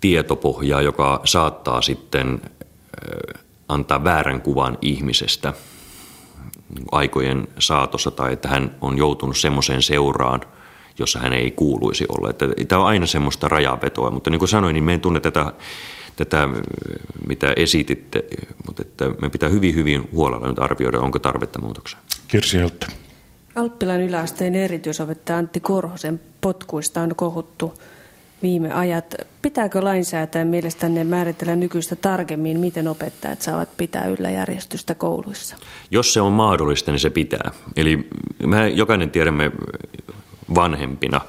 tietopohjaa, 0.00 0.82
joka 0.82 1.20
saattaa 1.24 1.82
sitten 1.82 2.40
antaa 3.68 4.04
väärän 4.04 4.40
kuvan 4.40 4.78
ihmisestä 4.82 5.52
aikojen 6.92 7.48
saatossa 7.58 8.10
tai 8.10 8.32
että 8.32 8.48
hän 8.48 8.76
on 8.80 8.98
joutunut 8.98 9.36
semmoiseen 9.36 9.82
seuraan– 9.82 10.40
jossa 10.98 11.18
hän 11.18 11.32
ei 11.32 11.50
kuuluisi 11.50 12.06
olla. 12.08 12.30
Että, 12.30 12.46
tämä 12.68 12.80
on 12.80 12.88
aina 12.88 13.06
semmoista 13.06 13.48
rajavetoa, 13.48 14.10
mutta 14.10 14.30
niin 14.30 14.38
kuin 14.38 14.48
sanoin, 14.48 14.74
niin 14.74 14.84
me 14.84 14.94
en 14.94 15.00
tunne 15.00 15.20
tätä, 15.20 15.52
tätä 16.16 16.48
mitä 17.28 17.52
esititte, 17.56 18.24
mutta 18.66 18.82
että 18.82 19.10
me 19.22 19.30
pitää 19.30 19.48
hyvin, 19.48 19.74
hyvin 19.74 20.08
huolella 20.12 20.48
nyt 20.48 20.58
arvioida, 20.58 21.00
onko 21.00 21.18
tarvetta 21.18 21.60
muutokseen. 21.60 22.02
Kirsi 22.28 22.58
Heltte. 22.58 22.86
Alppilan 23.54 24.00
yläasteen 24.00 24.54
erityisopettaja 24.54 25.38
Antti 25.38 25.60
Korhosen 25.60 26.20
potkuista 26.40 27.00
on 27.00 27.16
kohuttu 27.16 27.74
viime 28.42 28.72
ajat. 28.72 29.14
Pitääkö 29.42 29.84
lainsäätäjän 29.84 30.48
mielestänne 30.48 31.04
määritellä 31.04 31.56
nykyistä 31.56 31.96
tarkemmin, 31.96 32.60
miten 32.60 32.88
opettajat 32.88 33.42
saavat 33.42 33.76
pitää 33.76 34.06
yllä 34.06 34.30
järjestystä 34.30 34.94
kouluissa? 34.94 35.56
Jos 35.90 36.12
se 36.12 36.20
on 36.20 36.32
mahdollista, 36.32 36.90
niin 36.90 37.00
se 37.00 37.10
pitää. 37.10 37.50
Eli 37.76 38.08
me 38.46 38.68
jokainen 38.68 39.10
tiedämme 39.10 39.52
vanhempina. 40.54 41.20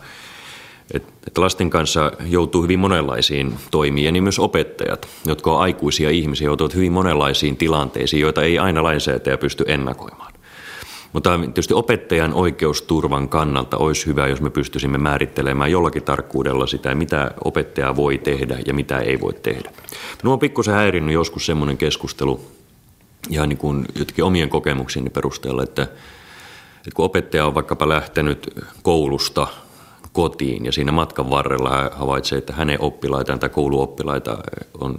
Että 0.94 1.42
lasten 1.42 1.70
kanssa 1.70 2.12
joutuu 2.26 2.64
hyvin 2.64 2.80
monenlaisiin 2.80 3.56
toimiin, 3.72 4.06
ja 4.06 4.12
niin 4.12 4.24
myös 4.24 4.40
opettajat, 4.40 5.08
jotka 5.26 5.52
ovat 5.52 5.62
aikuisia 5.62 6.10
ihmisiä, 6.10 6.46
joutuvat 6.46 6.76
hyvin 6.76 6.92
monenlaisiin 6.92 7.58
tilanteisiin, 7.58 8.22
joita 8.22 8.44
ei 8.44 8.60
aina 8.60 8.84
lainsäätäjä 8.84 9.38
pysty 9.38 9.64
ennakoimaan. 9.68 10.34
Mutta 11.14 11.40
tietysti 11.40 11.74
opettajan 11.74 12.34
oikeusturvan 12.34 13.30
kannalta 13.30 13.78
olisi 13.78 14.06
hyvä, 14.06 14.28
jos 14.28 14.42
me 14.42 14.50
pystyisimme 14.50 14.98
määrittelemään 14.98 15.72
jollakin 15.72 16.04
tarkkuudella 16.04 16.68
sitä, 16.68 16.96
mitä 16.96 17.32
opettaja 17.44 17.96
voi 17.96 18.18
tehdä 18.18 18.58
ja 18.66 18.74
mitä 18.74 19.00
ei 19.00 19.22
voi 19.22 19.34
tehdä. 19.34 19.72
Minua 20.24 20.34
on 20.34 20.40
pikkusen 20.40 20.74
häirinnyt 20.74 21.14
joskus 21.14 21.46
semmoinen 21.46 21.78
keskustelu, 21.78 22.42
ja 23.30 23.46
niin 23.46 23.58
kuin 23.58 23.86
jotenkin 24.00 24.24
omien 24.24 24.50
kokemuksieni 24.50 25.10
perusteella, 25.10 25.64
että 25.64 25.88
että 26.88 26.96
kun 26.96 27.06
opettaja 27.06 27.46
on 27.46 27.56
vaikkapa 27.56 27.90
lähtenyt 27.90 28.54
koulusta 28.84 29.48
kotiin 30.14 30.66
ja 30.66 30.72
siinä 30.72 30.92
matkan 30.92 31.30
varrella 31.30 31.70
hän 31.70 31.92
havaitsee, 31.94 32.38
että 32.38 32.54
hänen 32.54 32.82
oppilaitaan 32.82 33.40
tai 33.40 33.50
kouluoppilaita 33.50 34.38
on, 34.80 34.96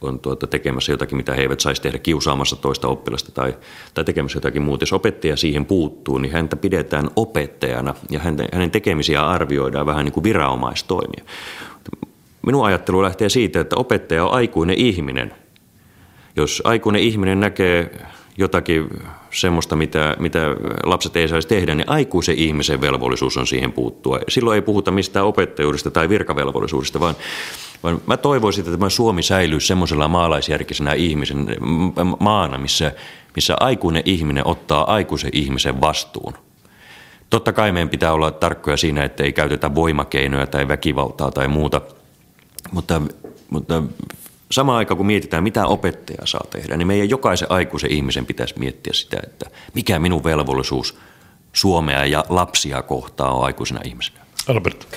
on 0.00 0.18
tuota 0.18 0.46
tekemässä 0.46 0.92
jotakin, 0.92 1.16
mitä 1.16 1.34
he 1.34 1.42
eivät 1.42 1.60
saisi 1.60 1.82
tehdä 1.82 1.98
kiusaamassa 1.98 2.56
toista 2.56 2.88
oppilasta 2.88 3.32
tai, 3.32 3.56
tai 3.94 4.04
tekemässä 4.04 4.36
jotakin 4.36 4.62
muuta. 4.62 4.82
Jos 4.82 4.92
opettaja 4.92 5.36
siihen 5.36 5.66
puuttuu, 5.66 6.18
niin 6.18 6.32
häntä 6.32 6.56
pidetään 6.56 7.10
opettajana 7.16 7.94
ja 8.10 8.20
hänen 8.52 8.70
tekemisiä 8.70 9.26
arvioidaan 9.26 9.86
vähän 9.86 10.04
niin 10.04 10.12
kuin 10.12 10.24
viranomaistoimia. 10.24 11.24
Minun 12.46 12.66
ajattelu 12.66 13.02
lähtee 13.02 13.28
siitä, 13.28 13.60
että 13.60 13.76
opettaja 13.76 14.24
on 14.24 14.32
aikuinen 14.32 14.76
ihminen. 14.76 15.34
Jos 16.36 16.62
aikuinen 16.64 17.02
ihminen 17.02 17.40
näkee 17.40 18.00
jotakin 18.38 18.88
semmoista, 19.30 19.76
mitä, 19.76 20.16
mitä 20.18 20.38
lapset 20.84 21.16
ei 21.16 21.28
saisi 21.28 21.48
tehdä, 21.48 21.74
niin 21.74 21.88
aikuisen 21.88 22.34
ihmisen 22.34 22.80
velvollisuus 22.80 23.36
on 23.36 23.46
siihen 23.46 23.72
puuttua. 23.72 24.20
Silloin 24.28 24.54
ei 24.54 24.62
puhuta 24.62 24.90
mistään 24.90 25.26
opettajuudesta 25.26 25.90
tai 25.90 26.08
virkavelvollisuudesta, 26.08 27.00
vaan, 27.00 27.14
vaan 27.82 28.00
mä 28.06 28.16
toivoisin, 28.16 28.62
että 28.62 28.78
tämä 28.78 28.88
Suomi 28.88 29.22
säilyy 29.22 29.60
semmoisella 29.60 30.08
maalaisjärkisenä 30.08 30.92
ihmisen 30.92 31.46
maana, 32.20 32.58
missä, 32.58 32.92
missä 33.36 33.56
aikuinen 33.60 34.02
ihminen 34.04 34.46
ottaa 34.46 34.92
aikuisen 34.92 35.30
ihmisen 35.32 35.80
vastuun. 35.80 36.34
Totta 37.30 37.52
kai 37.52 37.72
meidän 37.72 37.88
pitää 37.88 38.12
olla 38.12 38.30
tarkkoja 38.30 38.76
siinä, 38.76 39.04
että 39.04 39.24
ei 39.24 39.32
käytetä 39.32 39.74
voimakeinoja 39.74 40.46
tai 40.46 40.68
väkivaltaa 40.68 41.30
tai 41.30 41.48
muuta, 41.48 41.80
mutta, 42.72 43.02
mutta 43.50 43.82
samaan 44.52 44.78
aikaan 44.78 44.96
kun 44.96 45.06
mietitään, 45.06 45.42
mitä 45.42 45.66
opettaja 45.66 46.26
saa 46.26 46.46
tehdä, 46.50 46.76
niin 46.76 46.86
meidän 46.86 47.10
jokaisen 47.10 47.50
aikuisen 47.50 47.92
ihmisen 47.92 48.26
pitäisi 48.26 48.58
miettiä 48.58 48.92
sitä, 48.92 49.16
että 49.26 49.50
mikä 49.74 49.98
minun 49.98 50.24
velvollisuus 50.24 50.98
Suomea 51.52 52.04
ja 52.04 52.24
lapsia 52.28 52.82
kohtaa 52.82 53.32
on 53.34 53.44
aikuisena 53.44 53.80
ihmisenä. 53.84 54.20
Albert. 54.48 54.88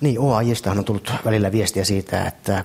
Niin, 0.00 0.20
OAJistahan 0.20 0.78
on 0.78 0.84
tullut 0.84 1.12
välillä 1.24 1.52
viestiä 1.52 1.84
siitä, 1.84 2.24
että 2.24 2.64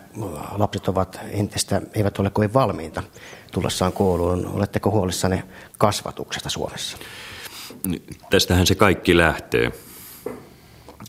lapset 0.51 0.87
ovat 0.87 1.19
entistä, 1.31 1.81
eivät 1.93 2.19
ole 2.19 2.29
kovin 2.29 2.53
valmiita 2.53 3.03
tullessaan 3.51 3.93
kouluun. 3.93 4.45
Oletteko 4.45 4.91
huolissanne 4.91 5.43
kasvatuksesta 5.77 6.49
Suomessa? 6.49 6.97
Tästähän 8.29 8.67
se 8.67 8.75
kaikki 8.75 9.17
lähtee. 9.17 9.71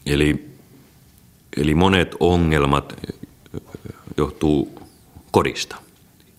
Eli, 0.06 0.56
eli 1.56 1.74
monet 1.74 2.14
ongelmat 2.20 2.94
johtuu 4.16 4.81
kodista. 5.32 5.76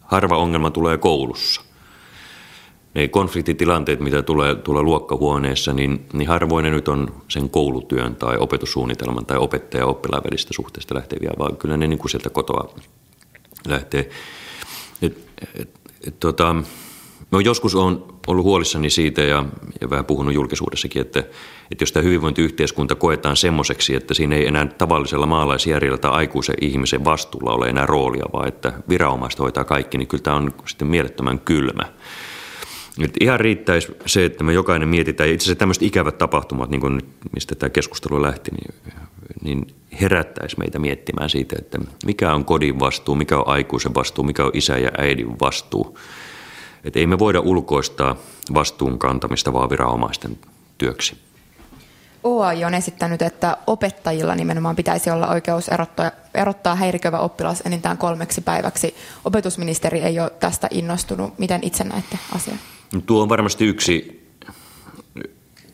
Harva 0.02 0.38
ongelma 0.38 0.72
tulee 0.72 0.98
koulussa. 0.98 1.62
Ne 2.94 3.08
konfliktitilanteet, 3.08 4.00
mitä 4.00 4.22
tulee, 4.22 4.56
tulee 4.56 4.84
luokkahuoneessa, 4.84 5.74
niin, 5.74 6.06
niin 6.14 6.28
harvoin 6.28 6.64
ne 6.64 6.70
nyt 6.70 6.88
on 6.88 7.22
sen 7.28 7.50
koulutyön 7.50 8.16
tai 8.16 8.38
opetussuunnitelman 8.38 9.26
tai 9.26 9.38
opettaja 9.38 9.86
oppilaan 9.86 10.24
välistä 10.24 10.54
suhteesta 10.54 10.96
lähteviä, 10.96 11.32
vaan 11.40 11.58
kyllä 11.58 11.78
ne 11.78 11.88
niin 11.88 12.00
kuin 12.00 12.10
sieltä 12.10 12.30
kotoa 12.30 12.76
lähtee. 13.68 14.10
Et, 15.02 15.18
et, 15.60 15.70
et, 16.08 16.20
tota, 16.20 16.56
No 17.32 17.40
joskus 17.40 17.76
on 17.76 18.14
ollut 18.28 18.44
huolissani 18.44 18.90
siitä 18.90 19.22
ja, 19.22 19.46
ja 19.82 19.90
vähän 19.90 20.06
puhunut 20.06 20.34
julkisuudessakin, 20.34 21.02
että, 21.02 21.20
että 21.72 21.82
jos 21.82 21.92
tämä 21.92 22.04
hyvinvointiyhteiskunta 22.04 22.96
koetaan 22.96 23.38
semmoiseksi, 23.38 23.96
että 23.96 24.14
siinä 24.14 24.36
ei 24.36 24.48
enää 24.48 24.66
tavallisella 24.66 25.26
maalaisjärjellä 25.26 25.98
tai 25.98 26.12
aikuisen 26.12 26.56
ihmisen 26.62 27.06
vastuulla 27.06 27.54
ole 27.54 27.70
enää 27.70 27.86
roolia, 27.86 28.26
vaan 28.34 28.48
että 28.48 28.74
viranomaiset 28.90 29.40
hoitaa 29.40 29.64
kaikki, 29.64 29.98
niin 29.98 30.08
kyllä 30.08 30.24
tämä 30.24 30.36
on 30.36 30.54
sitten 30.66 30.88
mielettömän 30.88 31.40
kylmä. 31.40 31.84
Nyt 32.98 33.12
ihan 33.22 33.40
riittäisi 33.40 33.96
se, 34.06 34.26
että 34.26 34.44
me 34.44 34.54
jokainen 34.54 34.90
mietitään, 34.90 35.30
itse 35.30 35.44
asiassa 35.44 35.60
tämmöiset 35.60 35.84
ikävät 35.84 36.18
tapahtumat, 36.18 36.70
niin 36.70 36.82
kuin 36.82 36.96
nyt, 36.96 37.06
mistä 37.34 37.56
tämä 37.56 37.70
keskustelu 37.70 38.22
lähti, 38.22 38.52
niin, 38.52 38.74
niin 39.44 39.68
herättäisi 40.02 40.60
meitä 40.60 40.80
miettimään 40.80 41.30
siitä, 41.30 41.56
että 41.60 41.80
mikä 42.06 42.34
on 42.34 42.46
kodin 42.46 42.80
vastuu, 42.80 43.16
mikä 43.16 43.38
on 43.38 43.48
aikuisen 43.48 43.94
vastuu, 43.94 44.24
mikä 44.24 44.46
on 44.46 44.52
isä 44.54 44.78
ja 44.78 44.92
äidin 44.98 45.40
vastuu– 45.40 45.98
että 46.84 47.00
ei 47.00 47.08
me 47.08 47.20
voida 47.20 47.40
ulkoistaa 47.40 48.16
vastuun 48.54 49.00
kantamista 49.00 49.54
vaan 49.54 49.70
viranomaisten 49.70 50.38
työksi. 50.78 51.18
OAI 52.24 52.66
on 52.66 52.74
esittänyt, 52.74 53.22
että 53.22 53.58
opettajilla 53.68 54.36
nimenomaan 54.36 54.76
pitäisi 54.76 55.10
olla 55.10 55.28
oikeus 55.28 55.70
erottaa, 55.70 56.12
erottaa 56.34 56.76
häiriköivä 56.76 57.20
oppilas 57.20 57.62
enintään 57.66 57.98
kolmeksi 57.98 58.42
päiväksi. 58.42 58.96
Opetusministeri 59.26 60.00
ei 60.00 60.20
ole 60.20 60.30
tästä 60.30 60.68
innostunut. 60.72 61.40
Miten 61.40 61.60
itse 61.64 61.84
näette 61.84 62.18
asian? 62.36 62.60
Tuo 63.06 63.22
on 63.22 63.30
varmasti 63.30 63.66
yksi, 63.66 64.24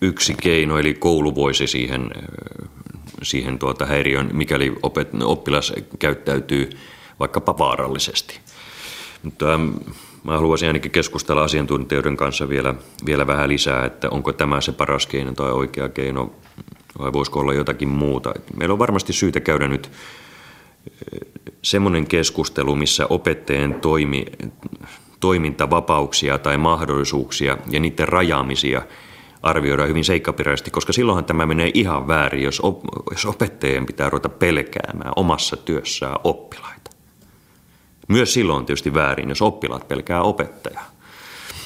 yksi 0.01 0.33
keino, 0.33 0.77
eli 0.77 0.93
koulu 0.93 1.35
voisi 1.35 1.67
siihen, 1.67 2.11
siihen 3.23 3.59
tuota 3.59 3.85
häiriön, 3.85 4.29
mikäli 4.33 4.75
opet, 4.83 5.09
oppilas 5.23 5.73
käyttäytyy 5.99 6.69
vaikkapa 7.19 7.57
vaarallisesti. 7.57 8.39
Mutta 9.23 9.53
ähm, 9.53 9.69
Mä 10.23 10.31
haluaisin 10.31 10.67
ainakin 10.67 10.91
keskustella 10.91 11.43
asiantuntijoiden 11.43 12.17
kanssa 12.17 12.49
vielä, 12.49 12.75
vielä 13.05 13.27
vähän 13.27 13.49
lisää, 13.49 13.85
että 13.85 14.09
onko 14.09 14.33
tämä 14.33 14.61
se 14.61 14.71
paras 14.71 15.07
keino 15.07 15.31
tai 15.31 15.51
oikea 15.51 15.89
keino 15.89 16.31
vai 16.99 17.13
voisiko 17.13 17.39
olla 17.39 17.53
jotakin 17.53 17.87
muuta. 17.89 18.33
Meillä 18.55 18.73
on 18.73 18.79
varmasti 18.79 19.13
syytä 19.13 19.39
käydä 19.39 19.67
nyt 19.67 19.91
eh, 19.91 21.19
semmoinen 21.61 22.07
keskustelu, 22.07 22.75
missä 22.75 23.07
opettajien 23.09 23.73
toimi, 23.73 24.25
toimintavapauksia 25.19 26.37
tai 26.37 26.57
mahdollisuuksia 26.57 27.57
ja 27.71 27.79
niiden 27.79 28.07
rajaamisia 28.07 28.81
arvioidaan 29.43 29.89
hyvin 29.89 30.05
seikkaperäisesti, 30.05 30.71
koska 30.71 30.93
silloinhan 30.93 31.25
tämä 31.25 31.45
menee 31.45 31.71
ihan 31.73 32.07
väärin, 32.07 32.43
jos, 32.43 32.61
jos 33.11 33.25
opettajien 33.25 33.85
pitää 33.85 34.09
ruveta 34.09 34.29
pelkäämään 34.29 35.13
omassa 35.15 35.57
työssään 35.57 36.15
oppilaita. 36.23 36.78
Myös 38.09 38.33
silloin 38.33 38.59
on 38.59 38.65
tietysti 38.65 38.93
väärin, 38.93 39.29
jos 39.29 39.41
oppilaat 39.41 39.87
pelkää 39.87 40.21
opettajaa. 40.21 40.91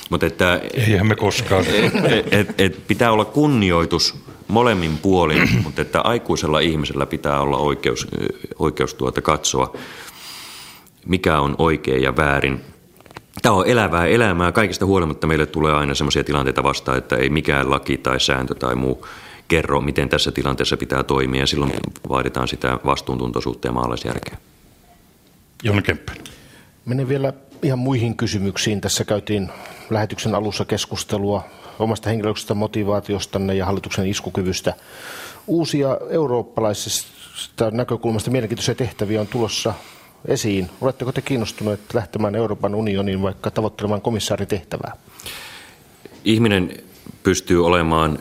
Mutta 0.09 0.25
että, 0.25 0.61
Eihän 0.73 1.07
me 1.07 1.15
koskaan. 1.15 1.65
Et, 2.09 2.33
et, 2.33 2.55
et 2.57 2.87
pitää 2.87 3.11
olla 3.11 3.25
kunnioitus 3.25 4.15
molemmin 4.47 4.97
puolin, 4.97 5.49
mutta 5.63 5.81
että 5.81 6.01
aikuisella 6.01 6.59
ihmisellä 6.59 7.05
pitää 7.05 7.41
olla 7.41 7.57
oikeus, 7.57 8.07
oikeus 8.59 8.93
tuota 8.93 9.21
katsoa, 9.21 9.73
mikä 11.05 11.39
on 11.39 11.55
oikein 11.57 12.03
ja 12.03 12.15
väärin. 12.15 12.61
Tämä 13.41 13.55
on 13.55 13.67
elävää 13.67 14.05
elämää. 14.05 14.51
Kaikista 14.51 14.85
huolimatta 14.85 15.27
meille 15.27 15.45
tulee 15.45 15.73
aina 15.73 15.95
sellaisia 15.95 16.23
tilanteita 16.23 16.63
vastaan, 16.63 16.97
että 16.97 17.15
ei 17.15 17.29
mikään 17.29 17.69
laki 17.69 17.97
tai 17.97 18.19
sääntö 18.19 18.55
tai 18.55 18.75
muu 18.75 19.07
kerro, 19.47 19.81
miten 19.81 20.09
tässä 20.09 20.31
tilanteessa 20.31 20.77
pitää 20.77 21.03
toimia. 21.03 21.41
Ja 21.41 21.47
silloin 21.47 21.71
vaaditaan 22.09 22.47
sitä 22.47 22.79
vastuuntuntoisuutta 22.85 23.67
ja 23.67 23.71
maalaisjärkeä. 23.71 24.37
Jonne 25.63 25.81
Kemppäinen. 25.81 26.23
Menen 26.85 27.09
vielä 27.09 27.33
ihan 27.63 27.79
muihin 27.79 28.17
kysymyksiin. 28.17 28.81
Tässä 28.81 29.05
käytiin 29.05 29.49
lähetyksen 29.89 30.35
alussa 30.35 30.65
keskustelua 30.65 31.43
omasta 31.79 32.09
henkilökohtaisesta 32.09 32.55
motivaatiostanne 32.55 33.55
ja 33.55 33.65
hallituksen 33.65 34.07
iskukyvystä. 34.07 34.73
Uusia 35.47 35.97
eurooppalaisesta 36.09 37.71
näkökulmasta 37.71 38.31
mielenkiintoisia 38.31 38.75
tehtäviä 38.75 39.21
on 39.21 39.27
tulossa 39.27 39.73
esiin. 40.25 40.69
Oletteko 40.81 41.11
te 41.11 41.21
kiinnostuneet 41.21 41.93
lähtemään 41.93 42.35
Euroopan 42.35 42.75
unioniin 42.75 43.21
vaikka 43.21 43.51
tavoittelemaan 43.51 44.01
komissaaritehtävää? 44.01 44.97
Ihminen 46.25 46.77
pystyy 47.23 47.65
olemaan 47.65 48.19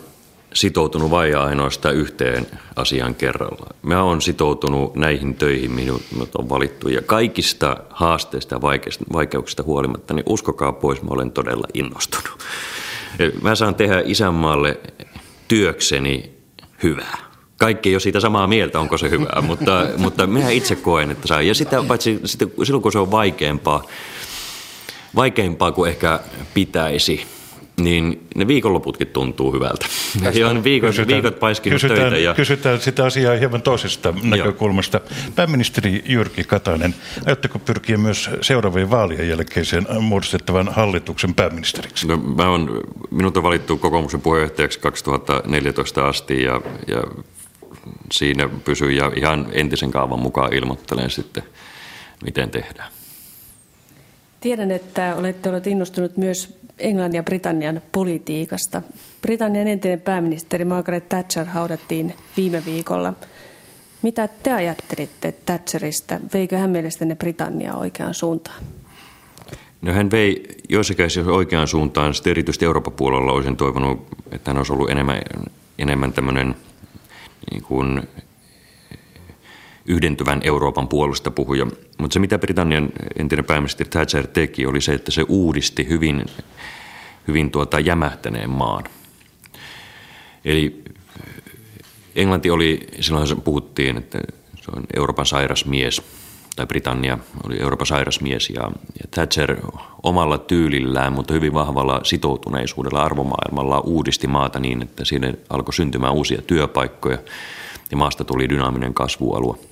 sitoutunut 0.52 1.10
vain 1.10 1.38
ainoastaan 1.38 1.94
yhteen 1.94 2.46
asian 2.76 3.14
kerralla. 3.14 3.66
Mä 3.82 4.02
oon 4.02 4.22
sitoutunut 4.22 4.96
näihin 4.96 5.34
töihin, 5.34 5.70
minut 5.70 6.02
on 6.38 6.48
valittu 6.48 6.88
ja 6.88 7.02
kaikista 7.02 7.76
haasteista 7.90 8.54
ja 8.54 8.60
vaikeuksista 9.12 9.62
huolimatta, 9.62 10.14
niin 10.14 10.24
uskokaa 10.28 10.72
pois, 10.72 11.02
mä 11.02 11.10
olen 11.10 11.30
todella 11.30 11.66
innostunut. 11.74 12.38
Mä 13.42 13.54
saan 13.54 13.74
tehdä 13.74 14.02
isänmaalle 14.04 14.80
työkseni 15.48 16.32
hyvää. 16.82 17.18
Kaikki 17.58 17.88
ei 17.88 17.94
ole 17.94 18.00
siitä 18.00 18.20
samaa 18.20 18.46
mieltä, 18.46 18.80
onko 18.80 18.98
se 18.98 19.10
hyvää, 19.10 19.42
mutta, 19.48 19.86
mutta 19.96 20.26
minä 20.26 20.50
itse 20.50 20.76
koen, 20.76 21.10
että 21.10 21.28
saa. 21.28 21.42
Ja 21.42 21.54
sitä, 21.54 21.82
paitsi 21.88 22.20
sitten, 22.24 22.50
silloin, 22.64 22.82
kun 22.82 22.92
se 22.92 22.98
on 22.98 23.10
vaikeampaa, 23.10 23.82
vaikeampaa 25.16 25.72
kuin 25.72 25.90
ehkä 25.90 26.20
pitäisi, 26.54 27.26
niin 27.80 28.26
ne 28.34 28.46
viikonloputkin 28.46 29.06
tuntuu 29.06 29.52
hyvältä. 29.52 29.86
Ja 30.34 30.48
on 30.48 30.64
viikot, 30.64 30.90
kysytään, 30.90 31.08
viikot 31.16 31.40
paiskinut 31.40 31.74
kysytään, 31.74 32.00
töitä. 32.00 32.16
Ja... 32.16 32.34
Kysytään 32.34 32.80
sitä 32.80 33.04
asiaa 33.04 33.36
hieman 33.36 33.62
toisesta 33.62 34.14
näkökulmasta. 34.22 35.00
Pääministeri 35.34 36.04
Jyrki 36.06 36.44
Katainen, 36.44 36.94
aiotteko 37.26 37.58
pyrkiä 37.58 37.96
myös 37.96 38.30
seuraavien 38.40 38.90
vaalien 38.90 39.28
jälkeiseen 39.28 39.86
muodostettavan 40.00 40.68
hallituksen 40.68 41.34
pääministeriksi? 41.34 42.08
No, 42.08 42.16
mä 42.16 42.48
on, 42.48 42.80
minut 43.10 43.36
on 43.36 43.42
valittu 43.42 43.76
kokoomuksen 43.76 44.20
puheenjohtajaksi 44.20 44.80
2014 44.80 46.08
asti 46.08 46.42
ja, 46.42 46.60
ja 46.86 47.02
siinä 48.12 48.48
pysyn 48.64 48.96
ja 48.96 49.12
ihan 49.16 49.46
entisen 49.52 49.90
kaavan 49.90 50.18
mukaan 50.18 50.52
ilmoittelen 50.52 51.10
sitten, 51.10 51.42
miten 52.24 52.50
tehdään. 52.50 52.90
Tiedän, 54.40 54.70
että 54.70 55.14
olette 55.16 55.48
olleet 55.48 55.66
innostunut 55.66 56.16
myös 56.16 56.58
Englannin 56.78 57.16
ja 57.16 57.22
Britannian 57.22 57.82
politiikasta. 57.92 58.82
Britannian 59.22 59.66
entinen 59.66 60.00
pääministeri 60.00 60.64
Margaret 60.64 61.08
Thatcher 61.08 61.46
haudattiin 61.46 62.14
viime 62.36 62.62
viikolla. 62.66 63.14
Mitä 64.02 64.28
te 64.42 64.52
ajattelitte 64.52 65.32
Thatcherista? 65.46 66.20
Veikö 66.34 66.58
hän 66.58 66.70
mielestäni 66.70 67.14
Britannia 67.14 67.74
oikeaan 67.74 68.14
suuntaan? 68.14 68.62
No 69.82 69.92
hän 69.92 70.10
vei 70.10 70.46
joissakin 70.68 71.30
oikeaan 71.30 71.68
suuntaan. 71.68 72.14
Sitten 72.14 72.30
erityisesti 72.30 72.64
Euroopan 72.64 72.92
puolella 72.92 73.32
olisin 73.32 73.56
toivonut, 73.56 74.06
että 74.32 74.50
hän 74.50 74.58
olisi 74.58 74.72
ollut 74.72 74.90
enemmän, 74.90 75.22
enemmän 75.78 76.12
tämmöinen 76.12 76.56
niin 77.50 77.62
kuin 77.62 78.02
yhdentyvän 79.86 80.40
Euroopan 80.44 80.88
puolesta 80.88 81.30
puhuja. 81.30 81.66
Mutta 81.98 82.14
se, 82.14 82.20
mitä 82.20 82.38
Britannian 82.38 82.88
entinen 83.18 83.44
pääministeri 83.44 83.90
Thatcher 83.90 84.26
teki, 84.26 84.66
oli 84.66 84.80
se, 84.80 84.92
että 84.92 85.10
se 85.10 85.24
uudisti 85.28 85.88
hyvin, 85.88 86.24
hyvin 87.28 87.50
tuota 87.50 87.80
jämähtäneen 87.80 88.50
maan. 88.50 88.84
Eli 90.44 90.84
Englanti 92.14 92.50
oli, 92.50 92.86
silloin 93.00 93.40
puhuttiin, 93.40 93.96
että 93.96 94.18
se 94.56 94.70
on 94.76 94.84
Euroopan 94.96 95.26
sairas 95.26 95.64
mies, 95.64 96.02
tai 96.56 96.66
Britannia 96.66 97.18
oli 97.46 97.60
Euroopan 97.60 97.86
sairas 97.86 98.20
mies, 98.20 98.50
ja, 98.50 98.62
ja 98.62 99.08
Thatcher 99.10 99.56
omalla 100.02 100.38
tyylillään, 100.38 101.12
mutta 101.12 101.34
hyvin 101.34 101.54
vahvalla 101.54 102.00
sitoutuneisuudella 102.04 103.02
arvomaailmalla 103.02 103.80
uudisti 103.80 104.26
maata 104.26 104.60
niin, 104.60 104.82
että 104.82 105.04
siinä 105.04 105.34
alkoi 105.50 105.74
syntymään 105.74 106.12
uusia 106.12 106.42
työpaikkoja, 106.42 107.18
ja 107.90 107.96
maasta 107.96 108.24
tuli 108.24 108.48
dynaaminen 108.48 108.94
kasvualue– 108.94 109.56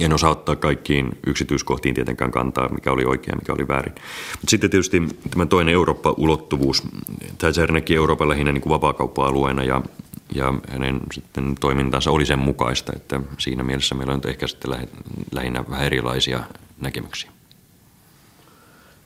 en 0.00 0.12
osaa 0.12 0.30
ottaa 0.30 0.56
kaikkiin 0.56 1.18
yksityiskohtiin 1.26 1.94
tietenkään 1.94 2.30
kantaa, 2.30 2.68
mikä 2.68 2.92
oli 2.92 3.04
oikein 3.04 3.38
mikä 3.38 3.52
oli 3.52 3.68
väärin. 3.68 3.92
Mutta 4.32 4.50
sitten 4.50 4.70
tietysti 4.70 5.02
tämä 5.30 5.46
toinen 5.46 5.74
Eurooppa-ulottuvuus. 5.74 6.82
Thatcher 7.38 7.72
näki 7.72 7.96
Euroopan 7.96 8.28
lähinnä 8.28 8.52
niin 8.52 8.62
kuin 8.62 8.70
vapaakauppa-alueena 8.70 9.64
ja, 9.64 9.82
ja 10.34 10.54
hänen 10.68 11.00
sitten 11.12 11.54
toimintansa 11.60 12.10
oli 12.10 12.26
sen 12.26 12.38
mukaista, 12.38 12.92
että 12.96 13.20
siinä 13.38 13.64
mielessä 13.64 13.94
meillä 13.94 14.14
on 14.14 14.20
ehkä 14.26 14.46
sitten 14.46 14.88
lähinnä 15.32 15.64
vähän 15.70 15.86
erilaisia 15.86 16.40
näkemyksiä. 16.80 17.30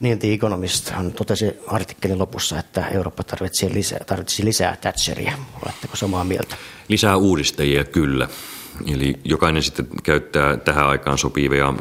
Niin, 0.01 0.19
The 0.19 0.33
Economist 0.33 0.93
totesi 1.17 1.53
artikkelin 1.67 2.19
lopussa, 2.19 2.59
että 2.59 2.89
Eurooppa 2.89 3.23
tarvitsee 3.23 3.75
lisää, 3.75 3.99
tarvitsisi 4.07 4.45
lisää 4.45 4.77
Thatcheria. 4.77 5.33
Oletteko 5.67 5.97
samaa 5.97 6.25
mieltä? 6.25 6.57
Lisää 6.89 7.17
uudistajia 7.17 7.85
kyllä. 7.85 8.29
Eli 8.93 9.15
jokainen 9.25 9.63
sitten 9.63 9.87
käyttää 10.03 10.57
tähän 10.57 10.87
aikaan 10.87 11.19
sopivia 11.19 11.75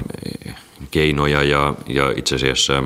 eh, 0.46 0.56
keinoja 0.92 1.44
ja, 1.44 1.74
ja 1.88 2.14
itse 2.16 2.36
asiassa 2.36 2.74
eh, 2.78 2.84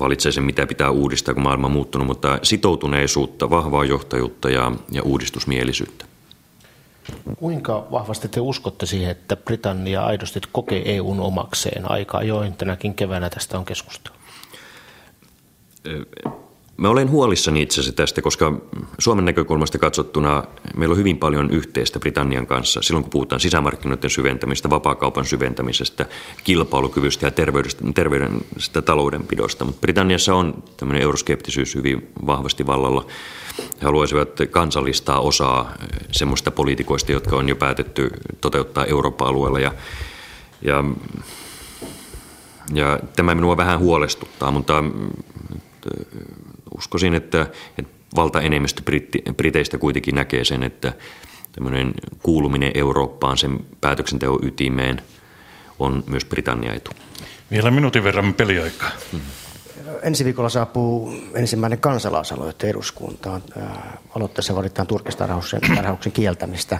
valitsee 0.00 0.32
sen, 0.32 0.44
mitä 0.44 0.66
pitää 0.66 0.90
uudistaa, 0.90 1.34
kun 1.34 1.42
maailma 1.42 1.66
on 1.66 1.72
muuttunut, 1.72 2.06
mutta 2.06 2.38
sitoutuneisuutta, 2.42 3.50
vahvaa 3.50 3.84
johtajuutta 3.84 4.50
ja, 4.50 4.72
ja 4.92 5.02
uudistusmielisyyttä. 5.02 6.04
Kuinka 7.36 7.86
vahvasti 7.90 8.28
te 8.28 8.40
uskotte 8.40 8.86
siihen, 8.86 9.10
että 9.10 9.36
Britannia 9.36 10.04
aidosti 10.04 10.40
kokee 10.52 10.94
EUn 10.94 11.20
omakseen? 11.20 11.90
Aika 11.90 12.18
ajoin 12.18 12.52
tänäkin 12.52 12.94
keväänä 12.94 13.30
tästä 13.30 13.58
on 13.58 13.64
keskusteltu. 13.64 14.20
Mä 16.80 16.88
olen 16.88 17.10
huolissani 17.10 17.62
itse 17.62 17.80
asiassa 17.80 17.96
tästä, 17.96 18.22
koska 18.22 18.52
Suomen 18.98 19.24
näkökulmasta 19.24 19.78
katsottuna 19.78 20.44
meillä 20.76 20.92
on 20.92 20.98
hyvin 20.98 21.18
paljon 21.18 21.50
yhteistä 21.50 21.98
Britannian 21.98 22.46
kanssa 22.46 22.82
silloin, 22.82 23.04
kun 23.04 23.10
puhutaan 23.10 23.40
sisämarkkinoiden 23.40 24.10
syventämistä, 24.10 24.70
vapaakaupan 24.70 25.24
syventämisestä, 25.24 26.06
kilpailukyvystä 26.44 27.26
ja 27.26 27.30
terveydestä, 27.30 27.84
terveydestä 27.94 28.82
taloudenpidosta. 28.82 29.64
Mutta 29.64 29.80
Britanniassa 29.80 30.34
on 30.34 30.62
tämmöinen 30.76 31.02
euroskeptisyys 31.02 31.74
hyvin 31.74 32.08
vahvasti 32.26 32.66
vallalla. 32.66 33.06
He 33.58 33.84
haluaisivat 33.86 34.28
kansallistaa 34.50 35.20
osaa 35.20 35.72
semmoista 36.10 36.50
poliitikoista, 36.50 37.12
jotka 37.12 37.36
on 37.36 37.48
jo 37.48 37.56
päätetty 37.56 38.10
toteuttaa 38.40 38.84
Euroopan 38.84 39.28
alueella. 39.28 39.60
Ja, 39.60 39.72
ja, 40.62 40.84
ja 42.74 42.98
tämä 43.16 43.34
minua 43.34 43.56
vähän 43.56 43.78
huolestuttaa, 43.78 44.50
mutta 44.50 44.84
uskoisin, 46.78 47.14
että, 47.14 47.46
että 47.78 47.92
valtaenemmistö 48.16 48.82
britti, 48.82 49.22
briteistä 49.36 49.78
kuitenkin 49.78 50.14
näkee 50.14 50.44
sen, 50.44 50.62
että 50.62 50.92
tämmöinen 51.52 51.94
kuuluminen 52.22 52.72
Eurooppaan, 52.74 53.38
sen 53.38 53.60
päätöksenteon 53.80 54.38
ytimeen, 54.42 55.02
on 55.78 56.04
myös 56.06 56.24
Britannia 56.24 56.74
etu. 56.74 56.90
Vielä 57.50 57.70
minuutin 57.70 58.04
verran 58.04 58.34
peliaikaa. 58.34 58.90
Hmm. 59.12 59.20
Ensi 60.02 60.24
viikolla 60.24 60.48
saapuu 60.48 61.14
ensimmäinen 61.34 61.80
kansalaisaloite 61.80 62.70
eduskuntaan. 62.70 63.42
Aloitteessa 64.16 64.54
vaaditaan 64.54 64.86
turkistarhauksen 64.86 66.12
kieltämistä, 66.12 66.78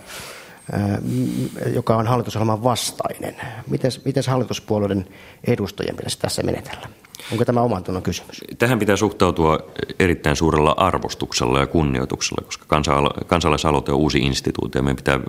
joka 1.74 1.96
on 1.96 2.06
hallitusohjelman 2.06 2.64
vastainen. 2.64 3.36
Miten, 3.70 3.90
miten 4.04 4.22
hallituspuolueiden 4.26 5.06
edustajien 5.46 5.96
pitäisi 5.96 6.18
tässä 6.18 6.42
menetellä? 6.42 6.88
Onko 7.32 7.44
tämä 7.44 7.60
oman 7.60 7.84
tunnon 7.84 8.02
kysymys? 8.02 8.40
Tähän 8.58 8.78
pitää 8.78 8.96
suhtautua 8.96 9.58
erittäin 9.98 10.36
suurella 10.36 10.74
arvostuksella 10.76 11.60
ja 11.60 11.66
kunnioituksella, 11.66 12.44
koska 12.44 12.82
kansalaisaloite 13.26 13.92
on 13.92 13.98
uusi 13.98 14.18
instituutio 14.18 14.78
ja 14.78 14.82
meidän 14.82 14.96
pitää 14.96 15.20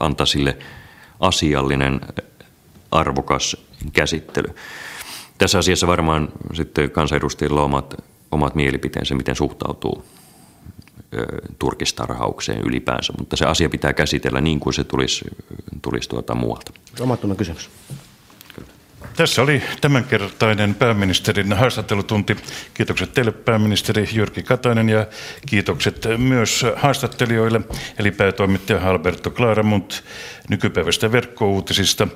antaa 0.00 0.26
sille 0.26 0.56
asiallinen, 1.20 2.00
arvokas 2.90 3.56
käsittely. 3.92 4.54
Tässä 5.38 5.58
asiassa 5.58 5.86
varmaan 5.86 6.28
sitten 6.54 6.90
kansanedustajilla 6.90 7.60
on 7.60 7.64
omat, 7.64 7.94
omat 8.30 8.54
mielipiteensä, 8.54 9.14
miten 9.14 9.36
suhtautuu 9.36 10.04
turkistarhaukseen 11.58 12.62
ylipäänsä, 12.62 13.12
mutta 13.18 13.36
se 13.36 13.44
asia 13.44 13.68
pitää 13.68 13.92
käsitellä 13.92 14.40
niin 14.40 14.60
kuin 14.60 14.74
se 14.74 14.84
tulisi, 14.84 15.24
tulisi 15.82 16.08
tuota 16.08 16.34
muualta. 16.34 16.72
Omatunnon 17.00 17.36
kysymys. 17.36 17.70
Tässä 19.16 19.42
oli 19.42 19.62
tämänkertainen 19.80 20.74
pääministerin 20.74 21.52
haastattelutunti. 21.52 22.36
Kiitokset 22.74 23.12
teille 23.12 23.32
pääministeri 23.32 24.08
Jyrki 24.12 24.42
Katainen 24.42 24.88
ja 24.88 25.06
kiitokset 25.46 26.06
myös 26.16 26.66
haastattelijoille, 26.76 27.60
eli 27.98 28.10
päätoimittaja 28.10 28.90
Alberto 28.90 29.30
Claramont 29.30 30.04
nykypäivästä 30.48 31.12
verkkouutisista, 31.12 32.08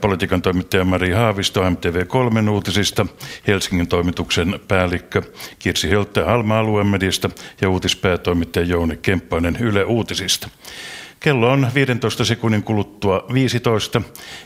politiikan 0.00 0.42
toimittaja 0.42 0.84
Mari 0.84 1.10
Haavisto 1.10 1.70
MTV3 1.70 2.48
uutisista, 2.50 3.06
Helsingin 3.46 3.88
toimituksen 3.88 4.60
päällikkö 4.68 5.22
Kirsi 5.58 5.90
Höltä 5.90 6.26
Alma 6.26 6.58
aluemediasta 6.58 7.30
ja 7.60 7.68
uutispäätoimittaja 7.68 8.66
Jouni 8.66 8.96
Kemppainen 9.02 9.56
Yle 9.60 9.84
Uutisista. 9.84 10.48
Kello 11.20 11.52
on 11.52 11.68
15 11.74 12.24
sekunnin 12.24 12.62
kuluttua 12.62 13.24
15 13.32 14.02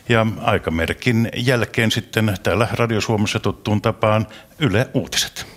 ja 0.09 0.27
aikamerkin 0.41 1.29
jälkeen 1.35 1.91
sitten 1.91 2.37
täällä 2.43 2.67
Radio 2.71 3.01
Suomessa 3.01 3.39
tuttuun 3.39 3.81
tapaan 3.81 4.27
Yle 4.59 4.87
Uutiset. 4.93 5.54